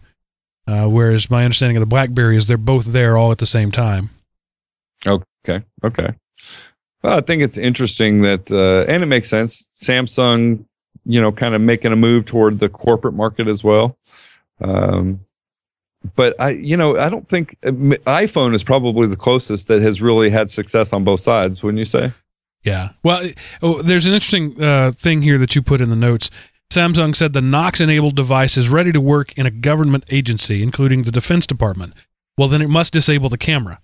Uh, 0.67 0.87
whereas 0.87 1.31
my 1.31 1.45
understanding 1.45 1.77
of 1.77 1.81
the 1.81 1.87
BlackBerry 1.87 2.37
is 2.37 2.47
they're 2.47 2.57
both 2.57 2.87
there 2.87 3.17
all 3.17 3.33
at 3.33 3.39
the 3.39 3.47
same 3.47 3.73
time. 3.73 4.11
Okay. 5.07 5.65
Okay. 5.83 6.15
Well, 7.03 7.17
I 7.17 7.23
think 7.23 7.43
it's 7.43 7.57
interesting 7.57 8.23
that, 8.23 8.51
uh, 8.51 8.91
and 8.91 9.03
it 9.03 9.07
makes 9.07 9.29
sense. 9.29 9.67
Samsung, 9.83 10.65
you 11.07 11.21
know, 11.21 11.33
kind 11.33 11.55
of 11.55 11.61
making 11.61 11.93
a 11.93 11.97
move 11.97 12.27
toward 12.27 12.59
the 12.59 12.69
corporate 12.69 13.15
market 13.15 13.49
as 13.49 13.65
well. 13.65 13.97
Um, 14.61 15.21
but 16.17 16.35
I, 16.41 16.51
you 16.51 16.77
know, 16.77 16.99
I 16.99 17.09
don't 17.09 17.29
think 17.29 17.57
uh, 17.65 17.71
iPhone 17.71 18.55
is 18.55 18.65
probably 18.65 19.07
the 19.07 19.17
closest 19.17 19.69
that 19.69 19.83
has 19.83 20.01
really 20.01 20.31
had 20.31 20.51
success 20.51 20.93
on 20.93 21.05
both 21.05 21.21
sides. 21.21 21.63
Wouldn't 21.63 21.79
you 21.79 21.85
say? 21.85 22.13
Yeah. 22.63 22.91
Well, 23.03 23.29
oh, 23.63 23.83
there's 23.83 24.07
an 24.07 24.15
interesting 24.15 24.63
uh, 24.63 24.93
thing 24.93 25.23
here 25.23 25.39
that 25.39 25.55
you 25.55 25.63
put 25.63 25.81
in 25.81 25.91
the 25.91 25.97
notes. 25.97 26.31
Samsung 26.71 27.17
said 27.17 27.33
the 27.33 27.41
Knox 27.41 27.81
enabled 27.81 28.17
device 28.17 28.57
is 28.57 28.69
ready 28.69 28.93
to 28.93 29.01
work 29.01 29.37
in 29.37 29.45
a 29.45 29.51
government 29.51 30.05
agency, 30.11 30.63
including 30.63 31.03
the 31.03 31.11
Defense 31.11 31.47
Department. 31.47 31.95
Well, 32.39 32.49
then 32.49 32.63
it 32.63 32.69
must 32.69 32.93
disable 32.93 33.29
the 33.29 33.39
camera. 33.39 33.81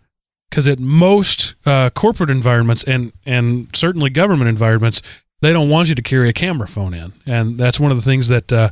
Because 0.49 0.69
at 0.69 0.79
most 0.79 1.57
uh, 1.67 1.91
corporate 1.91 2.31
environments 2.31 2.85
and, 2.85 3.13
and 3.27 3.75
certainly 3.75 4.09
government 4.11 4.49
environments, 4.49 5.03
they 5.43 5.53
don't 5.53 5.69
want 5.69 5.89
you 5.89 5.97
to 5.97 6.03
carry 6.03 6.29
a 6.29 6.33
camera 6.33 6.69
phone 6.69 6.95
in. 6.95 7.13
And 7.27 7.59
that's 7.59 7.81
one 7.81 7.91
of 7.91 7.97
the 7.97 8.03
things 8.03 8.29
that 8.29 8.53
uh, 8.53 8.71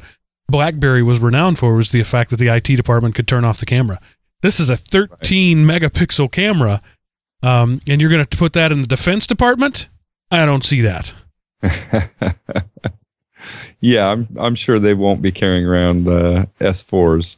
BlackBerry 0.48 1.02
was 1.02 1.20
renowned 1.20 1.58
for 1.58 1.74
was 1.74 1.90
the 1.90 2.02
fact 2.02 2.30
that 2.30 2.36
the 2.36 2.48
IT 2.48 2.76
department 2.76 3.14
could 3.14 3.26
turn 3.26 3.44
off 3.44 3.60
the 3.60 3.66
camera. 3.66 4.00
This 4.42 4.60
is 4.60 4.68
a 4.68 4.76
13 4.76 5.66
right. 5.66 5.82
megapixel 5.82 6.30
camera, 6.30 6.82
um, 7.42 7.80
and 7.88 8.00
you're 8.00 8.10
going 8.10 8.24
to 8.24 8.36
put 8.36 8.52
that 8.52 8.72
in 8.72 8.82
the 8.82 8.86
Defense 8.86 9.26
Department? 9.26 9.88
I 10.30 10.44
don't 10.44 10.64
see 10.64 10.82
that. 10.82 11.14
yeah, 13.80 14.08
I'm 14.08 14.28
I'm 14.38 14.54
sure 14.54 14.78
they 14.78 14.94
won't 14.94 15.22
be 15.22 15.32
carrying 15.32 15.64
around 15.64 16.08
uh, 16.08 16.46
S4s. 16.60 17.36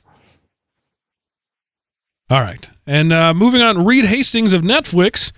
All 2.29 2.41
right, 2.41 2.69
and 2.87 3.13
uh, 3.13 3.35
moving 3.35 3.63
on, 3.63 3.85
Reed 3.85 4.07
Hastings 4.07 4.53
of 4.53 4.63
Netflix 4.63 5.31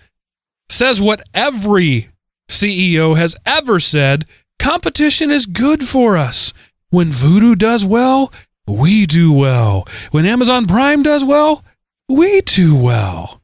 says 0.71 1.03
what 1.03 1.23
every 1.35 2.09
CEO 2.49 3.17
has 3.17 3.37
ever 3.45 3.79
said: 3.79 4.25
competition 4.59 5.31
is 5.31 5.45
good 5.45 5.85
for 5.85 6.17
us. 6.17 6.55
When 6.91 7.09
Vudu 7.11 7.57
does 7.57 7.85
well, 7.85 8.33
we 8.67 9.07
do 9.07 9.33
well. 9.33 9.87
When 10.11 10.25
Amazon 10.25 10.67
Prime 10.67 11.03
does 11.03 11.25
well, 11.25 11.63
we 12.09 12.41
do 12.41 12.75
well. 12.75 13.43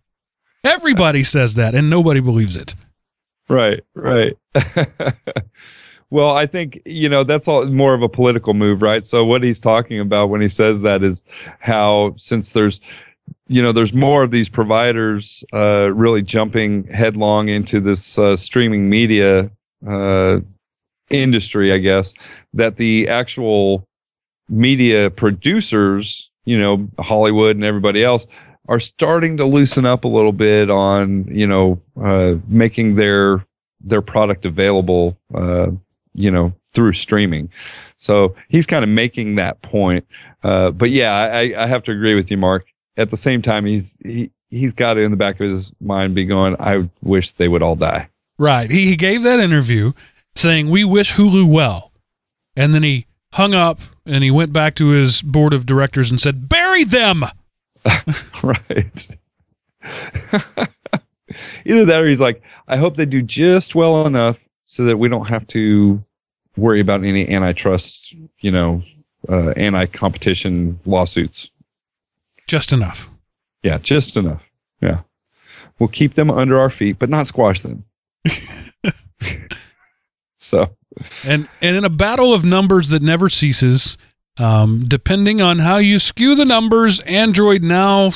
Everybody 0.64 1.22
says 1.22 1.54
that, 1.54 1.74
and 1.74 1.90
nobody 1.90 2.20
believes 2.20 2.56
it. 2.56 2.74
Right, 3.48 3.82
right. 3.94 4.34
well, 6.10 6.34
I 6.34 6.46
think, 6.46 6.80
you 6.86 7.10
know, 7.10 7.22
that's 7.22 7.46
all 7.46 7.66
more 7.66 7.92
of 7.92 8.00
a 8.00 8.08
political 8.08 8.54
move, 8.54 8.80
right? 8.80 9.04
So, 9.04 9.26
what 9.26 9.42
he's 9.42 9.60
talking 9.60 10.00
about 10.00 10.30
when 10.30 10.40
he 10.40 10.48
says 10.48 10.80
that 10.80 11.02
is 11.02 11.22
how, 11.58 12.14
since 12.16 12.52
there's, 12.52 12.80
you 13.48 13.60
know, 13.60 13.72
there's 13.72 13.92
more 13.92 14.22
of 14.22 14.30
these 14.30 14.48
providers 14.48 15.44
uh, 15.52 15.90
really 15.92 16.22
jumping 16.22 16.86
headlong 16.86 17.48
into 17.48 17.78
this 17.78 18.18
uh, 18.18 18.36
streaming 18.36 18.88
media 18.88 19.50
uh, 19.86 20.40
industry, 21.10 21.72
I 21.72 21.78
guess, 21.78 22.14
that 22.54 22.76
the 22.76 23.08
actual 23.08 23.86
media 24.48 25.10
producers, 25.10 26.30
you 26.44 26.58
know, 26.58 26.88
Hollywood 26.98 27.56
and 27.56 27.64
everybody 27.64 28.02
else, 28.02 28.26
are 28.68 28.80
starting 28.80 29.36
to 29.36 29.44
loosen 29.44 29.84
up 29.84 30.04
a 30.04 30.08
little 30.08 30.32
bit 30.32 30.70
on, 30.70 31.24
you 31.24 31.46
know, 31.46 31.80
uh, 32.00 32.34
making 32.48 32.94
their 32.96 33.44
their 33.80 34.00
product 34.02 34.46
available, 34.46 35.18
uh, 35.34 35.70
you 36.14 36.30
know, 36.30 36.54
through 36.72 36.92
streaming. 36.92 37.50
So 37.98 38.34
he's 38.48 38.66
kind 38.66 38.82
of 38.82 38.88
making 38.88 39.34
that 39.34 39.60
point. 39.60 40.06
Uh, 40.42 40.70
but 40.70 40.90
yeah, 40.90 41.12
I, 41.12 41.64
I 41.64 41.66
have 41.66 41.82
to 41.84 41.92
agree 41.92 42.14
with 42.14 42.30
you, 42.30 42.36
Mark. 42.36 42.66
At 42.96 43.10
the 43.10 43.16
same 43.16 43.42
time, 43.42 43.66
he's 43.66 43.98
he 44.04 44.30
he's 44.48 44.72
got 44.72 44.96
it 44.96 45.02
in 45.02 45.10
the 45.10 45.16
back 45.16 45.40
of 45.40 45.50
his 45.50 45.72
mind, 45.80 46.14
be 46.14 46.24
going, 46.24 46.56
I 46.58 46.88
wish 47.02 47.32
they 47.32 47.48
would 47.48 47.62
all 47.62 47.76
die. 47.76 48.08
Right. 48.38 48.70
He, 48.70 48.86
he 48.86 48.96
gave 48.96 49.22
that 49.22 49.40
interview 49.40 49.92
saying, 50.34 50.70
We 50.70 50.84
wish 50.84 51.14
Hulu 51.14 51.46
well. 51.46 51.92
And 52.56 52.74
then 52.74 52.82
he 52.82 53.06
hung 53.32 53.54
up 53.54 53.80
and 54.06 54.22
he 54.22 54.30
went 54.30 54.52
back 54.52 54.74
to 54.76 54.88
his 54.88 55.22
board 55.22 55.52
of 55.52 55.66
directors 55.66 56.10
and 56.10 56.20
said, 56.20 56.48
Bury 56.48 56.84
them. 56.84 57.24
right. 58.42 59.08
Either 61.64 61.84
that 61.84 62.02
or 62.02 62.08
he's 62.08 62.20
like, 62.20 62.42
I 62.68 62.76
hope 62.76 62.96
they 62.96 63.06
do 63.06 63.22
just 63.22 63.74
well 63.74 64.06
enough 64.06 64.38
so 64.66 64.84
that 64.84 64.98
we 64.98 65.08
don't 65.08 65.26
have 65.26 65.46
to 65.48 66.02
worry 66.56 66.80
about 66.80 67.04
any 67.04 67.28
antitrust, 67.28 68.14
you 68.40 68.50
know, 68.50 68.82
uh, 69.28 69.50
anti 69.50 69.86
competition 69.86 70.78
lawsuits. 70.84 71.50
Just 72.46 72.72
enough. 72.72 73.08
Yeah, 73.62 73.78
just 73.78 74.16
enough. 74.16 74.42
Yeah. 74.80 75.00
We'll 75.78 75.88
keep 75.88 76.14
them 76.14 76.30
under 76.30 76.60
our 76.60 76.70
feet, 76.70 76.98
but 76.98 77.10
not 77.10 77.26
squash 77.26 77.62
them. 77.62 77.84
So, 80.44 80.76
and 81.24 81.48
and 81.60 81.76
in 81.76 81.84
a 81.84 81.90
battle 81.90 82.32
of 82.32 82.44
numbers 82.44 82.88
that 82.88 83.02
never 83.02 83.28
ceases, 83.28 83.96
um, 84.38 84.84
depending 84.86 85.40
on 85.40 85.60
how 85.60 85.76
you 85.76 85.98
skew 85.98 86.34
the 86.34 86.44
numbers, 86.44 87.00
Android 87.00 87.62
now 87.62 88.10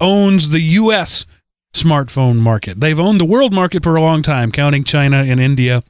owns 0.00 0.50
the 0.50 0.60
U.S. 0.60 1.26
smartphone 1.72 2.36
market. 2.36 2.80
They've 2.80 3.00
owned 3.00 3.20
the 3.20 3.24
world 3.24 3.52
market 3.52 3.82
for 3.82 3.96
a 3.96 4.00
long 4.00 4.22
time, 4.22 4.52
counting 4.52 4.84
China 4.84 5.18
and 5.18 5.40
India 5.40 5.82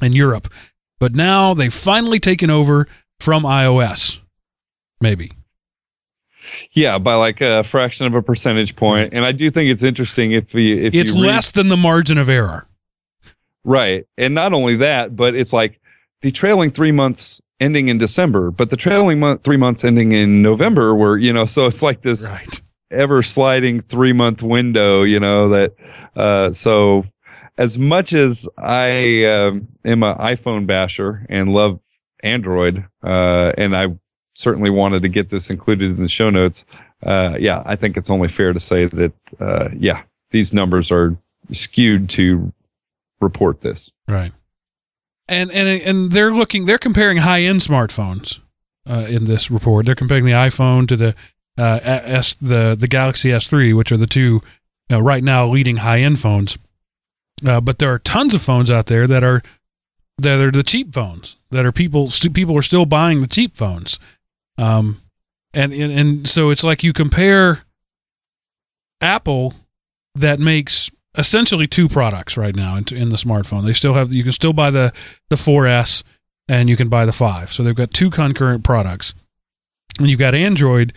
and 0.00 0.14
Europe. 0.14 0.48
But 0.98 1.14
now 1.14 1.54
they've 1.54 1.72
finally 1.72 2.18
taken 2.18 2.50
over 2.50 2.86
from 3.18 3.44
iOS. 3.44 4.20
Maybe. 5.00 5.32
Yeah, 6.72 6.98
by 6.98 7.14
like 7.14 7.40
a 7.40 7.64
fraction 7.64 8.06
of 8.06 8.14
a 8.14 8.22
percentage 8.22 8.76
point. 8.76 9.14
And 9.14 9.24
I 9.24 9.32
do 9.32 9.50
think 9.50 9.70
it's 9.70 9.82
interesting 9.82 10.32
if 10.32 10.52
you 10.54 10.76
if 10.76 10.94
it's 10.94 11.14
you 11.14 11.22
read, 11.22 11.28
less 11.28 11.50
than 11.50 11.68
the 11.68 11.76
margin 11.76 12.18
of 12.18 12.28
error. 12.28 12.66
Right. 13.64 14.06
And 14.16 14.34
not 14.34 14.52
only 14.52 14.76
that, 14.76 15.16
but 15.16 15.34
it's 15.34 15.52
like 15.52 15.80
the 16.22 16.30
trailing 16.30 16.70
three 16.70 16.92
months 16.92 17.40
ending 17.60 17.88
in 17.88 17.98
December, 17.98 18.50
but 18.50 18.70
the 18.70 18.76
trailing 18.76 19.20
month, 19.20 19.42
three 19.42 19.56
months 19.56 19.84
ending 19.84 20.12
in 20.12 20.42
November 20.42 20.94
were, 20.94 21.18
you 21.18 21.32
know, 21.32 21.46
so 21.46 21.66
it's 21.66 21.82
like 21.82 22.02
this 22.02 22.28
right. 22.30 22.62
ever 22.90 23.22
sliding 23.22 23.80
three 23.80 24.12
month 24.12 24.42
window, 24.42 25.02
you 25.02 25.20
know, 25.20 25.50
that, 25.50 25.74
uh, 26.16 26.52
so 26.52 27.04
as 27.58 27.76
much 27.76 28.14
as 28.14 28.48
I 28.56 29.24
um, 29.24 29.68
am 29.84 30.02
an 30.02 30.16
iPhone 30.16 30.66
basher 30.66 31.26
and 31.28 31.52
love 31.52 31.78
Android, 32.22 32.86
uh, 33.02 33.52
and 33.58 33.76
I 33.76 33.88
certainly 34.34 34.70
wanted 34.70 35.02
to 35.02 35.08
get 35.08 35.28
this 35.28 35.50
included 35.50 35.90
in 35.90 36.02
the 36.02 36.08
show 36.08 36.30
notes, 36.30 36.64
uh, 37.02 37.36
yeah, 37.38 37.62
I 37.66 37.76
think 37.76 37.96
it's 37.96 38.10
only 38.10 38.28
fair 38.28 38.52
to 38.52 38.60
say 38.60 38.86
that, 38.86 39.12
uh, 39.38 39.68
yeah, 39.76 40.02
these 40.30 40.52
numbers 40.52 40.90
are 40.90 41.16
skewed 41.52 42.08
to 42.10 42.52
report 43.20 43.60
this. 43.60 43.90
Right. 44.08 44.32
And 45.28 45.50
and 45.52 45.68
and 45.68 46.12
they're 46.12 46.32
looking 46.32 46.66
they're 46.66 46.78
comparing 46.78 47.18
high 47.18 47.42
end 47.42 47.60
smartphones 47.60 48.40
uh, 48.88 49.06
in 49.08 49.26
this 49.26 49.50
report. 49.50 49.86
They're 49.86 49.94
comparing 49.94 50.24
the 50.24 50.32
iPhone 50.32 50.88
to 50.88 50.96
the 50.96 51.14
uh, 51.56 51.78
S 51.82 52.34
the 52.34 52.76
the 52.78 52.88
Galaxy 52.88 53.30
S3, 53.30 53.76
which 53.76 53.92
are 53.92 53.96
the 53.96 54.06
two 54.06 54.40
right 54.90 55.22
now 55.22 55.46
leading 55.46 55.78
high 55.78 56.00
end 56.00 56.18
phones. 56.18 56.58
Uh, 57.46 57.60
but 57.60 57.78
there 57.78 57.92
are 57.92 57.98
tons 57.98 58.34
of 58.34 58.42
phones 58.42 58.70
out 58.70 58.86
there 58.86 59.06
that 59.06 59.22
are 59.22 59.42
that 60.18 60.40
are 60.40 60.50
the 60.50 60.62
cheap 60.62 60.92
phones 60.92 61.36
that 61.50 61.64
are 61.64 61.72
people 61.72 62.10
st- 62.10 62.34
people 62.34 62.56
are 62.56 62.62
still 62.62 62.86
buying 62.86 63.20
the 63.20 63.26
cheap 63.26 63.56
phones. 63.56 63.98
Um, 64.58 65.00
and, 65.54 65.72
and 65.72 65.92
and 65.92 66.28
so 66.28 66.50
it's 66.50 66.64
like 66.64 66.84
you 66.84 66.92
compare 66.92 67.62
Apple 69.00 69.54
that 70.14 70.38
makes 70.38 70.90
essentially 71.16 71.66
two 71.66 71.88
products 71.88 72.36
right 72.36 72.54
now 72.54 72.76
in, 72.76 72.84
in 72.94 73.08
the 73.08 73.16
smartphone. 73.16 73.64
They 73.64 73.72
still 73.72 73.94
have 73.94 74.12
you 74.12 74.22
can 74.22 74.32
still 74.32 74.52
buy 74.52 74.70
the 74.70 74.92
the 75.28 75.36
4S 75.36 76.02
and 76.48 76.68
you 76.68 76.76
can 76.76 76.88
buy 76.88 77.04
the 77.04 77.12
5. 77.12 77.52
So 77.52 77.62
they've 77.62 77.74
got 77.74 77.92
two 77.92 78.10
concurrent 78.10 78.64
products. 78.64 79.14
And 79.98 80.08
you've 80.08 80.18
got 80.18 80.34
Android 80.34 80.92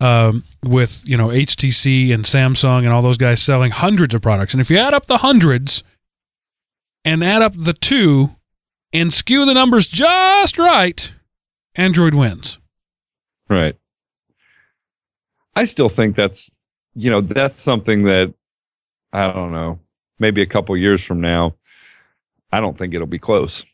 um, 0.00 0.44
with 0.62 1.02
you 1.06 1.16
know 1.16 1.28
HTC 1.28 2.12
and 2.12 2.24
Samsung 2.24 2.78
and 2.78 2.88
all 2.88 3.02
those 3.02 3.18
guys 3.18 3.42
selling 3.42 3.70
hundreds 3.70 4.14
of 4.14 4.22
products. 4.22 4.54
And 4.54 4.60
if 4.60 4.70
you 4.70 4.78
add 4.78 4.94
up 4.94 5.06
the 5.06 5.18
hundreds 5.18 5.82
and 7.04 7.22
add 7.22 7.42
up 7.42 7.54
the 7.56 7.72
two 7.72 8.36
and 8.92 9.12
skew 9.12 9.44
the 9.44 9.54
numbers 9.54 9.86
just 9.86 10.58
right, 10.58 11.12
Android 11.74 12.14
wins. 12.14 12.58
Right. 13.48 13.76
I 15.56 15.64
still 15.64 15.88
think 15.88 16.16
that's 16.16 16.60
you 16.94 17.10
know 17.10 17.20
that's 17.20 17.60
something 17.60 18.02
that 18.04 18.34
I 19.14 19.32
don't 19.32 19.52
know 19.52 19.78
maybe 20.18 20.42
a 20.42 20.46
couple 20.46 20.76
years 20.76 21.02
from 21.02 21.20
now 21.20 21.54
I 22.52 22.60
don't 22.60 22.76
think 22.78 22.94
it'll 22.94 23.06
be 23.08 23.18
close. 23.18 23.64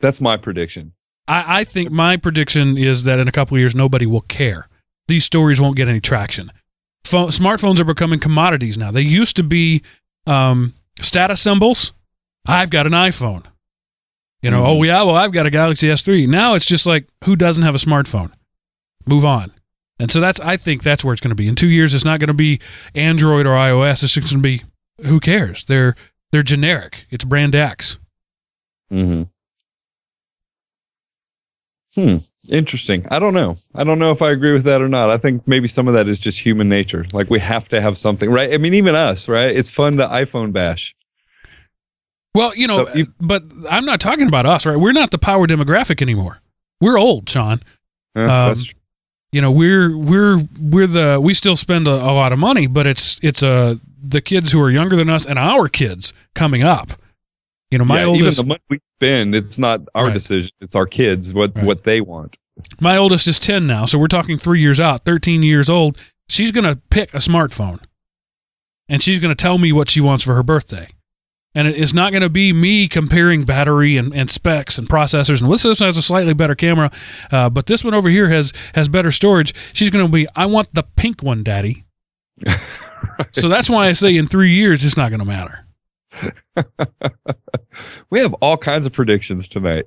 That's 0.00 0.20
my 0.20 0.36
prediction. 0.36 0.92
I, 1.28 1.60
I 1.60 1.64
think 1.64 1.90
my 1.90 2.16
prediction 2.18 2.76
is 2.76 3.04
that 3.04 3.18
in 3.18 3.28
a 3.28 3.32
couple 3.32 3.56
of 3.56 3.60
years 3.60 3.74
nobody 3.74 4.04
will 4.06 4.20
care. 4.22 4.68
These 5.08 5.24
stories 5.24 5.60
won't 5.60 5.76
get 5.76 5.88
any 5.88 6.00
traction. 6.00 6.50
Phone, 7.04 7.28
smartphones 7.28 7.80
are 7.80 7.84
becoming 7.84 8.18
commodities 8.20 8.76
now. 8.76 8.90
They 8.90 9.00
used 9.02 9.36
to 9.36 9.42
be 9.42 9.82
um, 10.26 10.74
status 11.00 11.40
symbols. 11.40 11.92
I've 12.46 12.70
got 12.70 12.86
an 12.86 12.92
iPhone. 12.92 13.44
You 14.42 14.50
know, 14.50 14.62
Mhm. 14.62 14.66
oh 14.68 14.82
yeah, 14.82 15.02
well 15.02 15.16
I've 15.16 15.32
got 15.32 15.46
a 15.46 15.50
Galaxy 15.50 15.88
S3. 15.88 16.28
Now 16.28 16.54
it's 16.54 16.66
just 16.66 16.84
like 16.86 17.06
who 17.24 17.36
doesn't 17.36 17.62
have 17.62 17.74
a 17.74 17.78
smartphone? 17.78 18.32
Move 19.06 19.24
on. 19.24 19.52
And 19.98 20.10
so 20.10 20.20
that's 20.20 20.38
I 20.40 20.56
think 20.56 20.82
that's 20.82 21.04
where 21.04 21.12
it's 21.12 21.20
going 21.20 21.30
to 21.30 21.34
be. 21.34 21.48
In 21.48 21.54
2 21.54 21.68
years 21.68 21.94
it's 21.94 22.04
not 22.04 22.20
going 22.20 22.28
to 22.28 22.34
be 22.34 22.60
Android 22.94 23.46
or 23.46 23.50
iOS. 23.54 24.02
It's 24.02 24.12
just 24.12 24.30
going 24.30 24.42
to 24.42 24.46
be 24.48 24.62
who 25.06 25.20
cares? 25.20 25.64
They're 25.64 25.94
they're 26.32 26.42
generic. 26.42 27.06
It's 27.10 27.24
brand 27.24 27.54
X. 27.54 27.98
Mm-hmm. 28.92 29.22
Hmm. 32.00 32.16
Interesting. 32.50 33.04
I 33.10 33.18
don't 33.18 33.34
know. 33.34 33.56
I 33.74 33.82
don't 33.84 33.98
know 33.98 34.12
if 34.12 34.22
I 34.22 34.30
agree 34.30 34.52
with 34.52 34.64
that 34.64 34.80
or 34.82 34.88
not. 34.88 35.10
I 35.10 35.18
think 35.18 35.48
maybe 35.48 35.66
some 35.66 35.88
of 35.88 35.94
that 35.94 36.06
is 36.08 36.18
just 36.18 36.38
human 36.38 36.68
nature. 36.68 37.04
Like 37.12 37.28
we 37.30 37.40
have 37.40 37.68
to 37.70 37.80
have 37.80 37.98
something, 37.98 38.30
right? 38.30 38.52
I 38.52 38.58
mean, 38.58 38.74
even 38.74 38.94
us, 38.94 39.28
right? 39.28 39.54
It's 39.56 39.70
fun 39.70 39.96
to 39.96 40.06
iPhone 40.06 40.52
bash. 40.52 40.94
Well, 42.34 42.54
you 42.54 42.66
know, 42.68 42.84
So 42.84 42.94
you- 42.94 43.12
but 43.20 43.42
I'm 43.68 43.84
not 43.86 43.98
talking 44.00 44.28
about 44.28 44.46
us, 44.46 44.66
right? 44.66 44.76
We're 44.76 44.92
not 44.92 45.10
the 45.10 45.18
power 45.18 45.46
demographic 45.46 46.00
anymore. 46.02 46.40
We're 46.80 46.98
old, 46.98 47.28
Sean. 47.28 47.62
Uh, 48.14 48.20
Um, 48.20 48.28
that's 48.28 48.64
true. 48.64 48.78
You 49.36 49.42
know, 49.42 49.50
we're 49.50 49.94
we're 49.94 50.42
we're 50.58 50.86
the 50.86 51.20
we 51.22 51.34
still 51.34 51.56
spend 51.56 51.86
a, 51.86 51.90
a 51.92 52.12
lot 52.20 52.32
of 52.32 52.38
money, 52.38 52.66
but 52.66 52.86
it's 52.86 53.20
it's 53.22 53.42
uh 53.42 53.74
the 54.02 54.22
kids 54.22 54.50
who 54.50 54.60
are 54.62 54.70
younger 54.70 54.96
than 54.96 55.10
us 55.10 55.26
and 55.26 55.38
our 55.38 55.68
kids 55.68 56.14
coming 56.34 56.62
up. 56.62 56.92
You 57.70 57.76
know, 57.76 57.84
my 57.84 58.00
yeah, 58.00 58.06
oldest 58.06 58.38
even 58.38 58.46
the 58.46 58.48
money 58.48 58.60
we 58.70 58.78
spend, 58.98 59.34
it's 59.34 59.58
not 59.58 59.82
our 59.94 60.06
Right. 60.06 60.14
decision. 60.14 60.50
It's 60.62 60.74
our 60.74 60.86
kids 60.86 61.34
what 61.34 61.54
Right. 61.54 61.66
what 61.66 61.84
they 61.84 62.00
want. 62.00 62.38
my 62.80 62.96
oldest 62.96 63.28
is 63.28 63.38
10 63.38 63.66
now, 63.66 63.84
so 63.84 63.98
we're 63.98 64.06
talking 64.08 64.38
3 64.38 64.58
years 64.58 64.80
out, 64.80 65.04
13 65.04 65.42
years 65.42 65.68
old. 65.68 65.98
She's 66.30 66.50
going 66.50 66.64
to 66.64 66.80
pick 66.88 67.12
a 67.12 67.18
smartphone. 67.18 67.80
And 68.88 69.02
she's 69.02 69.20
going 69.20 69.34
to 69.36 69.42
tell 69.42 69.58
me 69.58 69.70
what 69.70 69.90
she 69.90 70.00
wants 70.00 70.24
for 70.24 70.34
her 70.34 70.42
birthday. 70.42 70.88
And 71.56 71.66
it 71.66 71.76
is 71.76 71.92
not 71.92 72.12
going 72.12 72.22
to 72.22 72.28
be 72.28 72.52
me 72.52 72.86
comparing 72.86 73.44
battery 73.44 73.96
and, 73.96 74.14
and 74.14 74.30
specs 74.30 74.78
and 74.78 74.88
processors. 74.88 75.42
And 75.42 75.50
this 75.50 75.64
one 75.64 75.74
has 75.74 75.96
a 75.96 76.02
slightly 76.02 76.34
better 76.34 76.54
camera, 76.54 76.92
uh, 77.32 77.50
but 77.50 77.66
this 77.66 77.82
one 77.82 77.94
over 77.94 78.08
here 78.08 78.28
has 78.28 78.52
has 78.74 78.88
better 78.88 79.10
storage. 79.10 79.54
She's 79.72 79.90
going 79.90 80.06
to 80.06 80.12
be, 80.12 80.28
I 80.36 80.46
want 80.46 80.74
the 80.74 80.84
pink 80.94 81.22
one, 81.22 81.42
Daddy. 81.42 81.84
So 83.32 83.48
that's 83.48 83.70
why 83.70 83.86
I 83.86 83.92
say 83.92 84.16
in 84.16 84.26
three 84.26 84.52
years 84.52 84.84
it's 84.84 84.96
not 84.96 85.10
going 85.10 85.20
to 85.20 85.26
matter. 85.26 85.66
We 88.10 88.20
have 88.20 88.32
all 88.34 88.56
kinds 88.56 88.86
of 88.86 88.92
predictions 88.92 89.48
tonight. 89.48 89.86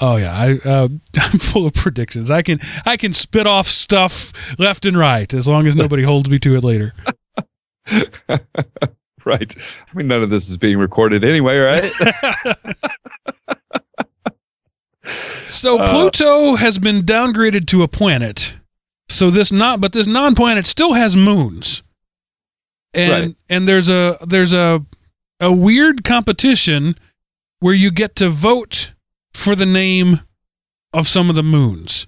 Oh 0.00 0.16
yeah, 0.16 0.32
I 0.32 0.68
uh, 0.68 0.88
I'm 1.16 1.38
full 1.38 1.66
of 1.66 1.74
predictions. 1.74 2.30
I 2.30 2.42
can 2.42 2.58
I 2.84 2.96
can 2.96 3.12
spit 3.12 3.46
off 3.46 3.68
stuff 3.68 4.58
left 4.58 4.84
and 4.86 4.98
right 4.98 5.32
as 5.32 5.46
long 5.46 5.66
as 5.66 5.76
nobody 5.76 6.02
holds 6.02 6.28
me 6.28 6.38
to 6.40 6.56
it 6.56 6.64
later. 6.64 6.92
right. 9.26 9.54
I 9.58 9.96
mean, 9.96 10.06
none 10.08 10.22
of 10.22 10.30
this 10.30 10.48
is 10.48 10.56
being 10.56 10.78
recorded 10.78 11.24
anyway, 11.24 11.56
right? 11.58 11.92
So 15.48 15.78
Uh, 15.78 15.90
Pluto 15.90 16.56
has 16.56 16.78
been 16.78 17.02
downgraded 17.02 17.66
to 17.68 17.82
a 17.82 17.88
planet. 17.88 18.54
So 19.08 19.30
this 19.30 19.52
not 19.52 19.80
but 19.80 19.92
this 19.92 20.06
non-planet 20.06 20.66
still 20.66 20.94
has 20.94 21.14
moons. 21.16 21.82
And 22.94 23.10
Right. 23.12 23.36
and 23.50 23.68
there's 23.68 23.90
a 23.90 24.16
there's 24.26 24.54
a 24.54 24.84
a 25.40 25.52
weird 25.52 26.04
competition 26.04 26.94
where 27.60 27.74
you 27.74 27.90
get 27.90 28.16
to 28.16 28.28
vote 28.30 28.92
for 29.34 29.54
the 29.54 29.66
name 29.66 30.20
of 30.92 31.06
some 31.06 31.28
of 31.28 31.36
the 31.36 31.42
moons. 31.42 32.06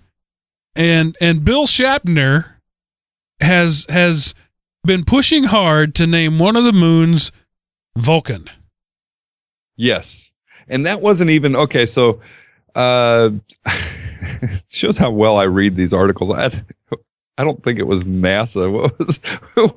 And 0.74 1.16
and 1.20 1.44
Bill 1.44 1.66
Shatner 1.66 2.54
has 3.42 3.84
has 3.90 4.34
been 4.86 5.04
pushing 5.04 5.44
hard 5.44 5.94
to 5.96 6.06
name 6.06 6.38
one 6.38 6.56
of 6.56 6.64
the 6.64 6.72
moons 6.72 7.32
Vulcan. 7.96 8.48
Yes. 9.76 10.32
And 10.68 10.86
that 10.86 11.00
wasn't 11.00 11.30
even 11.30 11.54
okay. 11.56 11.86
So, 11.86 12.20
uh, 12.74 13.30
it 13.66 14.64
shows 14.68 14.96
how 14.98 15.10
well 15.10 15.36
I 15.36 15.44
read 15.44 15.76
these 15.76 15.92
articles. 15.92 16.30
I, 16.30 16.50
I 17.38 17.44
don't 17.44 17.62
think 17.62 17.78
it 17.78 17.86
was 17.86 18.04
NASA. 18.06 18.70
What 18.70 18.98
was, 18.98 19.20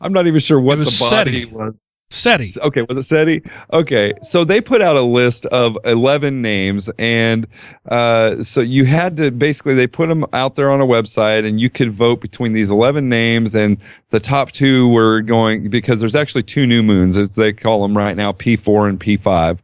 I'm 0.00 0.12
not 0.12 0.26
even 0.26 0.40
sure 0.40 0.60
what 0.60 0.76
the 0.78 0.84
body 1.10 1.44
SETI. 1.44 1.44
was. 1.46 1.82
SETI. 2.10 2.54
Okay. 2.60 2.82
Was 2.82 2.98
it 2.98 3.04
SETI? 3.04 3.42
Okay. 3.72 4.12
So 4.22 4.44
they 4.44 4.60
put 4.60 4.82
out 4.82 4.96
a 4.96 5.02
list 5.02 5.46
of 5.46 5.78
11 5.84 6.42
names. 6.42 6.90
And, 6.98 7.46
uh, 7.88 8.42
so 8.42 8.60
you 8.60 8.84
had 8.84 9.16
to 9.18 9.30
basically, 9.30 9.74
they 9.74 9.86
put 9.86 10.08
them 10.08 10.26
out 10.32 10.56
there 10.56 10.70
on 10.70 10.80
a 10.80 10.86
website 10.86 11.46
and 11.46 11.60
you 11.60 11.70
could 11.70 11.92
vote 11.92 12.20
between 12.20 12.52
these 12.52 12.70
11 12.70 13.08
names 13.08 13.54
and 13.54 13.78
the 14.10 14.20
top 14.20 14.50
two 14.50 14.88
were 14.88 15.22
going 15.22 15.70
because 15.70 16.00
there's 16.00 16.16
actually 16.16 16.42
two 16.42 16.66
new 16.66 16.82
moons 16.82 17.16
as 17.16 17.34
they 17.34 17.52
call 17.52 17.82
them 17.82 17.96
right 17.96 18.16
now 18.16 18.32
p4 18.32 18.88
and 18.88 19.00
p5 19.00 19.58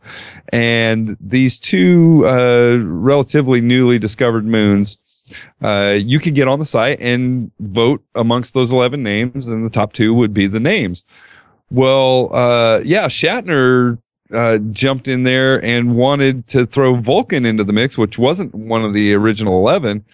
and 0.53 1.17
these 1.21 1.59
two 1.59 2.27
uh, 2.27 2.77
relatively 2.79 3.61
newly 3.61 3.99
discovered 3.99 4.47
moons 4.47 4.99
uh, 5.63 5.97
you 5.99 6.21
could 6.21 6.35
get 6.35 6.47
on 6.47 6.61
the 6.61 6.67
site 6.67 7.01
and 7.01 7.51
vote 7.59 8.03
amongst 8.15 8.55
those 8.55 8.73
11 8.73 9.03
names 9.03 9.49
and 9.49 9.67
the 9.67 9.71
top 9.71 9.93
two 9.93 10.15
would 10.15 10.33
be 10.33 10.47
the 10.47 10.61
names 10.61 11.05
well 11.71 12.35
uh, 12.35 12.81
yeah 12.85 13.09
shatner 13.09 13.99
uh, 14.33 14.59
jumped 14.73 15.07
in 15.07 15.23
there 15.23 15.65
and 15.65 15.97
wanted 15.97 16.47
to 16.49 16.67
throw 16.67 16.97
vulcan 16.97 17.47
into 17.47 17.65
the 17.65 17.73
mix 17.73 17.97
which 17.97 18.19
wasn't 18.19 18.55
one 18.55 18.85
of 18.85 18.93
the 18.93 19.15
original 19.15 19.59
11 19.59 20.05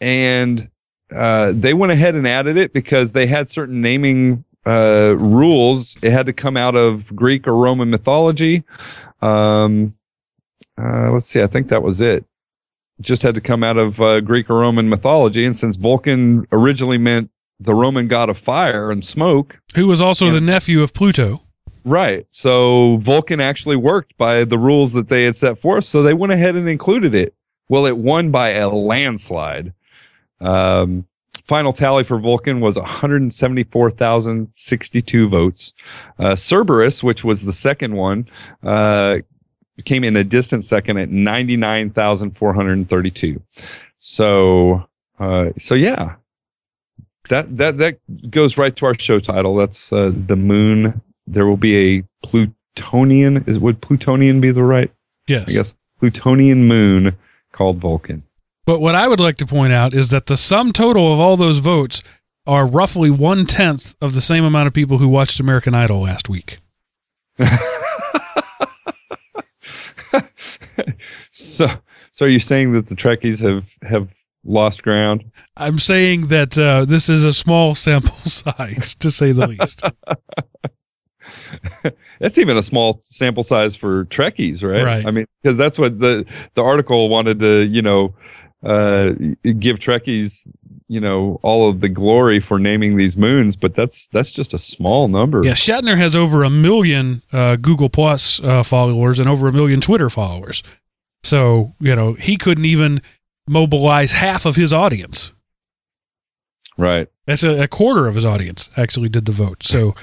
and 0.00 0.70
uh, 1.14 1.52
they 1.54 1.74
went 1.74 1.92
ahead 1.92 2.14
and 2.14 2.26
added 2.26 2.56
it 2.56 2.72
because 2.72 3.12
they 3.12 3.26
had 3.26 3.48
certain 3.48 3.80
naming 3.80 4.44
uh, 4.66 5.14
rules. 5.18 5.96
It 6.02 6.10
had 6.12 6.26
to 6.26 6.32
come 6.32 6.56
out 6.56 6.76
of 6.76 7.14
Greek 7.14 7.46
or 7.46 7.54
Roman 7.54 7.90
mythology. 7.90 8.64
Um, 9.20 9.94
uh, 10.78 11.10
let's 11.12 11.26
see, 11.26 11.42
I 11.42 11.46
think 11.46 11.68
that 11.68 11.82
was 11.82 12.00
it. 12.00 12.24
Just 13.00 13.22
had 13.22 13.34
to 13.34 13.40
come 13.40 13.64
out 13.64 13.76
of 13.76 14.00
uh, 14.00 14.20
Greek 14.20 14.50
or 14.50 14.60
Roman 14.60 14.88
mythology. 14.88 15.44
And 15.44 15.56
since 15.56 15.76
Vulcan 15.76 16.46
originally 16.52 16.98
meant 16.98 17.30
the 17.60 17.74
Roman 17.74 18.08
god 18.08 18.28
of 18.30 18.38
fire 18.38 18.90
and 18.90 19.04
smoke, 19.04 19.58
Who 19.74 19.86
was 19.86 20.00
also 20.00 20.26
Yeah. 20.26 20.32
the 20.32 20.40
nephew 20.40 20.82
of 20.82 20.92
Pluto. 20.94 21.42
Right. 21.84 22.26
So 22.30 22.96
Vulcan 22.98 23.40
actually 23.40 23.76
worked 23.76 24.16
by 24.18 24.44
the 24.44 24.58
rules 24.58 24.92
that 24.94 25.08
they 25.08 25.24
had 25.24 25.36
set 25.36 25.58
forth. 25.60 25.84
So 25.84 26.02
they 26.02 26.14
went 26.14 26.32
ahead 26.32 26.56
and 26.56 26.68
included 26.68 27.14
it. 27.14 27.34
Well, 27.68 27.86
it 27.86 27.96
won 27.96 28.30
by 28.30 28.50
a 28.50 28.68
landslide. 28.68 29.72
Um, 30.40 31.06
final 31.46 31.72
tally 31.72 32.04
for 32.04 32.18
Vulcan 32.18 32.60
was 32.60 32.76
174,062 32.76 35.28
votes. 35.28 35.72
Uh, 36.18 36.34
Cerberus, 36.36 37.02
which 37.02 37.24
was 37.24 37.44
the 37.44 37.52
second 37.52 37.94
one, 37.96 38.28
uh, 38.62 39.18
came 39.84 40.04
in 40.04 40.14
a 40.16 40.24
distant 40.24 40.64
second 40.64 40.96
at 40.98 41.10
99,432. 41.10 43.42
So, 43.98 44.84
uh, 45.18 45.46
so 45.58 45.74
yeah, 45.74 46.14
that, 47.28 47.56
that, 47.56 47.78
that 47.78 48.30
goes 48.30 48.56
right 48.56 48.74
to 48.76 48.86
our 48.86 48.98
show 48.98 49.20
title. 49.20 49.54
That's, 49.54 49.92
uh, 49.92 50.12
the 50.14 50.36
moon. 50.36 51.00
There 51.26 51.46
will 51.46 51.56
be 51.56 51.98
a 51.98 52.04
Plutonian. 52.26 53.44
Is, 53.46 53.58
would 53.58 53.80
Plutonian 53.80 54.40
be 54.40 54.50
the 54.50 54.64
right? 54.64 54.90
Yes. 55.26 55.48
I 55.48 55.52
guess 55.52 55.74
Plutonian 55.98 56.66
moon 56.66 57.16
called 57.52 57.78
Vulcan. 57.78 58.24
But 58.66 58.80
what 58.80 58.94
I 58.94 59.08
would 59.08 59.20
like 59.20 59.36
to 59.38 59.46
point 59.46 59.72
out 59.72 59.94
is 59.94 60.10
that 60.10 60.26
the 60.26 60.36
sum 60.36 60.72
total 60.72 61.12
of 61.12 61.20
all 61.20 61.36
those 61.36 61.58
votes 61.58 62.02
are 62.46 62.66
roughly 62.66 63.10
one 63.10 63.46
tenth 63.46 63.94
of 64.00 64.14
the 64.14 64.20
same 64.20 64.44
amount 64.44 64.66
of 64.66 64.72
people 64.72 64.98
who 64.98 65.08
watched 65.08 65.40
American 65.40 65.74
Idol 65.74 66.02
last 66.02 66.28
week. 66.28 66.58
so, 71.30 71.68
so 72.12 72.26
are 72.26 72.28
you 72.28 72.38
saying 72.38 72.72
that 72.72 72.86
the 72.88 72.94
Trekkies 72.94 73.40
have 73.40 73.64
have 73.82 74.14
lost 74.44 74.82
ground? 74.82 75.24
I'm 75.56 75.78
saying 75.78 76.28
that 76.28 76.58
uh, 76.58 76.84
this 76.84 77.08
is 77.08 77.24
a 77.24 77.32
small 77.32 77.74
sample 77.74 78.16
size, 78.16 78.94
to 78.96 79.10
say 79.10 79.32
the 79.32 79.46
least. 79.46 79.82
That's 82.20 82.38
even 82.38 82.56
a 82.56 82.62
small 82.62 83.00
sample 83.04 83.42
size 83.42 83.76
for 83.76 84.04
Trekkies, 84.06 84.62
right? 84.62 84.84
Right. 84.84 85.06
I 85.06 85.10
mean, 85.10 85.26
because 85.42 85.56
that's 85.56 85.78
what 85.78 86.00
the 86.00 86.26
the 86.54 86.62
article 86.62 87.08
wanted 87.08 87.38
to, 87.40 87.64
you 87.64 87.80
know, 87.80 88.14
uh, 88.62 89.12
give 89.58 89.78
Trekkies, 89.78 90.50
you 90.88 91.00
know, 91.00 91.40
all 91.42 91.68
of 91.68 91.80
the 91.80 91.88
glory 91.88 92.40
for 92.40 92.58
naming 92.58 92.96
these 92.96 93.16
moons, 93.16 93.56
but 93.56 93.74
that's 93.74 94.08
that's 94.08 94.32
just 94.32 94.52
a 94.52 94.58
small 94.58 95.08
number. 95.08 95.42
Yeah, 95.44 95.52
Shatner 95.52 95.96
has 95.96 96.14
over 96.14 96.42
a 96.42 96.50
million 96.50 97.22
uh, 97.32 97.56
Google 97.56 97.88
Plus 97.88 98.40
uh, 98.42 98.62
followers 98.64 99.18
and 99.18 99.28
over 99.28 99.48
a 99.48 99.52
million 99.52 99.80
Twitter 99.80 100.10
followers. 100.10 100.62
So 101.22 101.74
you 101.80 101.94
know 101.94 102.14
he 102.14 102.36
couldn't 102.36 102.66
even 102.66 103.00
mobilize 103.50 104.12
half 104.12 104.46
of 104.46 104.56
his 104.56 104.72
audience. 104.72 105.32
Right. 106.78 107.08
That's 107.26 107.42
a, 107.42 107.64
a 107.64 107.68
quarter 107.68 108.06
of 108.06 108.14
his 108.14 108.24
audience 108.24 108.70
actually 108.76 109.08
did 109.08 109.26
the 109.26 109.32
vote. 109.32 109.62
So 109.62 109.94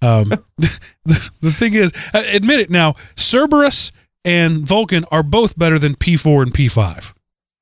um, 0.00 0.30
the, 0.56 0.80
the 1.40 1.52
thing 1.52 1.74
is, 1.74 1.92
uh, 2.14 2.22
admit 2.32 2.60
it 2.60 2.70
now, 2.70 2.94
Cerberus 3.16 3.92
and 4.24 4.66
Vulcan 4.66 5.04
are 5.10 5.22
both 5.22 5.58
better 5.58 5.78
than 5.78 5.96
P4 5.96 6.42
and 6.42 6.54
P5. 6.54 7.14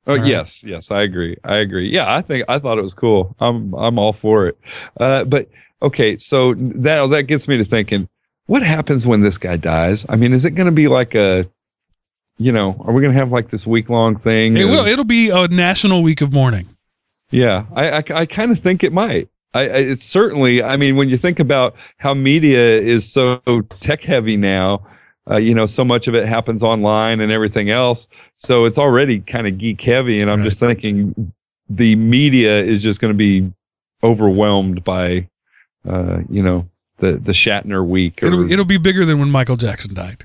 Oh 0.06 0.16
right. 0.16 0.26
yes, 0.26 0.64
yes, 0.64 0.90
I 0.90 1.02
agree. 1.02 1.36
I 1.44 1.56
agree. 1.56 1.90
Yeah, 1.90 2.12
I 2.12 2.22
think 2.22 2.44
I 2.48 2.58
thought 2.58 2.78
it 2.78 2.82
was 2.82 2.94
cool. 2.94 3.36
I'm 3.38 3.74
I'm 3.74 3.98
all 3.98 4.14
for 4.14 4.46
it. 4.48 4.58
Uh, 4.98 5.24
but 5.24 5.48
okay, 5.82 6.16
so 6.16 6.54
that 6.54 7.06
that 7.10 7.24
gets 7.24 7.46
me 7.46 7.58
to 7.58 7.66
thinking, 7.66 8.08
what 8.46 8.62
happens 8.62 9.06
when 9.06 9.20
this 9.20 9.36
guy 9.36 9.56
dies? 9.56 10.06
I 10.08 10.16
mean, 10.16 10.32
is 10.32 10.46
it 10.46 10.52
going 10.52 10.66
to 10.66 10.72
be 10.72 10.88
like 10.88 11.14
a, 11.14 11.48
you 12.40 12.50
know, 12.52 12.74
are 12.86 12.92
we 12.92 13.02
going 13.02 13.12
to 13.12 13.18
have 13.18 13.30
like 13.30 13.50
this 13.50 13.66
week 13.66 13.90
long 13.90 14.16
thing? 14.16 14.56
It 14.56 14.62
of- 14.64 14.70
will. 14.70 14.86
It'll 14.86 15.04
be 15.04 15.28
a 15.30 15.46
national 15.48 16.02
week 16.02 16.20
of 16.22 16.32
mourning. 16.32 16.66
Yeah, 17.30 17.66
I 17.76 17.90
I, 17.98 18.02
I 18.22 18.26
kind 18.26 18.50
of 18.50 18.58
think 18.58 18.82
it 18.82 18.92
might. 18.92 19.28
I, 19.54 19.60
I 19.60 19.64
it's 19.92 20.02
certainly. 20.04 20.62
I 20.62 20.76
mean, 20.76 20.96
when 20.96 21.08
you 21.10 21.16
think 21.18 21.38
about 21.38 21.76
how 21.98 22.14
media 22.14 22.58
is 22.80 23.10
so 23.12 23.40
tech 23.80 24.02
heavy 24.02 24.36
now, 24.36 24.86
uh, 25.30 25.36
you 25.36 25.54
know, 25.54 25.66
so 25.66 25.84
much 25.84 26.08
of 26.08 26.14
it 26.14 26.26
happens 26.26 26.62
online 26.62 27.20
and 27.20 27.30
everything 27.30 27.68
else. 27.70 28.08
So 28.36 28.64
it's 28.64 28.78
already 28.78 29.20
kind 29.20 29.46
of 29.46 29.58
geek 29.58 29.80
heavy, 29.82 30.20
and 30.20 30.30
I'm 30.30 30.38
Right. 30.40 30.44
just 30.46 30.58
thinking 30.58 31.32
the 31.68 31.94
media 31.96 32.60
is 32.62 32.82
just 32.82 33.00
going 33.00 33.12
to 33.12 33.18
be 33.18 33.52
overwhelmed 34.02 34.82
by, 34.82 35.28
uh, 35.88 36.20
you 36.30 36.42
know, 36.42 36.66
the 36.98 37.12
the 37.12 37.32
Shatner 37.32 37.86
week. 37.86 38.22
or- 38.22 38.26
It'll 38.26 38.50
it'll 38.50 38.64
be 38.64 38.78
bigger 38.78 39.04
than 39.04 39.18
when 39.20 39.30
Michael 39.30 39.56
Jackson 39.56 39.94
died. 39.94 40.24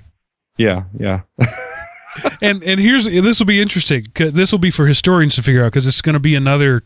yeah, 0.57 0.83
yeah, 0.99 1.21
and 2.41 2.63
and 2.63 2.79
here's 2.79 3.05
this 3.05 3.39
will 3.39 3.45
be 3.45 3.61
interesting. 3.61 4.05
This 4.15 4.51
will 4.51 4.59
be 4.59 4.71
for 4.71 4.87
historians 4.87 5.35
to 5.35 5.41
figure 5.43 5.63
out 5.63 5.67
because 5.73 5.87
it's 5.87 6.01
going 6.01 6.13
to 6.13 6.19
be 6.19 6.35
another 6.35 6.83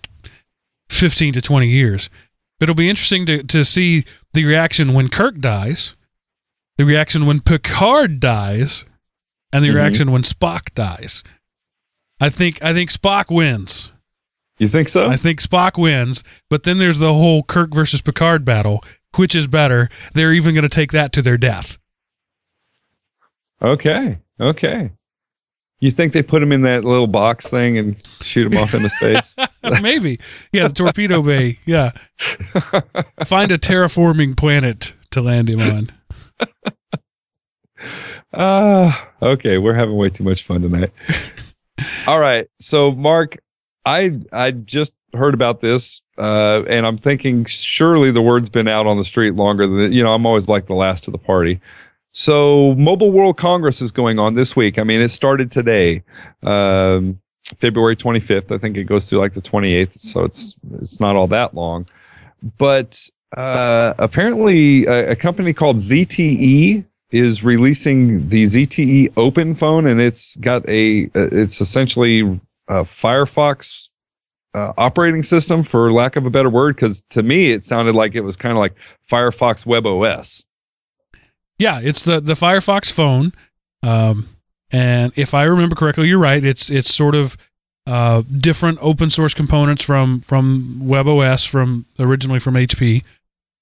fifteen 0.90 1.34
to 1.34 1.42
twenty 1.42 1.68
years. 1.70 2.10
It'll 2.60 2.76
be 2.76 2.90
interesting 2.90 3.26
to 3.28 3.44
to 3.44 3.64
see 3.64 4.06
the 4.34 4.46
reaction 4.46 4.94
when 4.94 5.08
Kirk 5.10 5.40
dies, 5.40 5.96
the 6.78 6.86
reaction 6.86 7.26
when 7.26 7.40
Picard 7.40 8.20
dies, 8.20 8.86
and 9.54 9.64
the 9.64 9.70
Mhm. 9.70 9.76
reaction 9.76 10.12
when 10.12 10.24
Spock 10.24 10.74
dies. 10.76 11.24
I 12.20 12.30
think 12.30 12.62
I 12.64 12.74
think 12.74 12.92
Spock 12.92 13.34
wins. 13.34 13.92
you 14.58 14.68
think 14.68 14.90
so? 14.90 15.10
I 15.10 15.16
think 15.16 15.42
Spock 15.42 15.78
wins, 15.78 16.22
but 16.50 16.64
then 16.64 16.80
there's 16.80 16.98
the 17.00 17.14
whole 17.14 17.44
Kirk 17.44 17.74
versus 17.74 18.02
Picard 18.02 18.44
battle. 18.44 18.84
Which 19.16 19.36
is 19.36 19.48
better? 19.48 19.90
They're 20.14 20.34
even 20.34 20.54
going 20.54 20.64
to 20.64 20.70
take 20.70 20.92
that 20.92 21.12
to 21.14 21.22
their 21.24 21.38
death. 21.38 21.78
okay, 23.62 24.18
okay. 24.40 24.92
You 25.82 25.92
think 25.92 26.12
they 26.14 26.22
put 26.22 26.44
him 26.44 26.52
in 26.52 26.62
that 26.64 26.84
little 26.84 27.08
box 27.08 27.48
thing 27.48 27.78
and 27.78 27.96
shoot 28.22 28.52
him 28.52 28.58
off 28.60 28.74
into 28.74 28.90
space? 29.02 29.36
Maybe. 29.82 30.20
Yeah, 30.52 30.68
the 30.68 30.74
torpedo 30.74 31.22
bay. 31.22 31.60
Yeah. 31.66 31.92
Find 33.26 33.52
a 33.52 33.58
terraforming 33.58 34.36
planet 34.36 34.94
to 35.12 35.22
land 35.22 35.50
him 35.50 35.62
on. 35.62 35.88
Ah, 38.34 39.10
okay. 39.22 39.58
We're 39.58 39.74
having 39.74 39.96
way 39.96 40.10
too 40.10 40.24
much 40.24 40.46
fun 40.46 40.62
tonight. 40.62 40.92
All 42.08 42.20
right. 42.20 42.48
So, 42.60 42.92
Mark, 42.92 43.38
I 43.86 44.20
I 44.32 44.52
just 44.52 44.94
heard 45.14 45.34
about 45.34 45.62
this, 45.62 46.02
uh, 46.18 46.64
and 46.68 46.86
I'm 46.86 46.98
thinking 46.98 47.46
surely 47.46 48.12
the 48.12 48.22
word's 48.22 48.50
been 48.50 48.68
out 48.68 48.86
on 48.86 48.98
the 48.98 49.04
street 49.04 49.36
longer 49.36 49.66
than 49.66 49.94
you 49.94 50.04
know. 50.04 50.14
I'm 50.14 50.26
always 50.26 50.48
like 50.48 50.68
the 50.68 50.74
last 50.76 51.06
to 51.06 51.12
the 51.12 51.18
party. 51.18 51.62
So, 52.12 52.74
Mobile 52.76 53.12
World 53.12 53.38
Congress 53.38 53.82
is 53.82 53.92
going 53.92 54.18
on 54.18 54.34
this 54.34 54.56
week. 54.56 54.80
I 54.80 54.84
mean, 54.84 55.00
it 55.00 55.10
started 55.10 55.52
today, 55.52 56.04
um, 56.42 57.22
February 57.58 57.96
25th. 57.96 58.52
I 58.52 58.58
think 58.58 58.78
it 58.78 58.86
goes 58.86 59.08
through 59.08 59.20
like 59.20 59.34
the 59.34 59.42
28th, 59.42 60.00
so 60.00 60.24
it's 60.24 60.56
it's 60.82 61.00
not 61.00 61.16
all 61.16 61.28
that 61.28 61.54
long. 61.54 61.88
But 62.58 63.10
uh, 63.38 63.94
apparently, 64.00 64.86
a, 64.86 65.12
a 65.12 65.16
company 65.16 65.54
called 65.54 65.78
ZTE 65.78 66.84
is 67.12 67.44
releasing 67.44 68.28
the 68.30 68.46
ZTE 68.46 69.14
Open 69.16 69.54
phone, 69.54 69.86
and 69.86 70.02
it's 70.02 70.36
got 70.38 70.68
a 70.68 71.10
it's 71.14 71.62
essentially 71.62 72.22
a 72.68 72.84
Firefox 72.84 73.90
uh, 74.56 74.74
operating 74.78 75.22
system, 75.22 75.64
for 75.64 75.92
lack 75.92 76.16
of 76.16 76.26
a 76.26 76.30
better 76.32 76.50
word. 76.50 76.76
Because 76.76 77.04
to 77.10 77.22
me, 77.22 77.52
it 77.52 77.64
sounded 77.64 77.94
like 77.94 78.16
it 78.16 78.22
was 78.22 78.36
kind 78.36 78.52
of 78.52 78.58
like 78.58 78.74
Firefox 79.10 79.66
Web 79.66 79.86
OS. 79.86 80.46
Yeah, 81.60 81.82
it's 81.84 82.02
the 82.02 82.20
the 82.20 82.34
Firefox 82.34 82.92
phone. 82.92 83.34
Um, 83.84 84.30
and 84.72 85.12
if 85.16 85.34
I 85.34 85.44
remember 85.44 85.76
correctly, 85.76 86.08
you're 86.08 86.18
right. 86.18 86.44
It's 86.44 86.70
it's 86.72 86.94
sort 86.94 87.14
of 87.16 87.38
uh, 87.86 88.22
different 88.22 88.80
open 88.82 89.10
source 89.10 89.34
components 89.34 89.84
from 89.84 90.22
from 90.22 90.82
WebOS 90.84 91.48
from 91.48 91.86
originally 92.00 92.40
from 92.40 92.54
HP, 92.56 93.04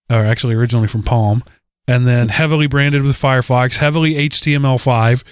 or 0.10 0.18
actually 0.18 0.54
originally 0.54 0.88
from 0.88 1.02
Palm, 1.04 1.44
and 1.88 2.06
then 2.06 2.30
heavily 2.30 2.68
branded 2.68 3.04
with 3.04 3.16
Firefox, 3.16 3.78
heavily 3.78 4.14
HTML5. 4.30 5.24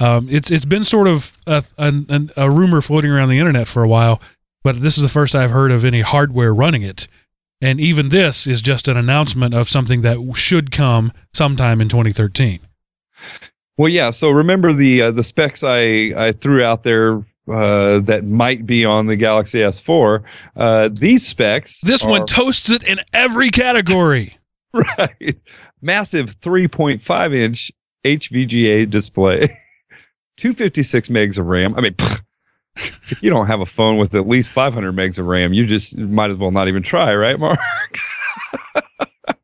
Um, 0.00 0.28
it's 0.30 0.50
it's 0.50 0.64
been 0.64 0.84
sort 0.84 1.08
of 1.08 1.38
a, 1.46 1.64
a, 1.78 2.28
a 2.36 2.50
rumor 2.50 2.80
floating 2.80 3.10
around 3.10 3.30
the 3.30 3.38
internet 3.38 3.68
for 3.68 3.82
a 3.82 3.88
while, 3.88 4.20
but 4.62 4.80
this 4.80 4.96
is 4.96 5.02
the 5.02 5.08
first 5.08 5.34
I've 5.34 5.50
heard 5.50 5.72
of 5.72 5.84
any 5.84 6.02
hardware 6.02 6.54
running 6.54 6.82
it. 6.82 7.08
And 7.62 7.80
even 7.80 8.08
this 8.08 8.46
is 8.48 8.60
just 8.60 8.88
an 8.88 8.96
announcement 8.96 9.54
of 9.54 9.68
something 9.68 10.02
that 10.02 10.18
should 10.34 10.72
come 10.72 11.12
sometime 11.32 11.80
in 11.80 11.88
2013. 11.88 12.58
Well, 13.78 13.88
yeah. 13.88 14.10
So 14.10 14.30
remember 14.30 14.72
the 14.72 15.00
uh, 15.02 15.10
the 15.12 15.22
specs 15.24 15.62
I 15.62 16.12
I 16.16 16.32
threw 16.32 16.62
out 16.62 16.82
there 16.82 17.24
uh, 17.48 18.00
that 18.00 18.24
might 18.24 18.66
be 18.66 18.84
on 18.84 19.06
the 19.06 19.16
Galaxy 19.16 19.60
S4. 19.60 20.22
Uh, 20.56 20.88
these 20.92 21.26
specs. 21.26 21.80
This 21.80 22.04
are- 22.04 22.10
one 22.10 22.26
toasts 22.26 22.68
it 22.68 22.82
in 22.82 22.98
every 23.14 23.48
category. 23.50 24.38
right? 24.74 25.40
Massive 25.80 26.38
3.5 26.40 27.34
inch 27.34 27.72
HVGA 28.04 28.88
display, 28.90 29.40
256 30.36 31.08
megs 31.08 31.38
of 31.38 31.46
RAM. 31.46 31.74
I 31.76 31.80
mean, 31.80 31.94
if 31.98 32.22
you 33.20 33.30
don't 33.30 33.46
have 33.46 33.60
a 33.60 33.66
phone 33.66 33.98
with 33.98 34.14
at 34.14 34.26
least 34.26 34.50
500 34.52 34.94
megs 34.94 35.18
of 35.18 35.26
RAM, 35.26 35.52
you 35.52 35.66
just 35.66 35.98
might 35.98 36.30
as 36.30 36.36
well 36.36 36.50
not 36.50 36.68
even 36.68 36.82
try, 36.82 37.14
right, 37.14 37.38
Mark? 37.38 37.58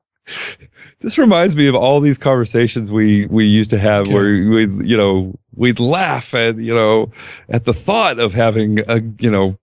this 1.01 1.18
reminds 1.18 1.55
me 1.55 1.66
of 1.66 1.74
all 1.74 2.01
these 2.01 2.18
conversations 2.18 2.91
we 2.91 3.26
we 3.26 3.47
used 3.47 3.70
to 3.70 3.79
have 3.79 4.09
where 4.09 4.24
we 4.24 4.62
you 4.87 4.97
know 4.97 5.39
we'd 5.55 5.81
laugh 5.81 6.35
at 6.35 6.57
you 6.59 6.74
know 6.74 7.11
at 7.49 7.64
the 7.64 7.74
thought 7.74 8.18
of 8.18 8.35
having 8.35 8.81
a 8.89 9.01
you 9.20 9.31
know 9.31 9.57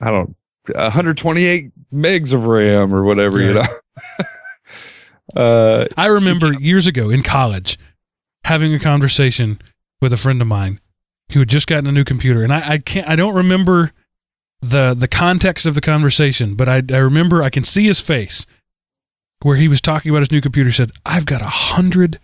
I 0.00 0.10
don't 0.10 0.34
128 0.74 1.70
megs 1.92 2.32
of 2.32 2.46
RAM 2.46 2.94
or 2.94 3.04
whatever 3.04 3.40
you 3.40 3.54
know. 3.54 3.66
Uh, 5.34 5.86
I 5.98 6.06
remember 6.06 6.54
years 6.54 6.86
ago 6.86 7.10
in 7.10 7.22
college 7.22 7.78
having 8.44 8.72
a 8.72 8.78
conversation 8.78 9.60
with 10.00 10.12
a 10.12 10.16
friend 10.16 10.40
of 10.40 10.46
mine 10.48 10.80
who 11.32 11.40
had 11.40 11.48
just 11.48 11.66
gotten 11.66 11.86
a 11.86 11.92
new 11.92 12.04
computer, 12.04 12.42
and 12.42 12.52
I, 12.52 12.72
I 12.72 12.78
can't, 12.78 13.08
I 13.08 13.16
don't 13.16 13.34
remember 13.34 13.92
the 14.60 14.94
the 14.94 15.08
context 15.08 15.66
of 15.66 15.74
the 15.74 15.80
conversation, 15.80 16.54
but 16.54 16.68
I, 16.68 16.82
I 16.92 16.98
remember 16.98 17.42
I 17.42 17.50
can 17.50 17.64
see 17.64 17.84
his 17.84 18.00
face 18.00 18.46
where 19.42 19.56
he 19.56 19.68
was 19.68 19.80
talking 19.80 20.10
about 20.10 20.20
his 20.20 20.32
new 20.32 20.40
computer. 20.40 20.68
He 20.68 20.74
said, 20.74 20.92
"I've 21.04 21.26
got 21.26 21.42
a 21.42 21.46
hundred 21.46 22.18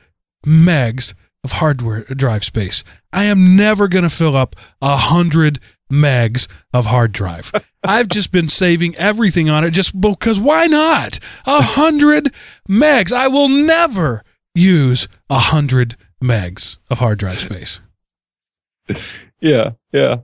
megs 0.47 1.15
of 1.45 1.53
hardware 1.53 2.05
uh, 2.09 2.15
drive 2.15 2.45
space. 2.45 2.85
I 3.13 3.25
am 3.25 3.57
never 3.57 3.89
going 3.89 4.05
to 4.05 4.11
fill 4.11 4.37
up 4.37 4.57
a 4.81 4.97
hundred 4.97 5.59
megs 5.91 6.49
of 6.73 6.87
hard 6.87 7.13
drive. 7.13 7.53
I've 7.85 8.09
just 8.09 8.33
been 8.33 8.49
saving 8.49 8.97
everything 8.97 9.51
on 9.51 9.65
it 9.65 9.71
just 9.71 10.01
because 10.01 10.41
why 10.41 10.67
not? 10.67 11.19
A 11.47 11.63
hundred 11.63 12.33
megs. 12.69 13.13
I 13.13 13.29
will 13.29 13.49
never 13.49 14.23
use 14.55 15.09
a 15.29 15.39
hundred 15.39 15.97
megs 16.23 16.79
of 16.89 16.99
hard 16.99 17.19
drive 17.19 17.41
space. 17.41 17.81
yeah, 19.41 19.73
yeah. 19.93 20.19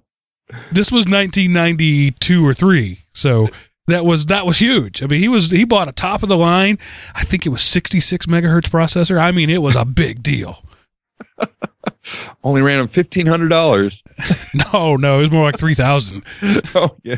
This 0.73 0.91
was 0.91 1.05
1992 1.07 2.47
or 2.47 2.55
three, 2.55 3.01
so 3.13 3.49
that 3.87 4.05
was 4.05 4.27
that 4.27 4.47
was 4.47 4.59
huge. 4.59 5.03
I 5.03 5.07
mean, 5.07 5.21
he 5.21 5.29
was 5.29 5.51
he 5.51 5.65
bought 5.65 5.89
a 5.89 5.93
top 5.93 6.23
of 6.23 6.29
the 6.29 6.37
line. 6.39 6.79
I 7.15 7.25
think 7.25 7.45
it 7.45 7.51
was 7.51 7.63
66 7.63 8.27
megahertz 8.27 8.69
processor. 8.71 9.21
I 9.21 9.31
mean, 9.33 9.51
it 9.51 9.61
was 9.63 9.77
a 9.77 9.85
big 9.85 10.23
deal. 10.23 10.63
Only 12.45 12.63
ran 12.63 12.81
him 12.81 12.89
fifteen 12.89 13.27
hundred 13.27 13.49
dollars. 13.49 14.03
No, 14.73 14.97
no, 14.97 15.19
it 15.19 15.21
was 15.21 15.31
more 15.31 15.45
like 15.45 15.59
3,000. 15.59 16.23
oh 16.75 16.97
yeah. 17.03 17.17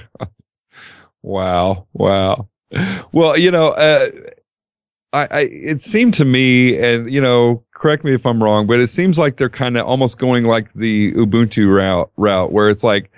Wow. 1.22 1.86
Wow. 1.92 2.48
Well, 3.12 3.36
you 3.36 3.50
know, 3.50 3.70
uh, 3.70 4.10
I, 5.12 5.28
I 5.30 5.40
it 5.40 5.82
seemed 5.82 6.14
to 6.14 6.24
me, 6.24 6.78
and 6.78 7.12
you 7.12 7.20
know, 7.20 7.64
correct 7.80 8.04
me 8.04 8.12
if 8.14 8.26
I'm 8.26 8.42
wrong, 8.42 8.66
but 8.66 8.78
it 8.78 8.88
seems 8.88 9.18
like 9.18 9.36
they're 9.38 9.48
kind 9.48 9.76
of 9.78 9.86
almost 9.86 10.18
going 10.18 10.44
like 10.44 10.70
the 10.74 11.12
Ubuntu 11.14 11.74
route 11.74 12.10
route, 12.16 12.52
where 12.52 12.68
it's 12.68 12.84
like 12.84 13.10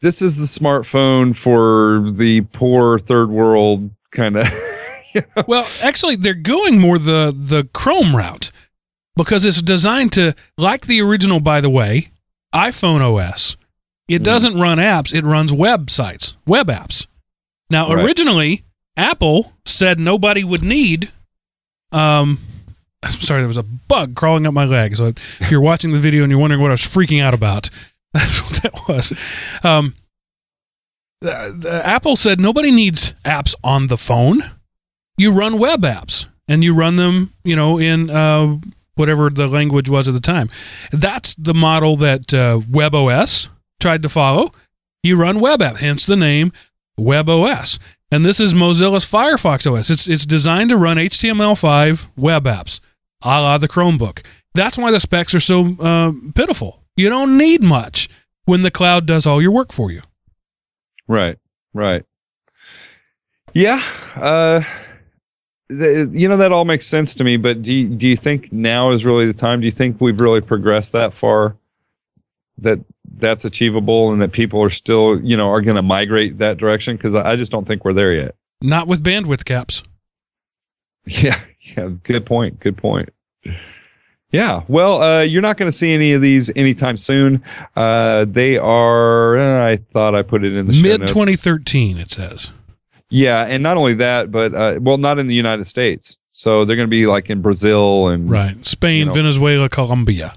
this 0.00 0.22
is 0.22 0.36
the 0.38 0.46
smartphone 0.46 1.36
for 1.36 2.10
the 2.10 2.40
poor 2.52 2.98
third 2.98 3.28
world 3.30 3.90
kind 4.10 4.36
of. 4.38 4.46
Well, 5.46 5.66
actually, 5.82 6.16
they're 6.16 6.34
going 6.34 6.78
more 6.80 6.98
the 6.98 7.34
the 7.36 7.68
Chrome 7.74 8.16
route 8.16 8.50
because 9.16 9.44
it's 9.44 9.60
designed 9.60 10.12
to, 10.12 10.34
like 10.56 10.86
the 10.86 11.02
original, 11.02 11.40
by 11.40 11.60
the 11.60 11.68
way, 11.70 12.06
iPhone 12.54 13.00
OS. 13.02 13.56
It 14.08 14.20
Mhm. 14.22 14.24
doesn't 14.24 14.58
run 14.58 14.78
apps; 14.78 15.12
it 15.14 15.24
runs 15.24 15.52
websites, 15.52 16.34
web 16.46 16.68
apps. 16.68 17.06
Now, 17.68 17.92
Right. 17.92 18.04
originally, 18.04 18.64
Apple 18.96 19.52
said 19.66 20.00
nobody 20.00 20.42
would 20.42 20.62
need. 20.62 21.10
Um, 21.92 22.38
I'm 23.02 23.12
sorry, 23.12 23.40
there 23.40 23.48
was 23.48 23.56
a 23.56 23.62
bug 23.62 24.14
crawling 24.14 24.46
up 24.46 24.54
my 24.54 24.64
leg. 24.64 24.96
So 24.96 25.06
if 25.08 25.50
you're 25.50 25.60
watching 25.60 25.92
the 25.92 25.98
video 25.98 26.22
and 26.22 26.30
you're 26.30 26.40
wondering 26.40 26.60
what 26.60 26.70
I 26.70 26.74
was 26.74 26.82
freaking 26.82 27.22
out 27.22 27.34
about, 27.34 27.70
that's 28.12 28.42
what 28.42 28.62
that 28.62 28.88
was. 28.88 29.12
Um, 29.64 29.94
the, 31.20 31.54
the 31.56 31.86
Apple 31.86 32.16
said 32.16 32.40
nobody 32.40 32.70
needs 32.70 33.14
apps 33.24 33.54
on 33.62 33.88
the 33.88 33.98
phone. 33.98 34.40
You 35.16 35.32
run 35.32 35.58
web 35.58 35.82
apps 35.82 36.26
and 36.48 36.64
you 36.64 36.74
run 36.74 36.96
them, 36.96 37.32
you 37.44 37.54
know, 37.54 37.78
in 37.78 38.10
uh, 38.10 38.56
whatever 38.94 39.30
the 39.30 39.46
language 39.46 39.88
was 39.88 40.08
at 40.08 40.14
the 40.14 40.20
time. 40.20 40.50
That's 40.92 41.34
the 41.34 41.54
model 41.54 41.96
that 41.96 42.32
uh, 42.32 42.60
WebOS 42.60 43.48
tried 43.80 44.02
to 44.02 44.08
follow. 44.08 44.50
You 45.02 45.16
run 45.16 45.40
web 45.40 45.62
app, 45.62 45.76
hence 45.76 46.06
the 46.06 46.16
name 46.16 46.52
WebOS. 46.98 47.78
And 48.10 48.24
this 48.24 48.40
is 48.40 48.54
Mozilla's 48.54 49.04
Firefox 49.04 49.70
OS. 49.70 49.88
It's 49.88 50.08
it's 50.08 50.26
designed 50.26 50.70
to 50.70 50.76
run 50.76 50.96
HTML5 50.96 52.08
web 52.16 52.44
apps, 52.44 52.80
a 53.22 53.40
la 53.40 53.58
the 53.58 53.68
Chromebook. 53.68 54.24
That's 54.54 54.76
why 54.76 54.90
the 54.90 55.00
specs 55.00 55.34
are 55.34 55.40
so 55.40 55.76
uh, 55.78 56.12
pitiful. 56.34 56.82
You 56.96 57.08
don't 57.08 57.38
need 57.38 57.62
much 57.62 58.08
when 58.44 58.62
the 58.62 58.70
cloud 58.70 59.06
does 59.06 59.26
all 59.26 59.40
your 59.40 59.52
work 59.52 59.72
for 59.72 59.90
you. 59.90 60.02
Right, 61.06 61.38
right. 61.72 62.04
Yeah, 63.52 63.82
uh, 64.14 64.62
you 65.68 66.28
know 66.28 66.36
that 66.36 66.52
all 66.52 66.64
makes 66.64 66.86
sense 66.86 67.14
to 67.14 67.24
me. 67.24 67.36
But 67.36 67.62
do 67.62 67.72
you, 67.72 67.88
do 67.88 68.06
you 68.06 68.16
think 68.16 68.52
now 68.52 68.92
is 68.92 69.04
really 69.04 69.26
the 69.26 69.32
time? 69.32 69.60
Do 69.60 69.66
you 69.66 69.72
think 69.72 70.00
we've 70.00 70.20
really 70.20 70.40
progressed 70.40 70.92
that 70.92 71.12
far? 71.12 71.56
That 72.58 72.80
that's 73.16 73.44
achievable, 73.44 74.12
and 74.12 74.20
that 74.22 74.32
people 74.32 74.62
are 74.62 74.70
still, 74.70 75.20
you 75.20 75.36
know, 75.36 75.48
are 75.48 75.60
going 75.62 75.76
to 75.76 75.82
migrate 75.82 76.38
that 76.38 76.58
direction? 76.58 76.96
Because 76.96 77.14
I 77.14 77.32
I 77.32 77.36
just 77.36 77.50
don't 77.50 77.66
think 77.66 77.84
we're 77.84 77.92
there 77.92 78.12
yet. 78.12 78.34
Not 78.62 78.86
with 78.86 79.02
bandwidth 79.02 79.44
caps. 79.44 79.82
Yeah, 81.06 81.40
yeah. 81.76 81.90
Good 82.02 82.26
point. 82.26 82.60
Good 82.60 82.76
point. 82.76 83.10
Yeah. 84.32 84.62
Well, 84.68 85.02
uh, 85.02 85.20
you're 85.22 85.42
not 85.42 85.56
going 85.56 85.70
to 85.70 85.76
see 85.76 85.92
any 85.92 86.12
of 86.12 86.22
these 86.22 86.50
anytime 86.56 86.96
soon. 86.96 87.42
Uh, 87.74 88.26
they 88.28 88.56
are. 88.58 89.38
Uh, 89.38 89.66
I 89.66 89.76
thought 89.92 90.14
I 90.14 90.22
put 90.22 90.44
it 90.44 90.54
in 90.54 90.66
the 90.66 90.80
mid 90.82 91.00
2013. 91.08 91.98
it 91.98 92.10
says. 92.10 92.52
Yeah, 93.12 93.42
and 93.44 93.60
not 93.62 93.76
only 93.76 93.94
that, 93.94 94.30
but 94.30 94.54
uh, 94.54 94.78
well, 94.80 94.96
not 94.98 95.18
in 95.18 95.26
the 95.26 95.34
United 95.34 95.66
States. 95.66 96.16
So 96.32 96.64
they're 96.64 96.76
going 96.76 96.86
to 96.86 96.90
be 96.90 97.06
like 97.06 97.28
in 97.28 97.42
Brazil 97.42 98.06
and 98.08 98.30
Right. 98.30 98.64
Spain, 98.64 98.98
You 99.00 99.04
know. 99.06 99.12
Venezuela, 99.14 99.68
Colombia. 99.68 100.32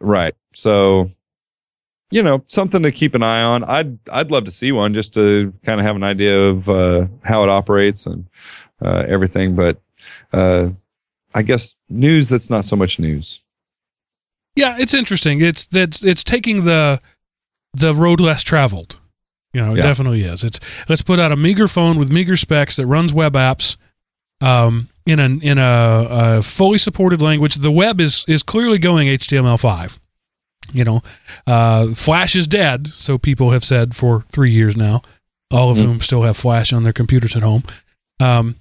right. 0.00 0.34
So 0.54 1.10
you 2.10 2.22
know, 2.22 2.44
something 2.46 2.82
to 2.84 2.92
keep 2.92 3.14
an 3.14 3.22
eye 3.24 3.42
on. 3.42 3.64
I'd 3.64 3.98
I'd 4.08 4.30
love 4.30 4.44
to 4.44 4.50
see 4.52 4.72
one 4.72 4.94
just 4.94 5.12
to 5.14 5.52
kind 5.64 5.80
of 5.80 5.86
have 5.86 5.96
an 5.96 6.04
idea 6.04 6.38
of 6.40 6.68
uh, 6.68 7.06
how 7.24 7.42
it 7.42 7.50
operates 7.50 8.06
and 8.06 8.26
uh, 8.80 9.04
everything. 9.08 9.54
But 9.54 9.80
uh, 10.32 10.68
I 11.34 11.42
guess 11.42 11.74
news 11.88 12.28
that's 12.28 12.50
not 12.50 12.64
so 12.64 12.76
much 12.76 12.98
news. 12.98 13.40
Yeah, 14.56 14.76
it's 14.78 14.94
interesting. 14.94 15.40
It's 15.40 15.66
that's 15.66 16.04
it's 16.04 16.22
taking 16.24 16.64
the 16.64 17.00
the 17.72 17.92
road 17.94 18.20
less 18.20 18.42
traveled. 18.42 18.98
You 19.52 19.60
know, 19.60 19.72
it 19.74 19.78
Yeah. 19.78 19.82
definitely 19.82 20.22
is. 20.22 20.44
It's 20.44 20.60
let's 20.88 21.02
put 21.02 21.18
out 21.18 21.32
a 21.32 21.36
meager 21.36 21.68
phone 21.68 21.98
with 21.98 22.10
meager 22.10 22.36
specs 22.36 22.76
that 22.76 22.86
runs 22.86 23.12
web 23.12 23.34
apps 23.34 23.76
um, 24.40 24.88
in 25.06 25.18
an 25.20 25.40
in 25.42 25.58
a, 25.58 26.06
a 26.10 26.42
fully 26.42 26.78
supported 26.78 27.20
language. 27.22 27.56
The 27.56 27.70
web 27.72 28.00
is 28.00 28.24
is 28.28 28.42
clearly 28.42 28.78
going 28.78 29.08
HTML5. 29.08 29.98
You 30.72 30.84
know, 30.84 31.02
uh, 31.46 31.94
Flash 31.94 32.34
is 32.36 32.46
dead, 32.46 32.88
so 32.88 33.18
people 33.18 33.50
have 33.50 33.64
said 33.64 33.94
for 33.94 34.24
three 34.30 34.50
years 34.50 34.76
now. 34.76 35.02
All 35.52 35.70
of 35.70 35.76
Mm. 35.76 35.84
whom 35.84 36.00
still 36.00 36.22
have 36.22 36.36
Flash 36.36 36.72
on 36.72 36.84
their 36.84 36.92
computers 36.92 37.36
at 37.36 37.42
home. 37.42 37.62
Um, 38.18 38.56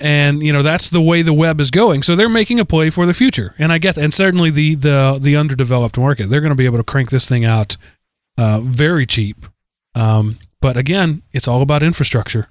and 0.00 0.42
you 0.42 0.52
know 0.52 0.62
that's 0.62 0.90
the 0.90 1.00
way 1.00 1.22
the 1.22 1.32
web 1.32 1.60
is 1.60 1.70
going. 1.70 2.02
So 2.02 2.16
they're 2.16 2.28
making 2.28 2.60
a 2.60 2.64
play 2.64 2.90
for 2.90 3.06
the 3.06 3.14
future. 3.14 3.54
And 3.58 3.72
i 3.72 3.78
get 3.78 3.94
that. 3.94 4.04
and 4.04 4.14
certainly 4.14 4.50
the 4.50 4.74
the 4.74 5.18
the 5.20 5.36
underdeveloped 5.36 5.98
market 5.98 6.28
they're 6.28 6.40
going 6.40 6.50
to 6.50 6.56
be 6.56 6.66
able 6.66 6.78
to 6.78 6.84
crank 6.84 7.10
this 7.10 7.28
thing 7.28 7.44
out 7.44 7.76
uh, 8.36 8.60
very 8.60 9.06
cheap. 9.06 9.46
Um, 9.94 10.38
but 10.60 10.76
again 10.76 11.22
it's 11.32 11.48
all 11.48 11.62
about 11.62 11.82
infrastructure. 11.82 12.48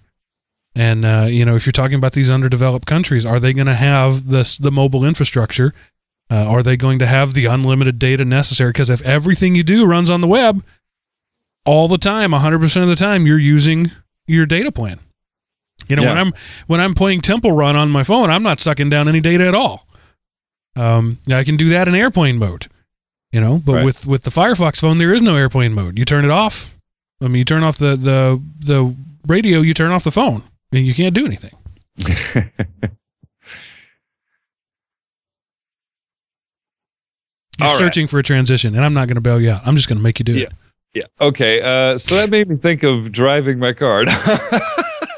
And 0.75 1.05
uh, 1.05 1.27
you 1.29 1.45
know 1.45 1.55
if 1.55 1.65
you're 1.65 1.73
talking 1.73 1.97
about 1.97 2.13
these 2.13 2.31
underdeveloped 2.31 2.85
countries 2.85 3.25
are 3.25 3.39
they 3.39 3.53
going 3.53 3.67
to 3.67 3.75
have 3.75 4.29
this 4.29 4.57
the 4.57 4.71
mobile 4.71 5.05
infrastructure? 5.05 5.73
Uh, 6.31 6.45
are 6.45 6.63
they 6.63 6.77
going 6.77 6.99
to 6.99 7.05
have 7.05 7.33
the 7.33 7.45
unlimited 7.45 7.99
data 7.99 8.23
necessary? 8.23 8.69
Because 8.69 8.89
if 8.89 9.01
everything 9.01 9.55
you 9.55 9.63
do 9.63 9.85
runs 9.85 10.09
on 10.09 10.21
the 10.21 10.27
web 10.27 10.63
all 11.65 11.87
the 11.87 11.97
time 11.97 12.31
100% 12.31 12.81
of 12.81 12.89
the 12.89 12.95
time 12.95 13.25
you're 13.25 13.37
using 13.37 13.91
your 14.25 14.45
data 14.45 14.71
plan 14.71 14.99
you 15.89 15.95
know 15.95 16.03
when 16.03 16.17
i'm 16.17 16.33
when 16.67 16.79
i'm 16.81 16.93
playing 16.93 17.21
temple 17.21 17.51
run 17.51 17.75
on 17.75 17.89
my 17.89 18.03
phone 18.03 18.29
i'm 18.29 18.43
not 18.43 18.59
sucking 18.59 18.89
down 18.89 19.07
any 19.07 19.19
data 19.21 19.45
at 19.47 19.55
all 19.55 19.87
um, 20.75 21.19
i 21.31 21.43
can 21.43 21.55
do 21.57 21.69
that 21.69 21.87
in 21.87 21.95
airplane 21.95 22.37
mode 22.37 22.67
you 23.31 23.39
know 23.41 23.57
but 23.57 23.73
Right. 23.75 23.85
with 23.85 24.05
with 24.07 24.23
the 24.23 24.31
firefox 24.31 24.79
phone 24.81 24.97
there 24.97 25.13
is 25.13 25.21
no 25.21 25.35
airplane 25.35 25.73
mode 25.73 25.97
you 25.99 26.05
turn 26.05 26.25
it 26.25 26.31
off 26.31 26.73
i 27.21 27.25
mean 27.25 27.35
you 27.35 27.45
turn 27.45 27.63
off 27.63 27.77
the 27.77 27.95
the 27.95 28.41
the 28.59 28.95
radio 29.27 29.59
you 29.61 29.73
turn 29.73 29.91
off 29.91 30.03
the 30.03 30.11
phone 30.11 30.43
and 30.71 30.85
you 30.85 30.93
can't 30.93 31.13
do 31.15 31.25
anything 31.25 31.51
you're 37.59 37.67
All 37.67 37.73
right. 37.73 37.77
searching 37.77 38.07
for 38.07 38.19
a 38.19 38.23
transition 38.23 38.75
and 38.75 38.83
i'm 38.83 38.93
not 38.93 39.07
going 39.07 39.15
to 39.15 39.21
bail 39.21 39.39
you 39.39 39.51
out 39.51 39.61
i'm 39.65 39.75
just 39.75 39.87
going 39.87 39.97
to 39.97 40.03
make 40.03 40.19
you 40.19 40.25
do 40.25 40.33
Yeah. 40.33 40.45
it 40.45 40.51
Yeah. 40.95 41.03
Okay. 41.21 41.59
Uh, 41.61 41.97
so 41.97 42.13
that 42.15 42.29
made 42.29 42.47
me 42.49 42.55
think 42.55 42.83
of 42.83 43.11
driving 43.11 43.57
my 43.57 43.73
car. 43.73 44.03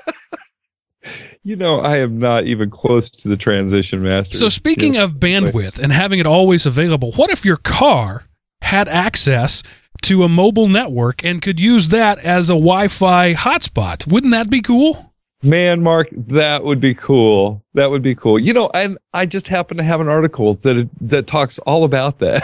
you 1.46 1.56
know, 1.56 1.80
I 1.80 1.98
am 1.98 2.18
not 2.18 2.46
even 2.46 2.72
close 2.72 3.10
to 3.12 3.28
the 3.28 3.38
transition 3.38 4.02
master. 4.02 4.36
So 4.36 4.50
speaking 4.50 4.98
of 4.98 5.14
bandwidth 5.14 5.80
and 5.80 5.94
having 5.94 6.20
it 6.20 6.26
always 6.26 6.66
available, 6.66 7.12
what 7.14 7.30
if 7.30 7.46
your 7.46 7.58
car 7.58 8.26
had 8.64 8.88
access 8.88 9.62
to 10.02 10.24
a 10.24 10.30
mobile 10.30 10.68
network 10.68 11.24
and 11.24 11.44
could 11.44 11.60
use 11.60 11.90
that 11.90 12.18
as 12.18 12.50
a 12.50 12.54
Wi-Fi 12.54 13.36
hotspot? 13.36 14.12
Wouldn't 14.12 14.32
that 14.32 14.50
be 14.50 14.62
cool? 14.62 15.14
man, 15.46 15.82
Mark, 15.84 16.10
that 16.12 16.64
would 16.64 16.80
be 16.80 16.96
cool. 16.96 17.64
That 17.76 17.92
would 17.92 18.02
be 18.02 18.16
cool. 18.16 18.40
You 18.40 18.54
know, 18.54 18.70
and 18.74 18.98
I 19.14 19.28
just 19.28 19.48
happen 19.48 19.78
to 19.78 19.84
have 19.84 20.02
an 20.02 20.10
article 20.10 20.56
that 20.56 20.90
that 21.02 21.28
talks 21.28 21.60
all 21.60 21.84
about 21.84 22.20
that. 22.20 22.42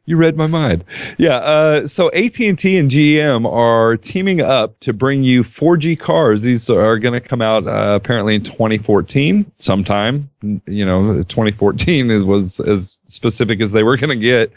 you 0.07 0.17
read 0.17 0.37
my 0.37 0.47
mind. 0.47 0.85
Yeah. 1.17 1.37
Uh, 1.37 1.87
so 1.87 2.11
AT 2.13 2.39
and 2.41 2.59
T 2.59 2.77
and 2.77 2.91
GM 2.91 3.51
are 3.51 3.97
teaming 3.97 4.41
up 4.41 4.79
to 4.81 4.93
bring 4.93 5.23
you 5.23 5.43
4G 5.43 5.99
cars. 5.99 6.43
These 6.43 6.69
are 6.69 6.99
going 6.99 7.15
to 7.15 7.21
come 7.21 7.41
out 7.41 7.67
uh, 7.67 7.95
apparently 7.95 8.35
in 8.35 8.43
2014, 8.43 9.51
sometime. 9.59 10.31
You 10.43 10.85
know, 10.85 11.23
2014 11.25 12.27
was 12.27 12.61
as 12.61 12.97
specific 13.09 13.61
as 13.61 13.73
they 13.73 13.83
were 13.83 13.97
going 13.97 14.11
to 14.11 14.23
get, 14.23 14.53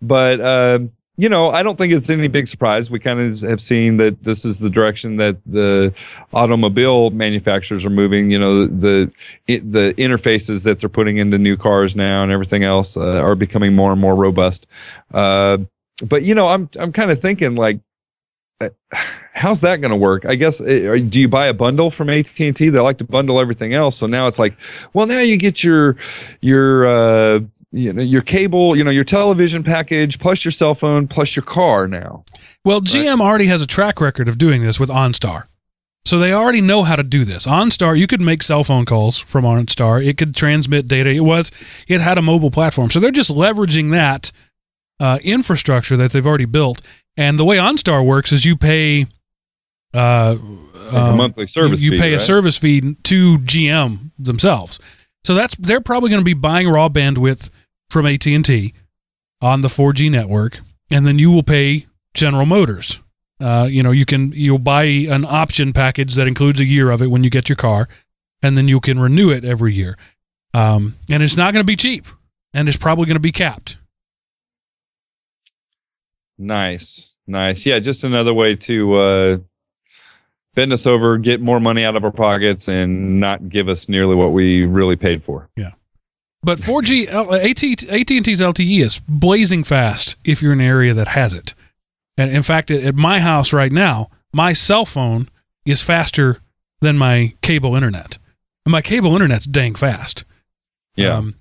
but. 0.00 0.40
Um, 0.40 0.92
you 1.18 1.28
know, 1.30 1.48
I 1.50 1.62
don't 1.62 1.78
think 1.78 1.92
it's 1.92 2.10
any 2.10 2.28
big 2.28 2.46
surprise. 2.46 2.90
We 2.90 2.98
kind 3.00 3.20
of 3.20 3.40
have 3.40 3.60
seen 3.60 3.96
that 3.96 4.22
this 4.22 4.44
is 4.44 4.58
the 4.58 4.68
direction 4.68 5.16
that 5.16 5.38
the 5.46 5.94
automobile 6.32 7.10
manufacturers 7.10 7.84
are 7.86 7.90
moving. 7.90 8.30
You 8.30 8.38
know, 8.38 8.66
the 8.66 9.10
it, 9.46 9.70
the 9.70 9.94
interfaces 9.96 10.64
that 10.64 10.78
they're 10.78 10.90
putting 10.90 11.16
into 11.16 11.38
new 11.38 11.56
cars 11.56 11.96
now 11.96 12.22
and 12.22 12.30
everything 12.30 12.64
else 12.64 12.96
uh, 12.96 13.20
are 13.20 13.34
becoming 13.34 13.74
more 13.74 13.92
and 13.92 14.00
more 14.00 14.14
robust. 14.14 14.66
Uh, 15.12 15.58
but 16.04 16.22
you 16.22 16.34
know, 16.34 16.48
I'm 16.48 16.68
I'm 16.78 16.92
kind 16.92 17.10
of 17.10 17.22
thinking 17.22 17.54
like, 17.54 17.80
uh, 18.60 18.68
how's 19.32 19.62
that 19.62 19.80
going 19.80 19.90
to 19.92 19.96
work? 19.96 20.26
I 20.26 20.34
guess 20.34 20.60
uh, 20.60 20.64
are- 20.90 20.98
do 20.98 21.18
you 21.18 21.28
buy 21.28 21.46
a 21.46 21.54
bundle 21.54 21.90
from 21.90 22.10
AT 22.10 22.38
and 22.40 22.54
T? 22.54 22.68
They 22.68 22.78
like 22.80 22.98
to 22.98 23.04
bundle 23.04 23.40
everything 23.40 23.72
else, 23.72 23.96
so 23.96 24.06
now 24.06 24.26
it's 24.28 24.38
like, 24.38 24.54
well, 24.92 25.06
now 25.06 25.20
you 25.20 25.38
get 25.38 25.64
your 25.64 25.96
your 26.42 26.86
uh, 26.86 27.40
you 27.72 27.92
know 27.92 28.02
your 28.02 28.22
cable, 28.22 28.76
you 28.76 28.84
know 28.84 28.90
your 28.90 29.04
television 29.04 29.62
package 29.62 30.18
plus 30.18 30.44
your 30.44 30.52
cell 30.52 30.74
phone 30.74 31.08
plus 31.08 31.36
your 31.36 31.44
car 31.44 31.88
now. 31.88 32.24
Well, 32.64 32.80
GM 32.80 33.20
already 33.20 33.46
has 33.46 33.62
a 33.62 33.66
track 33.66 34.00
record 34.00 34.28
of 34.28 34.38
doing 34.38 34.62
this 34.62 34.80
with 34.80 34.88
OnStar. 34.88 35.44
So 36.06 36.20
they 36.20 36.32
already 36.32 36.60
know 36.60 36.84
how 36.84 36.94
to 36.94 37.02
do 37.02 37.24
this. 37.24 37.46
OnStar, 37.46 37.98
you 37.98 38.06
could 38.06 38.20
make 38.20 38.40
cell 38.44 38.62
phone 38.62 38.84
calls 38.84 39.18
from 39.18 39.44
OnStar. 39.44 40.04
It 40.04 40.16
could 40.16 40.36
transmit 40.36 40.86
data. 40.86 41.10
It 41.10 41.20
was, 41.20 41.50
it 41.88 42.00
had 42.00 42.16
a 42.16 42.22
mobile 42.22 42.52
platform. 42.52 42.90
So 42.90 43.00
they're 43.00 43.10
just 43.10 43.30
leveraging 43.32 43.90
that 43.90 44.30
uh, 45.00 45.18
infrastructure 45.24 45.96
that 45.96 46.12
they've 46.12 46.24
already 46.24 46.44
built. 46.44 46.80
And 47.16 47.40
the 47.40 47.44
way 47.44 47.56
OnStar 47.56 48.06
works 48.06 48.30
is 48.30 48.44
you 48.44 48.56
pay, 48.56 49.06
uh, 49.94 50.36
Like 50.92 50.92
a 50.92 51.06
um, 51.06 51.16
monthly 51.16 51.48
service. 51.48 51.80
you, 51.82 51.90
you 51.90 51.98
fee, 51.98 52.02
pay 52.02 52.14
a 52.14 52.20
service 52.20 52.56
fee 52.56 52.94
to 53.02 53.38
GM 53.38 54.12
themselves. 54.16 54.78
So 55.26 55.34
that's 55.34 55.56
they're 55.56 55.80
probably 55.80 56.08
going 56.08 56.20
to 56.20 56.24
be 56.24 56.34
buying 56.34 56.68
raw 56.68 56.88
bandwidth 56.88 57.50
from 57.90 58.06
AT 58.06 58.24
and 58.28 58.44
T 58.44 58.74
on 59.40 59.60
the 59.60 59.66
4G 59.66 60.08
network, 60.08 60.60
and 60.88 61.04
then 61.04 61.18
you 61.18 61.32
will 61.32 61.42
pay 61.42 61.86
General 62.14 62.46
Motors. 62.46 63.00
Uh, 63.40 63.66
you 63.68 63.82
know, 63.82 63.90
you 63.90 64.06
can 64.06 64.30
you'll 64.30 64.60
buy 64.60 64.84
an 64.84 65.24
option 65.24 65.72
package 65.72 66.14
that 66.14 66.28
includes 66.28 66.60
a 66.60 66.64
year 66.64 66.92
of 66.92 67.02
it 67.02 67.08
when 67.08 67.24
you 67.24 67.30
get 67.30 67.48
your 67.48 67.56
car, 67.56 67.88
and 68.40 68.56
then 68.56 68.68
you 68.68 68.78
can 68.78 69.00
renew 69.00 69.30
it 69.30 69.44
every 69.44 69.74
year. 69.74 69.98
Um, 70.54 70.94
and 71.10 71.24
it's 71.24 71.36
not 71.36 71.52
going 71.52 71.64
to 71.64 71.66
be 71.66 71.74
cheap, 71.74 72.06
and 72.54 72.68
it's 72.68 72.78
probably 72.78 73.06
going 73.06 73.16
to 73.16 73.20
be 73.20 73.32
capped. 73.32 73.78
Nice, 76.38 77.16
nice. 77.26 77.66
Yeah, 77.66 77.80
just 77.80 78.04
another 78.04 78.32
way 78.32 78.54
to 78.54 78.94
uh, 78.94 79.38
bend 80.56 80.72
us 80.72 80.86
over, 80.86 81.18
get 81.18 81.40
more 81.40 81.60
money 81.60 81.84
out 81.84 81.94
of 81.94 82.02
our 82.02 82.10
pockets, 82.10 82.66
and 82.66 83.20
not 83.20 83.48
give 83.48 83.68
us 83.68 83.88
nearly 83.88 84.16
what 84.16 84.32
we 84.32 84.64
really 84.64 84.96
paid 84.96 85.22
for. 85.22 85.48
Yeah. 85.54 85.72
But 86.42 86.58
4G, 86.58 87.06
AT, 87.08 87.62
AT&T's 87.92 88.40
LTE 88.40 88.80
is 88.80 89.00
blazing 89.06 89.62
fast 89.62 90.16
if 90.24 90.42
you're 90.42 90.52
in 90.52 90.60
an 90.60 90.66
area 90.66 90.94
that 90.94 91.08
has 91.08 91.34
it. 91.34 91.54
And 92.16 92.34
in 92.34 92.42
fact, 92.42 92.70
at, 92.70 92.82
at 92.82 92.94
my 92.94 93.20
house 93.20 93.52
right 93.52 93.70
now, 93.70 94.10
my 94.32 94.52
cell 94.52 94.86
phone 94.86 95.28
is 95.64 95.82
faster 95.82 96.40
than 96.80 96.98
my 96.98 97.34
cable 97.42 97.76
internet. 97.76 98.18
And 98.64 98.72
my 98.72 98.80
cable 98.80 99.12
internet's 99.12 99.46
dang 99.46 99.74
fast. 99.74 100.24
Yeah, 100.96 101.16
Um, 101.16 101.36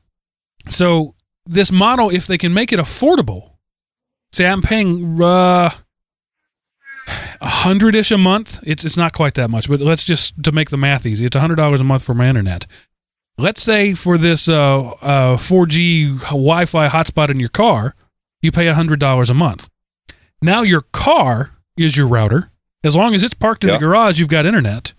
so 0.67 1.15
this 1.45 1.71
model, 1.71 2.09
if 2.09 2.27
they 2.27 2.37
can 2.37 2.53
make 2.53 2.73
it 2.73 2.79
affordable, 2.79 3.51
say 4.33 4.47
I'm 4.47 4.61
paying 4.61 5.21
uh, 5.21 5.69
a 7.45 7.49
hundred 7.49 7.95
ish 7.95 8.11
a 8.11 8.17
month. 8.17 8.59
It's 8.63 8.83
it's 8.83 8.97
not 8.97 9.13
quite 9.13 9.35
that 9.35 9.49
much, 9.49 9.69
but 9.69 9.79
let's 9.79 10.03
just 10.03 10.41
to 10.43 10.51
make 10.51 10.69
the 10.71 10.77
math 10.77 11.05
easy, 11.05 11.25
it's 11.25 11.35
a 11.35 11.39
hundred 11.39 11.55
dollars 11.55 11.79
a 11.79 11.83
month 11.83 12.03
for 12.03 12.13
my 12.13 12.27
internet. 12.27 12.65
Let's 13.37 13.61
say 13.61 13.93
for 13.93 14.17
this 14.17 14.47
uh, 14.47 14.79
uh, 15.01 15.35
4G 15.37 16.21
Wi-Fi 16.21 16.87
hotspot 16.87 17.29
in 17.29 17.39
your 17.39 17.49
car, 17.49 17.93
you 18.41 18.51
pay 18.51 18.67
a 18.67 18.73
hundred 18.73 18.99
dollars 18.99 19.29
a 19.29 19.33
month. 19.33 19.69
Now 20.41 20.61
your 20.61 20.81
car 20.81 21.51
is 21.77 21.95
your 21.97 22.07
router. 22.07 22.49
As 22.83 22.95
long 22.95 23.13
as 23.13 23.23
it's 23.23 23.33
parked 23.33 23.63
in 23.63 23.69
Yeah. 23.69 23.75
the 23.75 23.79
garage, 23.85 24.19
you've 24.19 24.29
got 24.29 24.45
internet. 24.45 24.93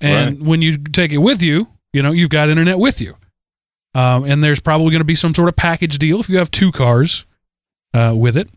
And 0.00 0.44
when 0.46 0.60
you 0.62 0.76
take 0.78 1.12
it 1.12 1.18
with 1.18 1.40
you, 1.42 1.68
you 1.92 2.02
know 2.02 2.10
you've 2.12 2.30
got 2.30 2.48
internet 2.48 2.78
with 2.78 3.00
you. 3.00 3.16
Um, 3.94 4.24
and 4.24 4.42
there's 4.42 4.60
probably 4.60 4.90
going 4.90 5.00
to 5.00 5.04
be 5.04 5.14
some 5.14 5.34
sort 5.34 5.48
of 5.48 5.56
package 5.56 5.98
deal 5.98 6.18
if 6.20 6.28
you 6.28 6.38
have 6.38 6.50
two 6.50 6.72
cars 6.72 7.24
uh, 7.94 8.14
with 8.16 8.36
it. 8.36 8.48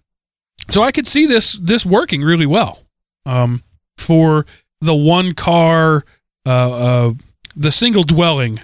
So 0.70 0.82
I 0.82 0.92
could 0.92 1.08
see 1.08 1.26
this 1.28 1.54
this 1.62 1.86
working 1.86 2.22
really 2.24 2.46
well 2.48 2.85
um, 3.26 3.64
for 3.98 4.46
the 4.82 4.96
one 4.96 5.34
car, 5.34 6.04
uh, 6.46 6.50
uh, 6.50 7.14
the 7.56 7.72
single 7.72 8.04
dwelling 8.04 8.60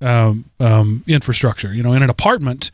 um, 0.00 0.44
um, 0.60 1.04
infrastructure. 1.06 1.72
You 1.72 1.82
know, 1.82 1.92
in 1.92 2.02
an 2.02 2.10
apartment 2.10 2.70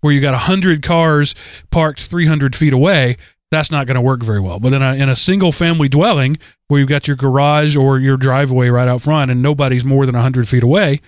where 0.00 0.12
you 0.12 0.20
got 0.20 0.34
a 0.34 0.38
hundred 0.38 0.82
cars 0.82 1.34
parked 1.70 2.02
300 2.02 2.54
feet 2.54 2.72
away, 2.72 3.16
that's 3.50 3.70
not 3.70 3.86
going 3.86 3.94
to 3.94 4.00
work 4.00 4.22
very 4.22 4.40
well. 4.40 4.58
But 4.60 4.72
in 4.72 4.82
a 4.82 4.94
in 4.94 5.08
a 5.08 5.16
single 5.16 5.52
family 5.52 5.88
dwelling 5.88 6.36
where 6.68 6.80
you've 6.80 6.88
got 6.88 7.06
your 7.06 7.16
garage 7.16 7.76
or 7.76 7.98
your 7.98 8.16
driveway 8.16 8.68
right 8.68 8.88
out 8.88 9.02
front 9.02 9.30
and 9.30 9.40
nobody's 9.40 9.84
more 9.84 10.04
than 10.04 10.14
100 10.14 10.48
feet 10.48 10.62
away, 10.62 11.00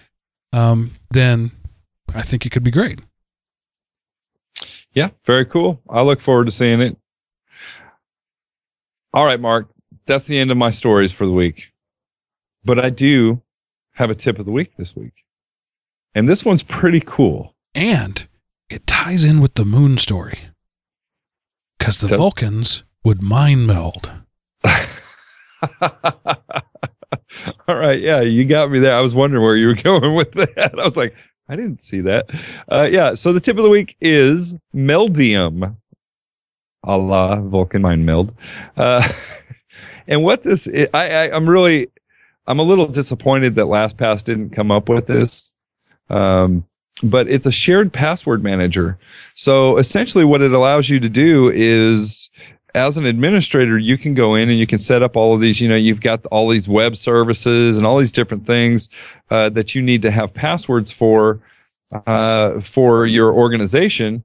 um, 0.52 0.92
then 1.10 1.50
I 2.14 2.22
think 2.22 2.46
it 2.46 2.50
could 2.50 2.62
be 2.64 2.70
great. 2.70 3.00
yeah, 4.92 5.10
very 5.24 5.44
cool. 5.44 5.80
I 5.88 6.02
look 6.02 6.20
forward 6.20 6.46
to 6.46 6.50
seeing 6.50 6.80
it. 6.80 6.96
All 9.14 9.24
right, 9.24 9.40
Mark, 9.40 9.68
that's 10.06 10.26
the 10.26 10.38
end 10.38 10.50
of 10.50 10.56
my 10.56 10.70
stories 10.70 11.12
for 11.12 11.26
the 11.26 11.32
week. 11.32 11.72
But 12.64 12.78
I 12.78 12.90
do 12.90 13.42
have 13.94 14.10
a 14.10 14.14
tip 14.14 14.38
of 14.38 14.44
the 14.44 14.52
week 14.52 14.76
this 14.76 14.94
week, 14.94 15.24
and 16.14 16.28
this 16.28 16.44
one's 16.44 16.62
pretty 16.62 17.00
cool. 17.00 17.54
And 17.74 18.26
it 18.68 18.86
ties 18.86 19.24
in 19.24 19.40
with 19.40 19.54
the 19.54 19.64
moon 19.64 19.96
story 19.98 20.38
because 21.78 21.98
the 21.98 22.08
Vulcans 22.08 22.84
would 23.04 23.22
mind 23.22 23.66
meld. 23.66 24.10
All 27.68 27.76
right, 27.76 28.00
yeah, 28.00 28.20
you 28.20 28.44
got 28.44 28.70
me 28.70 28.78
there. 28.78 28.94
I 28.94 29.00
was 29.00 29.14
wondering 29.14 29.42
where 29.42 29.56
you 29.56 29.68
were 29.68 29.74
going 29.82 30.14
with 30.14 30.32
that. 30.32 30.78
I 30.78 30.84
was 30.84 30.96
like, 30.96 31.14
I 31.48 31.56
didn't 31.56 31.80
see 31.80 32.00
that. 32.02 32.26
Uh, 32.70 32.88
yeah, 32.90 33.14
so 33.14 33.32
the 33.32 33.40
tip 33.40 33.56
of 33.56 33.62
the 33.62 33.70
week 33.70 33.96
is 34.00 34.54
meldium, 34.74 35.76
a 36.88 36.98
la 36.98 37.36
Vulcan 37.36 37.82
mind 37.82 38.04
meld. 38.04 38.34
Uh, 38.76 39.06
and 40.08 40.24
what 40.24 40.42
this, 40.42 40.66
i 40.66 40.88
I, 40.92 41.30
I'm 41.30 41.48
really, 41.48 41.88
I'm 42.46 42.58
a 42.58 42.64
little 42.64 42.86
disappointed 42.86 43.54
that 43.56 43.66
LastPass 43.66 44.24
didn't 44.24 44.50
come 44.50 44.70
up 44.70 44.88
with 44.88 45.06
this. 45.06 45.52
Um, 46.10 46.64
but 47.02 47.28
it's 47.28 47.46
a 47.46 47.52
shared 47.52 47.92
password 47.92 48.42
manager. 48.42 48.98
So 49.34 49.76
essentially, 49.76 50.24
what 50.24 50.42
it 50.42 50.52
allows 50.52 50.88
you 50.88 50.98
to 50.98 51.08
do 51.08 51.48
is 51.54 52.28
as 52.74 52.96
an 52.96 53.06
administrator, 53.06 53.78
you 53.78 53.96
can 53.96 54.14
go 54.14 54.34
in 54.34 54.50
and 54.50 54.58
you 54.58 54.66
can 54.66 54.78
set 54.78 55.02
up 55.02 55.16
all 55.16 55.34
of 55.34 55.40
these. 55.40 55.60
You 55.60 55.68
know, 55.68 55.76
you've 55.76 56.00
got 56.00 56.24
all 56.26 56.48
these 56.48 56.68
web 56.68 56.96
services 56.96 57.78
and 57.78 57.86
all 57.86 57.98
these 57.98 58.12
different 58.12 58.46
things 58.46 58.88
uh, 59.30 59.48
that 59.50 59.74
you 59.74 59.82
need 59.82 60.02
to 60.02 60.10
have 60.10 60.34
passwords 60.34 60.90
for 60.90 61.40
uh, 62.06 62.60
for 62.60 63.06
your 63.06 63.32
organization. 63.32 64.24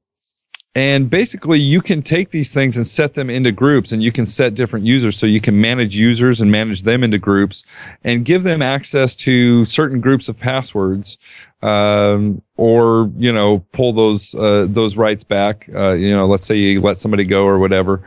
And 0.76 1.08
basically, 1.08 1.60
you 1.60 1.82
can 1.82 2.02
take 2.02 2.32
these 2.32 2.52
things 2.52 2.78
and 2.78 2.88
set 2.88 3.14
them 3.14 3.30
into 3.30 3.52
groups, 3.52 3.92
and 3.92 4.02
you 4.02 4.12
can 4.12 4.26
set 4.26 4.56
different 4.56 4.88
users. 4.88 5.18
So 5.18 5.28
you 5.28 5.40
can 5.40 5.62
manage 5.62 5.96
users 5.96 6.42
and 6.42 6.52
manage 6.52 6.82
them 6.82 7.04
into 7.04 7.20
groups, 7.20 7.64
and 8.04 8.26
give 8.26 8.42
them 8.42 8.64
access 8.64 9.14
to 9.18 9.66
certain 9.66 10.02
groups 10.02 10.30
of 10.30 10.40
passwords, 10.40 11.20
um, 11.62 12.42
or 12.58 13.12
you 13.18 13.32
know, 13.32 13.60
pull 13.72 13.94
those 13.94 14.34
uh, 14.34 14.66
those 14.68 14.98
rights 14.98 15.24
back. 15.24 15.70
Uh, 15.76 15.94
you 15.94 16.16
know, 16.16 16.26
let's 16.26 16.44
say 16.44 16.56
you 16.56 16.82
let 16.82 16.98
somebody 16.98 17.24
go 17.24 17.46
or 17.46 17.60
whatever. 17.60 18.02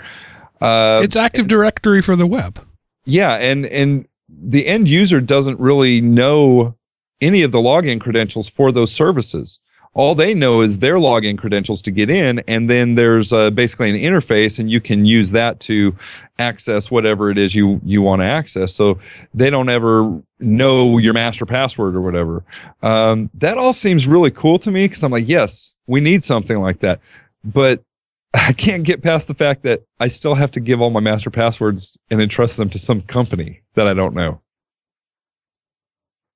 Uh, 0.61 1.01
it's 1.05 1.17
Active 1.17 1.47
Directory 1.47 2.03
for 2.03 2.17
the 2.17 2.27
web. 2.27 2.59
yeah, 3.05 3.35
and 3.35 3.65
and 3.67 4.09
the 4.29 4.67
end 4.67 4.89
user 4.89 5.21
doesn't 5.21 5.61
really 5.61 6.01
know 6.01 6.75
any 7.21 7.43
of 7.43 7.53
the 7.53 7.59
login 7.59 8.01
credentials 8.01 8.49
for 8.49 8.73
those 8.73 8.93
services. 8.93 9.61
All 9.97 10.15
they 10.15 10.35
know 10.35 10.61
is 10.61 10.81
their 10.81 10.97
login 10.97 11.39
credentials 11.39 11.81
to 11.81 11.91
get 11.91 12.11
in, 12.11 12.41
and 12.47 12.69
then 12.69 12.97
there's 12.97 13.33
uh, 13.33 13.51
basically 13.51 13.89
an 13.89 13.97
interface, 13.97 14.59
and 14.59 14.71
you 14.71 14.79
can 14.79 15.07
use 15.07 15.31
that 15.31 15.59
to 15.61 15.97
access 16.39 16.91
whatever 16.91 17.31
it 17.31 17.39
is 17.39 17.55
you 17.55 17.81
you 17.83 18.03
want 18.03 18.21
to 18.21 18.27
access. 18.27 18.75
So 18.75 18.99
they 19.33 19.49
don't 19.49 19.71
ever 19.71 20.21
know 20.39 20.99
your 20.99 21.15
master 21.15 21.47
password 21.47 21.97
or 21.97 22.03
whatever. 22.03 22.45
Um, 22.83 23.31
that 23.33 23.57
all 23.57 23.73
seems 23.73 24.07
really 24.07 24.31
cool 24.31 24.59
to 24.59 24.71
me 24.71 24.87
because 24.87 25.03
I'm 25.03 25.13
like, 25.13 25.27
yes, 25.27 25.73
we 25.87 26.03
need 26.03 26.23
something 26.23 26.59
like 26.59 26.81
that, 26.81 27.01
but 27.43 27.83
I 28.35 28.53
can't 28.53 28.83
get 28.83 29.03
past 29.03 29.29
the 29.29 29.35
fact 29.35 29.63
that 29.63 29.81
I 29.99 30.09
still 30.09 30.35
have 30.35 30.51
to 30.51 30.61
give 30.61 30.83
all 30.83 30.91
my 30.91 31.01
master 31.01 31.31
passwords 31.31 31.97
and 32.11 32.21
entrust 32.21 32.59
them 32.59 32.69
to 32.69 32.79
some 32.79 33.01
company 33.01 33.63
that 33.77 33.87
I 33.87 33.95
don't 33.95 34.13
know. 34.13 34.43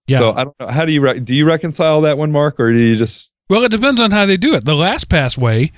Yeah. 0.07 0.21
So 0.21 0.33
I 0.33 0.45
don't 0.45 0.59
know. 0.59 0.69
How 0.69 0.87
do 0.87 0.93
you 0.93 1.03
re- 1.03 1.21
do 1.21 1.35
you 1.35 1.45
reconcile 1.45 2.01
that 2.01 2.17
one, 2.17 2.33
Mark, 2.33 2.59
or 2.59 2.73
do 2.73 2.83
you 2.83 2.97
just 2.97 3.35
Well, 3.51 3.65
it 3.65 3.73
depends 3.73 4.01
on 4.01 4.13
how 4.13 4.27
they 4.27 4.37
do 4.37 4.55
it. 4.55 4.65
The 4.65 4.75
LastPass 4.75 5.37
way, 5.37 5.73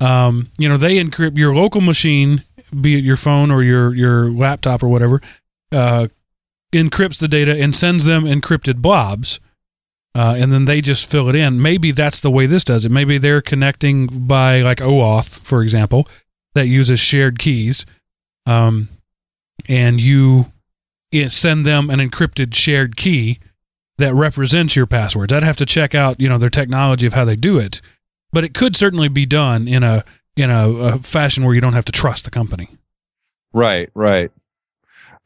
um, 0.00 0.50
you 0.56 0.66
know, 0.66 0.78
they 0.78 0.96
encrypt 0.96 1.36
your 1.36 1.54
local 1.54 1.82
machine, 1.82 2.42
be 2.80 2.96
it 2.96 3.04
your 3.04 3.18
phone 3.18 3.50
or 3.50 3.62
your 3.62 3.94
your 3.94 4.30
laptop 4.30 4.82
or 4.82 4.88
whatever, 4.88 5.20
uh, 5.70 6.08
encrypts 6.72 7.18
the 7.18 7.28
data 7.28 7.54
and 7.54 7.76
sends 7.76 8.04
them 8.04 8.24
encrypted 8.24 8.76
blobs, 8.76 9.40
uh, 10.14 10.36
and 10.38 10.54
then 10.54 10.64
they 10.64 10.80
just 10.80 11.10
fill 11.10 11.28
it 11.28 11.34
in. 11.34 11.60
Maybe 11.60 11.90
that's 11.90 12.18
the 12.18 12.30
way 12.30 12.46
this 12.46 12.64
does 12.64 12.86
it. 12.86 12.90
Maybe 12.90 13.18
they're 13.18 13.42
connecting 13.42 14.06
by 14.06 14.62
like 14.62 14.78
OAuth, 14.78 15.40
for 15.40 15.62
example, 15.62 16.08
that 16.54 16.66
uses 16.66 16.98
shared 16.98 17.38
keys, 17.38 17.84
um, 18.46 18.88
and 19.68 20.00
you 20.00 20.50
send 21.28 21.66
them 21.66 21.90
an 21.90 21.98
encrypted 21.98 22.54
shared 22.54 22.96
key 22.96 23.38
that 23.98 24.14
represents 24.14 24.74
your 24.74 24.86
passwords. 24.86 25.32
I'd 25.32 25.42
have 25.42 25.56
to 25.58 25.66
check 25.66 25.94
out, 25.94 26.20
you 26.20 26.28
know, 26.28 26.38
their 26.38 26.50
technology 26.50 27.06
of 27.06 27.12
how 27.12 27.24
they 27.24 27.36
do 27.36 27.58
it, 27.58 27.80
but 28.32 28.44
it 28.44 28.54
could 28.54 28.76
certainly 28.76 29.08
be 29.08 29.26
done 29.26 29.68
in 29.68 29.82
a 29.82 30.04
in 30.36 30.50
a, 30.50 30.68
a 30.68 30.98
fashion 30.98 31.44
where 31.44 31.54
you 31.54 31.60
don't 31.60 31.72
have 31.72 31.84
to 31.84 31.92
trust 31.92 32.24
the 32.24 32.30
company. 32.30 32.68
right, 33.52 33.90
right? 33.94 34.30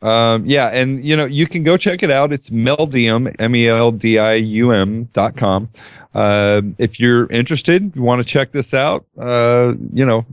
Um, 0.01 0.45
yeah, 0.47 0.66
and 0.68 1.05
you 1.05 1.16
know 1.16 1.27
you 1.27 1.47
can 1.47 1.62
go 1.62 1.77
check 1.77 2.03
it 2.03 2.11
out. 2.11 2.33
It's 2.33 2.51
Meldium, 2.51 3.35
M 3.39 3.55
E 3.55 3.68
L 3.68 3.93
D 3.93 4.18
I 4.18 4.35
U 4.35 4.73
M 4.73 5.05
dot 5.12 5.37
com. 5.37 5.68
Uh, 6.12 6.62
if 6.79 6.99
you're 6.99 7.27
interested, 7.27 7.95
you 7.95 8.03
want 8.03 8.18
to 8.20 8.25
check 8.25 8.51
this 8.51 8.75
out. 8.75 9.07
Uh, 9.16 9.75
you 9.93 10.05
know, 10.05 10.27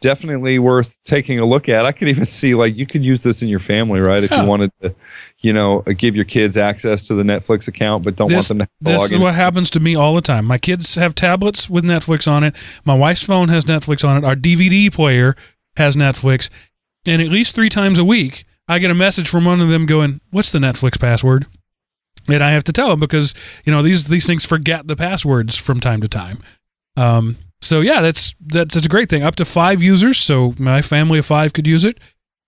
definitely 0.00 0.58
worth 0.58 0.98
taking 1.04 1.38
a 1.38 1.46
look 1.46 1.68
at. 1.68 1.86
I 1.86 1.92
could 1.92 2.08
even 2.08 2.26
see 2.38 2.54
like 2.54 2.76
you 2.76 2.86
could 2.86 3.04
use 3.04 3.22
this 3.22 3.40
in 3.40 3.48
your 3.48 3.60
family, 3.60 4.00
right? 4.00 4.24
If 4.24 4.32
you 4.32 4.44
wanted 4.44 4.72
to, 4.82 4.94
you 5.44 5.52
know, 5.52 5.82
give 5.98 6.16
your 6.16 6.24
kids 6.24 6.56
access 6.56 7.04
to 7.04 7.14
the 7.14 7.22
Netflix 7.22 7.68
account, 7.68 8.02
but 8.02 8.16
don't 8.16 8.28
This- 8.28 8.48
want 8.50 8.60
them 8.60 8.66
to 8.66 8.68
This 8.80 9.12
is 9.12 9.18
what 9.18 9.34
happens 9.34 9.68
to 9.70 9.80
me 9.80 9.94
all 9.94 10.14
the 10.14 10.22
time. 10.22 10.46
My 10.46 10.58
kids 10.58 10.94
have 10.94 11.14
tablets 11.14 11.68
with 11.68 11.84
Netflix 11.84 12.26
on 12.26 12.42
it. 12.44 12.56
My 12.84 12.94
wife's 12.94 13.22
phone 13.22 13.50
has 13.50 13.64
Netflix 13.64 14.08
on 14.08 14.16
it. 14.16 14.24
Our 14.24 14.34
DVD 14.34 14.90
player 14.90 15.36
has 15.76 15.96
Netflix. 15.96 16.48
And 17.06 17.20
at 17.20 17.28
least 17.28 17.54
three 17.54 17.68
times 17.68 17.98
a 17.98 18.04
week, 18.04 18.44
I 18.66 18.78
get 18.78 18.90
a 18.90 18.94
message 18.94 19.28
from 19.28 19.44
one 19.44 19.60
of 19.60 19.68
them 19.68 19.84
going, 19.84 20.22
"What's 20.30 20.50
the 20.50 20.58
Netflix 20.58 20.98
password?" 20.98 21.44
And 22.26 22.42
I 22.42 22.52
have 22.52 22.64
to 22.64 22.72
tell 22.72 22.88
them 22.88 23.00
because 23.00 23.34
you 23.66 23.72
know 23.72 23.82
these 23.82 24.04
these 24.06 24.26
things 24.26 24.46
forget 24.46 24.86
the 24.86 24.96
passwords 24.96 25.58
from 25.58 25.80
time 25.80 26.00
to 26.00 26.08
time. 26.08 26.38
Um, 26.96 27.36
so 27.60 27.82
yeah, 27.82 28.00
that's 28.00 28.34
that's 28.40 28.72
that's 28.72 28.86
a 28.86 28.88
great 28.88 29.10
thing. 29.10 29.22
Up 29.22 29.36
to 29.36 29.44
five 29.44 29.82
users, 29.82 30.16
so 30.16 30.54
my 30.58 30.80
family 30.80 31.18
of 31.18 31.26
five 31.26 31.52
could 31.52 31.66
use 31.66 31.84
it 31.84 31.98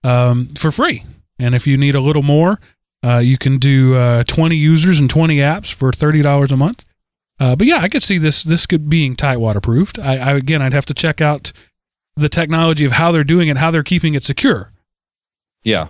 um, 0.02 0.48
for 0.56 0.70
free. 0.70 1.02
And 1.38 1.54
if 1.54 1.66
you 1.66 1.76
need 1.76 1.94
a 1.94 2.00
little 2.00 2.22
more, 2.22 2.58
uh, 3.04 3.18
you 3.18 3.38
can 3.38 3.58
do 3.58 3.94
uh, 3.94 4.22
20 4.24 4.56
users 4.56 4.98
and 4.98 5.08
20 5.08 5.36
apps 5.36 5.72
for 5.72 5.90
$30 5.90 6.50
a 6.50 6.56
month. 6.56 6.84
Uh, 7.38 7.54
but 7.54 7.66
yeah, 7.66 7.78
I 7.80 7.88
could 7.88 8.02
see 8.02 8.16
this 8.16 8.42
this 8.42 8.66
could 8.66 8.88
being 8.88 9.14
tight 9.14 9.36
waterproofed. 9.36 9.98
I, 9.98 10.16
I 10.16 10.32
again, 10.32 10.62
I'd 10.62 10.72
have 10.72 10.86
to 10.86 10.94
check 10.94 11.20
out 11.20 11.52
the 12.16 12.30
technology 12.30 12.86
of 12.86 12.92
how 12.92 13.12
they're 13.12 13.24
doing 13.24 13.48
it, 13.48 13.50
and 13.50 13.58
how 13.58 13.70
they're 13.70 13.82
keeping 13.82 14.14
it 14.14 14.24
secure. 14.24 14.72
Yeah. 15.62 15.88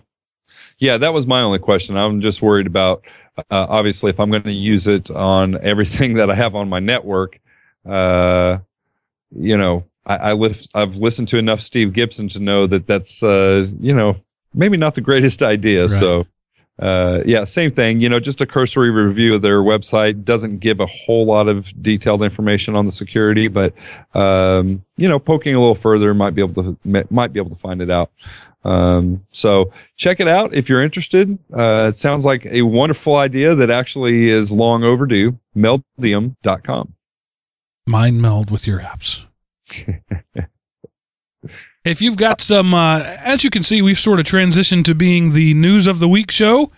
Yeah, 0.79 0.99
that 0.99 1.15
was 1.15 1.27
my 1.27 1.43
only 1.43 1.61
question. 1.61 1.97
I'm 1.97 2.21
just 2.21 2.43
worried 2.43 2.67
about 2.67 3.05
uh, 3.39 3.67
obviously 3.69 4.11
if 4.11 4.19
I'm 4.19 4.31
going 4.31 4.43
to 4.43 4.53
use 4.53 4.87
it 4.87 5.11
on 5.11 5.57
everything 5.63 6.15
that 6.15 6.31
I 6.31 6.35
have 6.35 6.55
on 6.55 6.69
my 6.69 6.81
network, 6.81 7.39
uh, 7.89 8.59
you 9.31 9.57
know, 9.57 9.85
I, 10.05 10.17
I 10.17 10.33
live, 10.33 10.67
I've 10.75 10.97
listened 10.97 11.29
to 11.29 11.39
enough 11.39 11.61
Steve 11.61 11.93
Gibson 11.93 12.29
to 12.31 12.41
know 12.41 12.67
that 12.67 12.87
that's, 12.87 13.23
uh, 13.23 13.69
you 13.81 13.95
know, 13.95 14.17
maybe 14.55 14.77
not 14.77 14.95
the 14.95 15.01
greatest 15.01 15.43
idea. 15.45 15.83
Right. 15.83 15.91
So, 15.91 16.27
uh, 16.79 17.23
yeah, 17.25 17.45
same 17.45 17.73
thing. 17.73 18.01
You 18.01 18.09
know, 18.09 18.21
just 18.21 18.41
a 18.41 18.47
cursory 18.47 18.91
review 18.91 19.35
of 19.35 19.43
their 19.43 19.61
website 19.61 20.25
doesn't 20.25 20.59
give 20.59 20.81
a 20.81 20.87
whole 20.87 21.25
lot 21.25 21.49
of 21.49 21.73
detailed 21.83 22.23
information 22.23 22.77
on 22.77 22.85
the 22.85 22.93
security, 22.93 23.49
but 23.49 23.73
um, 24.15 24.85
you 24.97 25.09
know, 25.09 25.19
poking 25.19 25.55
a 25.55 25.59
little 25.59 25.75
further 25.75 26.13
might 26.13 26.35
be 26.35 26.43
able 26.43 26.63
to 26.63 26.77
might 27.11 27.33
be 27.33 27.41
able 27.41 27.51
to 27.51 27.57
find 27.57 27.81
it 27.81 27.91
out. 27.91 28.11
Um, 28.65 29.25
so 29.31 29.73
check 29.97 30.19
it 30.19 30.29
out 30.29 30.53
if 30.53 30.69
you're 30.69 30.83
interested. 30.83 31.39
Uh, 31.53 31.91
it 31.95 31.97
sounds 31.97 32.25
like 32.25 32.45
a 32.47 32.63
wonderful 32.63 33.17
idea 33.17 33.55
that 33.55 33.71
actually 33.71 34.29
is 34.29 34.51
long 34.51 34.83
overdue. 34.83 35.39
Meldium.com. 35.57 36.95
Mind 37.87 38.21
meld 38.21 38.51
with 38.51 38.67
your 38.67 38.81
apps. 38.81 39.27
if 41.87 42.03
you've 42.03 42.17
got 42.17 42.41
some, 42.41 42.75
uh, 42.75 42.99
as 43.21 43.45
you 43.45 43.51
can 43.51 43.63
see, 43.63 43.81
we've 43.81 43.99
sort 43.99 44.19
of 44.19 44.27
transitioned 44.27 44.85
to 44.87 44.95
being 44.95 45.33
the 45.33 45.55
news 45.55 45.87
of 45.87 46.01
the 46.01 46.09
week 46.09 46.31
show. 46.31 46.71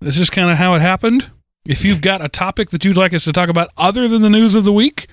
This 0.00 0.18
is 0.18 0.28
kind 0.28 0.50
of 0.50 0.58
how 0.58 0.74
it 0.74 0.82
happened. 0.82 1.30
If 1.66 1.82
you've 1.82 2.02
got 2.02 2.22
a 2.22 2.28
topic 2.28 2.68
that 2.70 2.84
you'd 2.84 2.96
like 2.96 3.14
us 3.14 3.24
to 3.24 3.32
talk 3.32 3.48
about 3.48 3.70
other 3.78 4.06
than 4.06 4.20
the 4.20 4.28
news 4.28 4.54
of 4.54 4.64
the 4.64 4.72
week, 4.72 5.06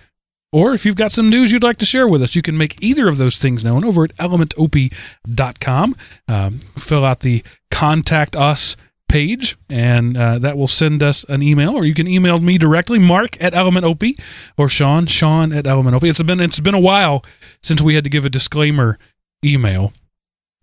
or 0.51 0.73
if 0.73 0.85
you've 0.85 0.97
got 0.97 1.13
some 1.13 1.29
news 1.29 1.53
you'd 1.53 1.63
like 1.63 1.77
to 1.77 1.85
share 1.85 2.09
with 2.09 2.21
us, 2.21 2.35
you 2.35 2.41
can 2.41 2.57
make 2.57 2.83
either 2.83 3.07
of 3.07 3.17
those 3.17 3.37
things 3.37 3.63
known 3.63 3.85
over 3.85 4.03
at 4.03 4.13
elementop.com. 4.17 5.95
Um, 6.27 6.59
fill 6.77 7.05
out 7.05 7.21
the 7.21 7.41
contact 7.71 8.35
us 8.35 8.75
page, 9.07 9.55
and 9.69 10.17
uh, 10.17 10.39
that 10.39 10.57
will 10.57 10.67
send 10.67 11.01
us 11.01 11.23
an 11.25 11.41
email, 11.41 11.73
or 11.73 11.85
you 11.85 11.93
can 11.93 12.07
email 12.07 12.39
me 12.39 12.57
directly, 12.57 12.99
Mark 12.99 13.41
at 13.41 13.53
elementop, 13.53 14.19
or 14.57 14.67
Sean, 14.67 15.05
Sean 15.05 15.53
at 15.53 15.63
elementop. 15.63 16.03
It's 16.03 16.21
been 16.21 16.41
it's 16.41 16.59
been 16.59 16.75
a 16.75 16.79
while 16.79 17.23
since 17.63 17.81
we 17.81 17.95
had 17.95 18.03
to 18.03 18.09
give 18.09 18.25
a 18.25 18.29
disclaimer 18.29 18.97
email 19.43 19.93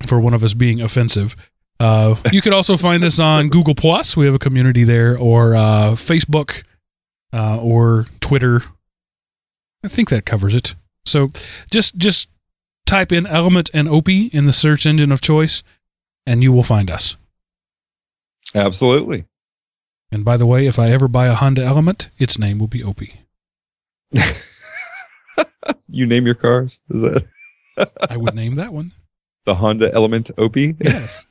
for 0.07 0.20
one 0.20 0.35
of 0.35 0.43
us 0.43 0.55
being 0.55 0.81
offensive. 0.81 1.37
Uh, 1.81 2.16
you 2.33 2.41
could 2.41 2.53
also 2.53 2.76
find 2.76 3.05
us 3.05 3.20
on 3.20 3.49
Google 3.49 3.74
Plus. 3.74 4.16
We 4.16 4.26
have 4.26 4.35
a 4.35 4.39
community 4.39 4.85
there, 4.85 5.16
or 5.16 5.55
uh, 5.55 5.93
Facebook, 5.93 6.64
uh, 7.33 7.61
or 7.61 8.07
Twitter. 8.20 8.62
I 9.85 9.89
think 9.89 10.11
that 10.11 10.24
covers 10.26 10.55
it. 10.55 10.74
So 11.05 11.31
just 11.70 11.97
just 11.97 12.29
type 12.87 13.12
in 13.12 13.26
Element 13.26 13.70
and 13.72 13.89
Opie 13.89 14.26
in 14.26 14.47
the 14.47 14.53
search 14.53 14.87
engine 14.87 15.12
of 15.12 15.20
choice, 15.20 15.62
and 16.26 16.43
you 16.43 16.53
will 16.53 16.62
find 16.62 16.91
us. 16.91 17.16
Absolutely. 18.55 19.24
And 20.11 20.24
by 20.24 20.37
the 20.37 20.47
way, 20.47 20.66
if 20.66 20.79
I 20.79 20.91
ever 20.91 21.07
buy 21.07 21.26
a 21.26 21.35
Honda 21.35 21.62
Element, 21.62 22.09
its 22.18 22.39
name 22.39 22.59
will 22.59 22.66
be 22.66 22.83
Opie. 22.83 23.20
you 25.89 26.07
name 26.07 26.24
your 26.24 26.35
cars? 26.35 26.81
Is 26.89 27.03
that 27.03 27.26
I 28.09 28.16
would 28.16 28.35
name 28.35 28.57
that 28.57 28.72
one. 28.72 28.93
the 29.45 29.55
Honda 29.55 29.93
Element 29.93 30.31
Opie? 30.39 30.76
Yes. 30.81 31.26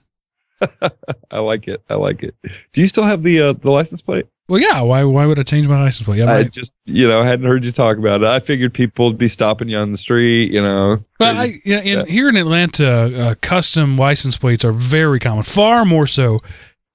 I 1.31 1.39
like 1.39 1.67
it. 1.67 1.81
I 1.89 1.95
like 1.95 2.23
it. 2.23 2.35
Do 2.73 2.81
you 2.81 2.87
still 2.87 3.03
have 3.03 3.23
the 3.23 3.39
uh, 3.41 3.53
the 3.53 3.71
license 3.71 4.01
plate? 4.01 4.25
Well, 4.49 4.59
yeah. 4.59 4.81
Why? 4.81 5.03
Why 5.03 5.25
would 5.25 5.37
I 5.37 5.43
change 5.43 5.67
my 5.67 5.79
license 5.79 6.05
plate? 6.05 6.19
Yeah, 6.19 6.31
I 6.31 6.43
just 6.43 6.73
you 6.85 7.07
know 7.07 7.21
hadn't 7.23 7.45
heard 7.45 7.63
you 7.63 7.71
talk 7.71 7.97
about 7.97 8.21
it. 8.21 8.27
I 8.27 8.39
figured 8.39 8.73
people 8.73 9.05
would 9.05 9.17
be 9.17 9.27
stopping 9.27 9.69
you 9.69 9.77
on 9.77 9.91
the 9.91 9.97
street. 9.97 10.51
You 10.51 10.61
know. 10.61 11.03
But 11.19 11.35
I, 11.35 11.43
you 11.63 11.75
know, 11.75 11.81
in, 11.81 11.97
yeah. 11.99 12.05
here 12.05 12.29
in 12.29 12.37
Atlanta, 12.37 12.87
uh, 12.87 13.35
custom 13.41 13.97
license 13.97 14.37
plates 14.37 14.65
are 14.65 14.71
very 14.71 15.19
common, 15.19 15.43
far 15.43 15.85
more 15.85 16.07
so 16.07 16.39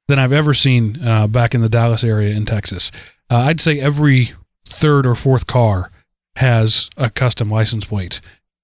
than 0.09 0.19
I've 0.19 0.33
ever 0.33 0.55
seen 0.55 1.01
uh, 1.07 1.27
back 1.29 1.55
in 1.55 1.61
the 1.61 1.69
Dallas 1.69 2.03
area 2.03 2.35
in 2.35 2.47
Texas. 2.47 2.91
Uh, 3.31 3.37
I'd 3.37 3.61
say 3.61 3.79
every 3.79 4.31
third 4.67 5.07
or 5.07 5.15
fourth 5.15 5.47
car 5.47 5.91
has 6.37 6.91
a 6.97 7.11
custom 7.11 7.51
license 7.51 7.85
plate. 7.85 8.21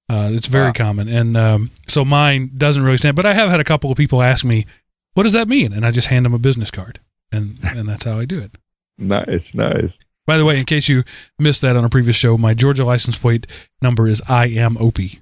Uh, 0.08 0.30
it's 0.32 0.46
very 0.48 0.68
Wow. 0.68 0.72
common, 0.72 1.08
and 1.08 1.36
um, 1.36 1.70
so 1.86 2.04
mine 2.04 2.50
doesn't 2.56 2.82
really 2.82 2.96
stand. 2.96 3.14
But 3.16 3.26
I 3.26 3.34
have 3.34 3.50
had 3.50 3.60
a 3.60 3.64
couple 3.64 3.90
of 3.90 3.96
people 3.98 4.22
ask 4.22 4.44
me, 4.44 4.64
"What 5.14 5.24
does 5.24 5.34
that 5.34 5.48
mean?" 5.48 5.72
And 5.72 5.84
I 5.84 5.90
just 5.90 6.06
hand 6.08 6.24
them 6.24 6.32
a 6.34 6.38
business 6.38 6.70
card, 6.70 7.00
and 7.30 7.58
and 7.62 7.88
that's 7.88 8.04
how 8.06 8.18
I 8.18 8.24
do 8.24 8.38
it. 8.38 8.56
nice, 8.96 9.54
nice. 9.54 9.98
By 10.26 10.36
the 10.38 10.44
way, 10.44 10.58
in 10.58 10.64
case 10.66 10.88
you 10.88 11.04
missed 11.38 11.60
that 11.62 11.76
on 11.76 11.84
a 11.84 11.88
previous 11.88 12.16
show, 12.16 12.36
my 12.38 12.52
Georgia 12.54 12.84
license 12.84 13.16
plate 13.18 13.46
number 13.82 14.08
is 14.08 14.20
I 14.28 14.46
am 14.48 14.76
Opie. 14.78 15.20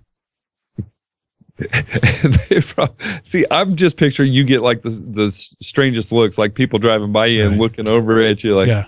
They 1.58 2.62
See, 3.24 3.46
I'm 3.50 3.76
just 3.76 3.96
picturing 3.96 4.32
you 4.32 4.44
get 4.44 4.62
like 4.62 4.82
the 4.82 4.90
the 4.90 5.30
strangest 5.62 6.12
looks, 6.12 6.38
like 6.38 6.54
people 6.54 6.78
driving 6.78 7.12
by 7.12 7.26
you 7.26 7.46
and 7.46 7.58
looking 7.58 7.88
over 7.88 8.20
at 8.20 8.44
you, 8.44 8.54
like 8.54 8.68
yeah, 8.68 8.86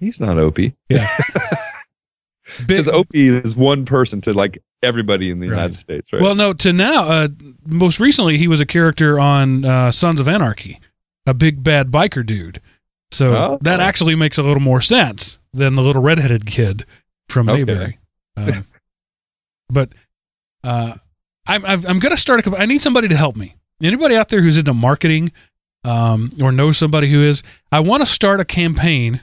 he's 0.00 0.18
not 0.20 0.38
Opie. 0.38 0.74
big, 0.88 1.00
Because 2.66 2.88
Opie 2.88 3.28
is 3.28 3.54
one 3.56 3.84
person 3.84 4.20
to 4.22 4.32
like 4.32 4.62
everybody 4.82 5.30
in 5.30 5.40
the 5.40 5.48
Right. 5.48 5.56
United 5.56 5.76
States, 5.78 6.12
right? 6.12 6.22
Well, 6.22 6.34
no, 6.34 6.52
to 6.52 6.72
now, 6.72 7.04
uh, 7.04 7.28
most 7.66 8.00
recently, 8.00 8.38
he 8.38 8.48
was 8.48 8.60
a 8.60 8.66
character 8.66 9.18
on 9.20 9.64
uh, 9.64 9.90
Sons 9.90 10.20
of 10.20 10.28
Anarchy, 10.28 10.80
a 11.26 11.34
big 11.34 11.62
bad 11.62 11.90
biker 11.90 12.24
dude. 12.24 12.60
So 13.10 13.34
Oh. 13.36 13.58
that 13.62 13.80
actually 13.80 14.14
makes 14.14 14.38
a 14.38 14.42
little 14.42 14.62
more 14.62 14.80
sense 14.80 15.38
than 15.52 15.74
the 15.74 15.82
little 15.82 16.02
redheaded 16.02 16.46
kid 16.46 16.84
from 17.28 17.48
Okay. 17.48 17.64
Mayberry. 17.64 17.98
Um, 18.36 18.66
but 19.70 19.92
uh, 20.64 20.94
I'm, 21.46 21.64
I've, 21.64 21.86
I'm 21.86 21.98
going 21.98 22.14
to 22.14 22.20
start 22.20 22.46
a. 22.46 22.56
I 22.56 22.66
need 22.66 22.82
somebody 22.82 23.08
to 23.08 23.16
help 23.16 23.36
me. 23.36 23.56
Anybody 23.82 24.16
out 24.16 24.28
there 24.28 24.40
who's 24.42 24.58
into 24.58 24.74
marketing 24.74 25.32
um, 25.84 26.30
or 26.42 26.52
knows 26.52 26.76
somebody 26.78 27.10
who 27.10 27.22
is, 27.22 27.42
I 27.72 27.80
want 27.80 28.02
to 28.02 28.06
start 28.06 28.40
a 28.40 28.44
campaign 28.44 29.20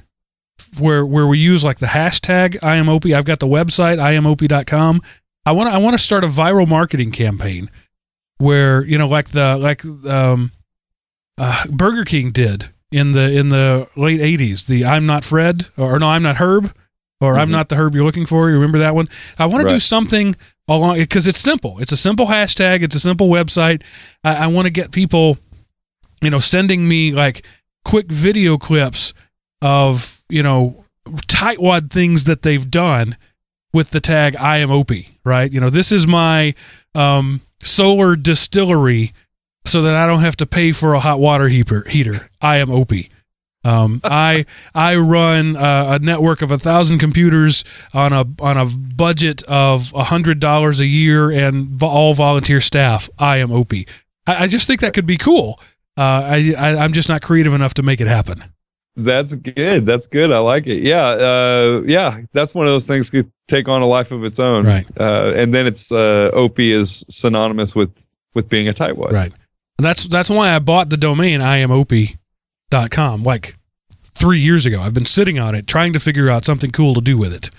where 0.79 1.05
where 1.05 1.27
we 1.27 1.39
use 1.39 1.63
like 1.63 1.79
the 1.79 1.85
hashtag 1.87 2.57
I 2.63 2.75
am 2.75 2.89
Opie. 2.89 3.13
I've 3.13 3.25
got 3.25 3.39
the 3.39 3.47
website 3.47 3.97
iamopie.com. 3.97 5.01
I 5.45 5.51
want 5.51 5.69
to 5.69 5.73
I 5.73 5.77
want 5.77 5.93
to 5.95 6.03
start 6.03 6.23
a 6.23 6.27
viral 6.27 6.67
marketing 6.67 7.11
campaign 7.11 7.69
where 8.37 8.83
you 8.83 8.97
know 8.97 9.07
like 9.07 9.29
the 9.29 9.57
like 9.57 9.85
um, 10.09 10.51
uh, 11.37 11.65
Burger 11.69 12.03
King 12.05 12.31
did 12.31 12.69
in 12.91 13.11
the 13.11 13.31
in 13.37 13.49
the 13.49 13.87
late 13.95 14.19
'80s. 14.21 14.65
The 14.65 14.85
I'm 14.85 15.05
not 15.05 15.23
Fred 15.23 15.67
or 15.77 15.99
no 15.99 16.07
I'm 16.09 16.23
not 16.23 16.37
Herb 16.37 16.73
or 17.21 17.37
I'm 17.37 17.47
Mhm. 17.49 17.51
not 17.51 17.69
the 17.69 17.75
Herb 17.75 17.95
you're 17.95 18.03
looking 18.03 18.25
for. 18.25 18.49
You 18.49 18.55
remember 18.55 18.79
that 18.79 18.95
one? 18.95 19.07
I 19.39 19.45
want 19.45 19.63
to 19.67 19.73
do 19.73 19.79
something 19.79 20.35
along 20.67 20.97
because 20.97 21.27
it's 21.27 21.39
simple. 21.39 21.79
It's 21.79 21.91
a 21.91 21.97
simple 21.97 22.25
hashtag. 22.25 22.81
It's 22.81 22.95
a 22.95 22.99
simple 22.99 23.29
website. 23.29 23.83
I, 24.23 24.45
I 24.45 24.47
want 24.47 24.65
to 24.65 24.71
get 24.71 24.91
people, 24.91 25.37
you 26.21 26.29
know, 26.29 26.39
sending 26.39 26.87
me 26.87 27.11
like 27.11 27.45
quick 27.85 28.07
video 28.11 28.57
clips 28.57 29.13
of 29.61 30.23
you 30.29 30.43
know 30.43 30.85
tightwad 31.27 31.91
things 31.91 32.23
that 32.25 32.41
they've 32.41 32.69
done 32.69 33.17
with 33.73 33.91
the 33.91 33.99
tag 33.99 34.35
I 34.37 34.57
am 34.57 34.71
Opie, 34.71 35.19
right? 35.23 35.51
You 35.51 35.59
know, 35.59 35.69
this 35.69 35.91
is 35.91 36.07
my 36.07 36.55
um, 36.95 37.41
solar 37.61 38.15
distillery 38.15 39.13
so 39.65 39.81
that 39.81 39.95
I 39.95 40.07
don't 40.07 40.21
have 40.21 40.37
to 40.37 40.45
pay 40.45 40.71
for 40.71 40.93
a 40.93 40.99
hot 40.99 41.19
water 41.19 41.49
heater. 41.49 41.83
heater. 41.87 42.29
I 42.41 42.57
am 42.57 42.71
Opie. 42.71 43.09
Um, 43.65 43.99
I 44.05 44.45
I 44.73 44.95
run 44.95 45.57
uh, 45.57 45.97
a 45.99 45.99
network 45.99 46.41
of 46.41 46.51
a 46.51 46.57
thousand 46.57 46.99
computers 46.99 47.63
on 47.93 48.13
a 48.13 48.25
on 48.39 48.57
a 48.57 48.65
budget 48.65 49.43
of 49.43 49.91
a 49.93 50.05
hundred 50.05 50.39
dollars 50.39 50.79
a 50.79 50.85
year 50.85 51.29
and 51.31 51.67
vo- 51.67 51.87
all 51.87 52.13
volunteer 52.13 52.61
staff. 52.61 53.09
I 53.19 53.37
am 53.37 53.51
Opie. 53.51 53.87
I, 54.25 54.43
I 54.43 54.47
just 54.47 54.67
think 54.67 54.81
that 54.81 54.93
could 54.93 55.05
be 55.05 55.17
cool. 55.17 55.59
Uh, 55.97 56.01
I, 56.01 56.53
I 56.57 56.75
I'm 56.77 56.93
just 56.93 57.09
not 57.09 57.21
creative 57.21 57.53
enough 57.53 57.73
to 57.75 57.83
make 57.83 57.99
it 57.99 58.07
happen. 58.07 58.43
That's 58.97 59.33
good. 59.33 59.85
That's 59.85 60.07
good. 60.07 60.31
I 60.31 60.39
like 60.39 60.67
it. 60.67 60.81
Yeah. 60.81 61.05
Uh, 61.05 61.81
yeah. 61.85 62.21
That's 62.33 62.53
one 62.55 62.65
of 62.65 62.71
those 62.71 62.85
things 62.85 63.09
could 63.09 63.29
take 63.47 63.67
on 63.67 63.81
a 63.81 63.87
life 63.87 64.11
of 64.11 64.23
its 64.23 64.39
own. 64.39 64.65
Right. 64.65 64.87
Uh, 64.97 65.33
and 65.35 65.53
then 65.53 65.67
it's, 65.67 65.91
uh, 65.91 66.31
Opie 66.33 66.71
is 66.71 67.03
synonymous 67.09 67.75
with, 67.75 67.91
with 68.33 68.47
being 68.47 68.69
a 68.69 68.73
tightwad. 68.73 69.11
Right. 69.11 69.33
And 69.77 69.85
that's 69.85 70.07
that's 70.07 70.29
why 70.29 70.55
I 70.55 70.59
bought 70.59 70.89
the 70.89 70.97
domain 70.97 71.41
iamopie.com 71.41 73.23
like 73.23 73.57
three 74.03 74.39
years 74.39 74.65
ago. 74.65 74.79
I've 74.79 74.93
been 74.93 75.05
sitting 75.05 75.37
on 75.37 75.53
it 75.55 75.67
trying 75.67 75.93
to 75.93 75.99
figure 75.99 76.29
out 76.29 76.45
something 76.45 76.71
cool 76.71 76.93
to 76.93 77.01
do 77.01 77.17
with 77.17 77.33
it. 77.33 77.49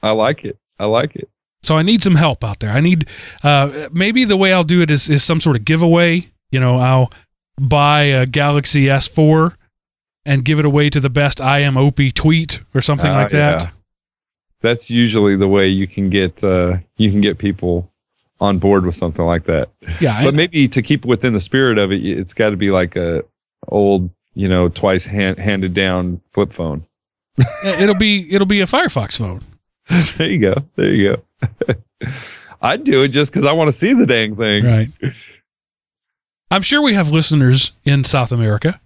I 0.00 0.12
like 0.12 0.44
it. 0.44 0.58
I 0.78 0.86
like 0.86 1.14
it. 1.14 1.28
So 1.62 1.76
I 1.76 1.82
need 1.82 2.02
some 2.02 2.16
help 2.16 2.42
out 2.42 2.60
there. 2.60 2.70
I 2.70 2.80
need 2.80 3.06
uh, 3.44 3.88
maybe 3.92 4.24
the 4.24 4.36
way 4.36 4.52
I'll 4.52 4.64
do 4.64 4.80
it 4.80 4.90
is 4.90 5.08
is 5.10 5.22
some 5.22 5.40
sort 5.40 5.56
of 5.56 5.64
giveaway. 5.64 6.28
You 6.50 6.60
know, 6.60 6.76
I'll 6.76 7.12
buy 7.60 8.02
a 8.02 8.26
Galaxy 8.26 8.86
S4 8.86 9.54
and 10.24 10.44
give 10.44 10.58
it 10.58 10.64
away 10.64 10.88
to 10.90 11.00
the 11.00 11.10
best 11.10 11.40
I 11.40 11.60
am 11.60 11.76
Opie 11.76 12.12
tweet 12.12 12.60
or 12.74 12.80
something 12.80 13.10
Ah, 13.10 13.16
like 13.22 13.30
that. 13.30 13.62
yeah. 13.64 13.70
that's 14.60 14.88
usually 14.90 15.36
the 15.36 15.48
way 15.48 15.68
you 15.68 15.86
can 15.86 16.10
get 16.10 16.42
uh, 16.44 16.78
you 16.96 17.10
can 17.10 17.20
get 17.20 17.38
people 17.38 17.90
on 18.40 18.58
board 18.58 18.84
with 18.86 18.94
something 18.96 19.24
like 19.24 19.44
that. 19.44 19.68
Yeah, 20.00 20.22
but 20.24 20.34
maybe 20.34 20.66
to 20.68 20.82
keep 20.82 21.04
within 21.04 21.32
the 21.32 21.40
spirit 21.40 21.78
of 21.78 21.92
it, 21.92 22.04
it's 22.04 22.34
got 22.34 22.50
to 22.50 22.56
be 22.56 22.70
like 22.70 22.96
a 22.96 23.22
old, 23.68 24.10
you 24.34 24.48
know, 24.48 24.68
twice 24.68 25.06
hand, 25.06 25.38
handed 25.38 25.74
down 25.74 26.20
flip 26.32 26.52
phone. 26.52 26.84
it'll 27.64 27.94
be 27.98 28.26
it'll 28.32 28.46
be 28.46 28.60
a 28.60 28.66
Firefox 28.66 29.18
phone. 29.18 29.40
there 30.18 30.30
you 30.30 30.38
go. 30.38 30.54
There 30.76 30.90
you 30.90 31.16
go. 31.66 31.74
I'd 32.62 32.84
do 32.84 33.02
it 33.02 33.08
just 33.08 33.32
because 33.32 33.46
I 33.46 33.52
want 33.52 33.68
to 33.68 33.72
see 33.72 33.92
the 33.92 34.06
dang 34.06 34.36
thing. 34.36 34.64
Right. 34.64 34.88
I'm 36.50 36.62
sure 36.62 36.82
we 36.82 36.94
have 36.94 37.10
listeners 37.10 37.72
in 37.84 38.04
South 38.04 38.30
America. 38.30 38.80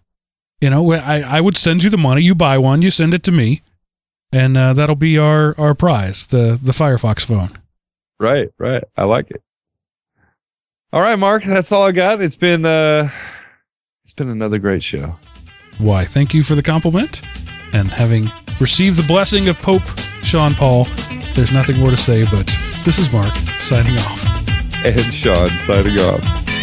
You 0.61 0.71
know, 0.71 0.93
I, 0.93 1.21
I 1.21 1.41
would 1.41 1.57
send 1.57 1.85
you 1.85 1.91
the 1.91 1.99
money. 1.99 2.23
You 2.23 2.35
buy 2.35 2.59
one, 2.59 2.83
you 2.83 2.91
send 2.91 3.13
it 3.13 3.23
to 3.25 3.33
me, 3.33 3.63
and 4.33 4.57
uh, 4.57 4.73
that'll 4.73 4.97
be 4.97 5.19
our, 5.19 5.55
our 5.59 5.75
prize, 5.75 6.27
the, 6.27 6.59
the 6.61 6.73
Firefox 6.73 7.27
phone. 7.27 7.59
Right, 8.19 8.49
right. 8.59 8.83
I 8.97 9.05
like 9.05 9.31
it. 9.31 9.43
All 10.93 11.03
right, 11.03 11.19
Mark, 11.19 11.43
that's 11.43 11.73
all 11.73 11.83
I 11.83 11.93
got. 11.93 12.23
It's 12.23 12.37
been 12.37 12.65
uh 12.65 13.11
it's 14.05 14.15
been 14.15 14.31
another 14.31 14.59
great 14.59 14.83
show. 14.83 15.17
Why, 15.79 16.05
thank 16.05 16.33
you 16.33 16.43
for 16.43 16.55
the 16.55 16.63
compliment. 16.63 17.21
And 17.75 17.89
having 17.89 18.31
received 18.61 18.97
the 18.97 19.07
blessing 19.07 19.49
of 19.49 19.59
Pope 19.59 19.83
Sean 20.23 20.55
Paul, 20.55 20.85
there's 21.35 21.53
nothing 21.53 21.79
more 21.81 21.91
to 21.91 21.97
say, 21.97 22.23
but 22.31 22.47
this 22.85 22.99
is 22.99 23.13
Mark 23.13 23.27
signing 23.61 23.99
off. 23.99 24.87
And 24.87 25.13
Sean 25.13 25.49
signing 25.49 25.99
off. 25.99 26.56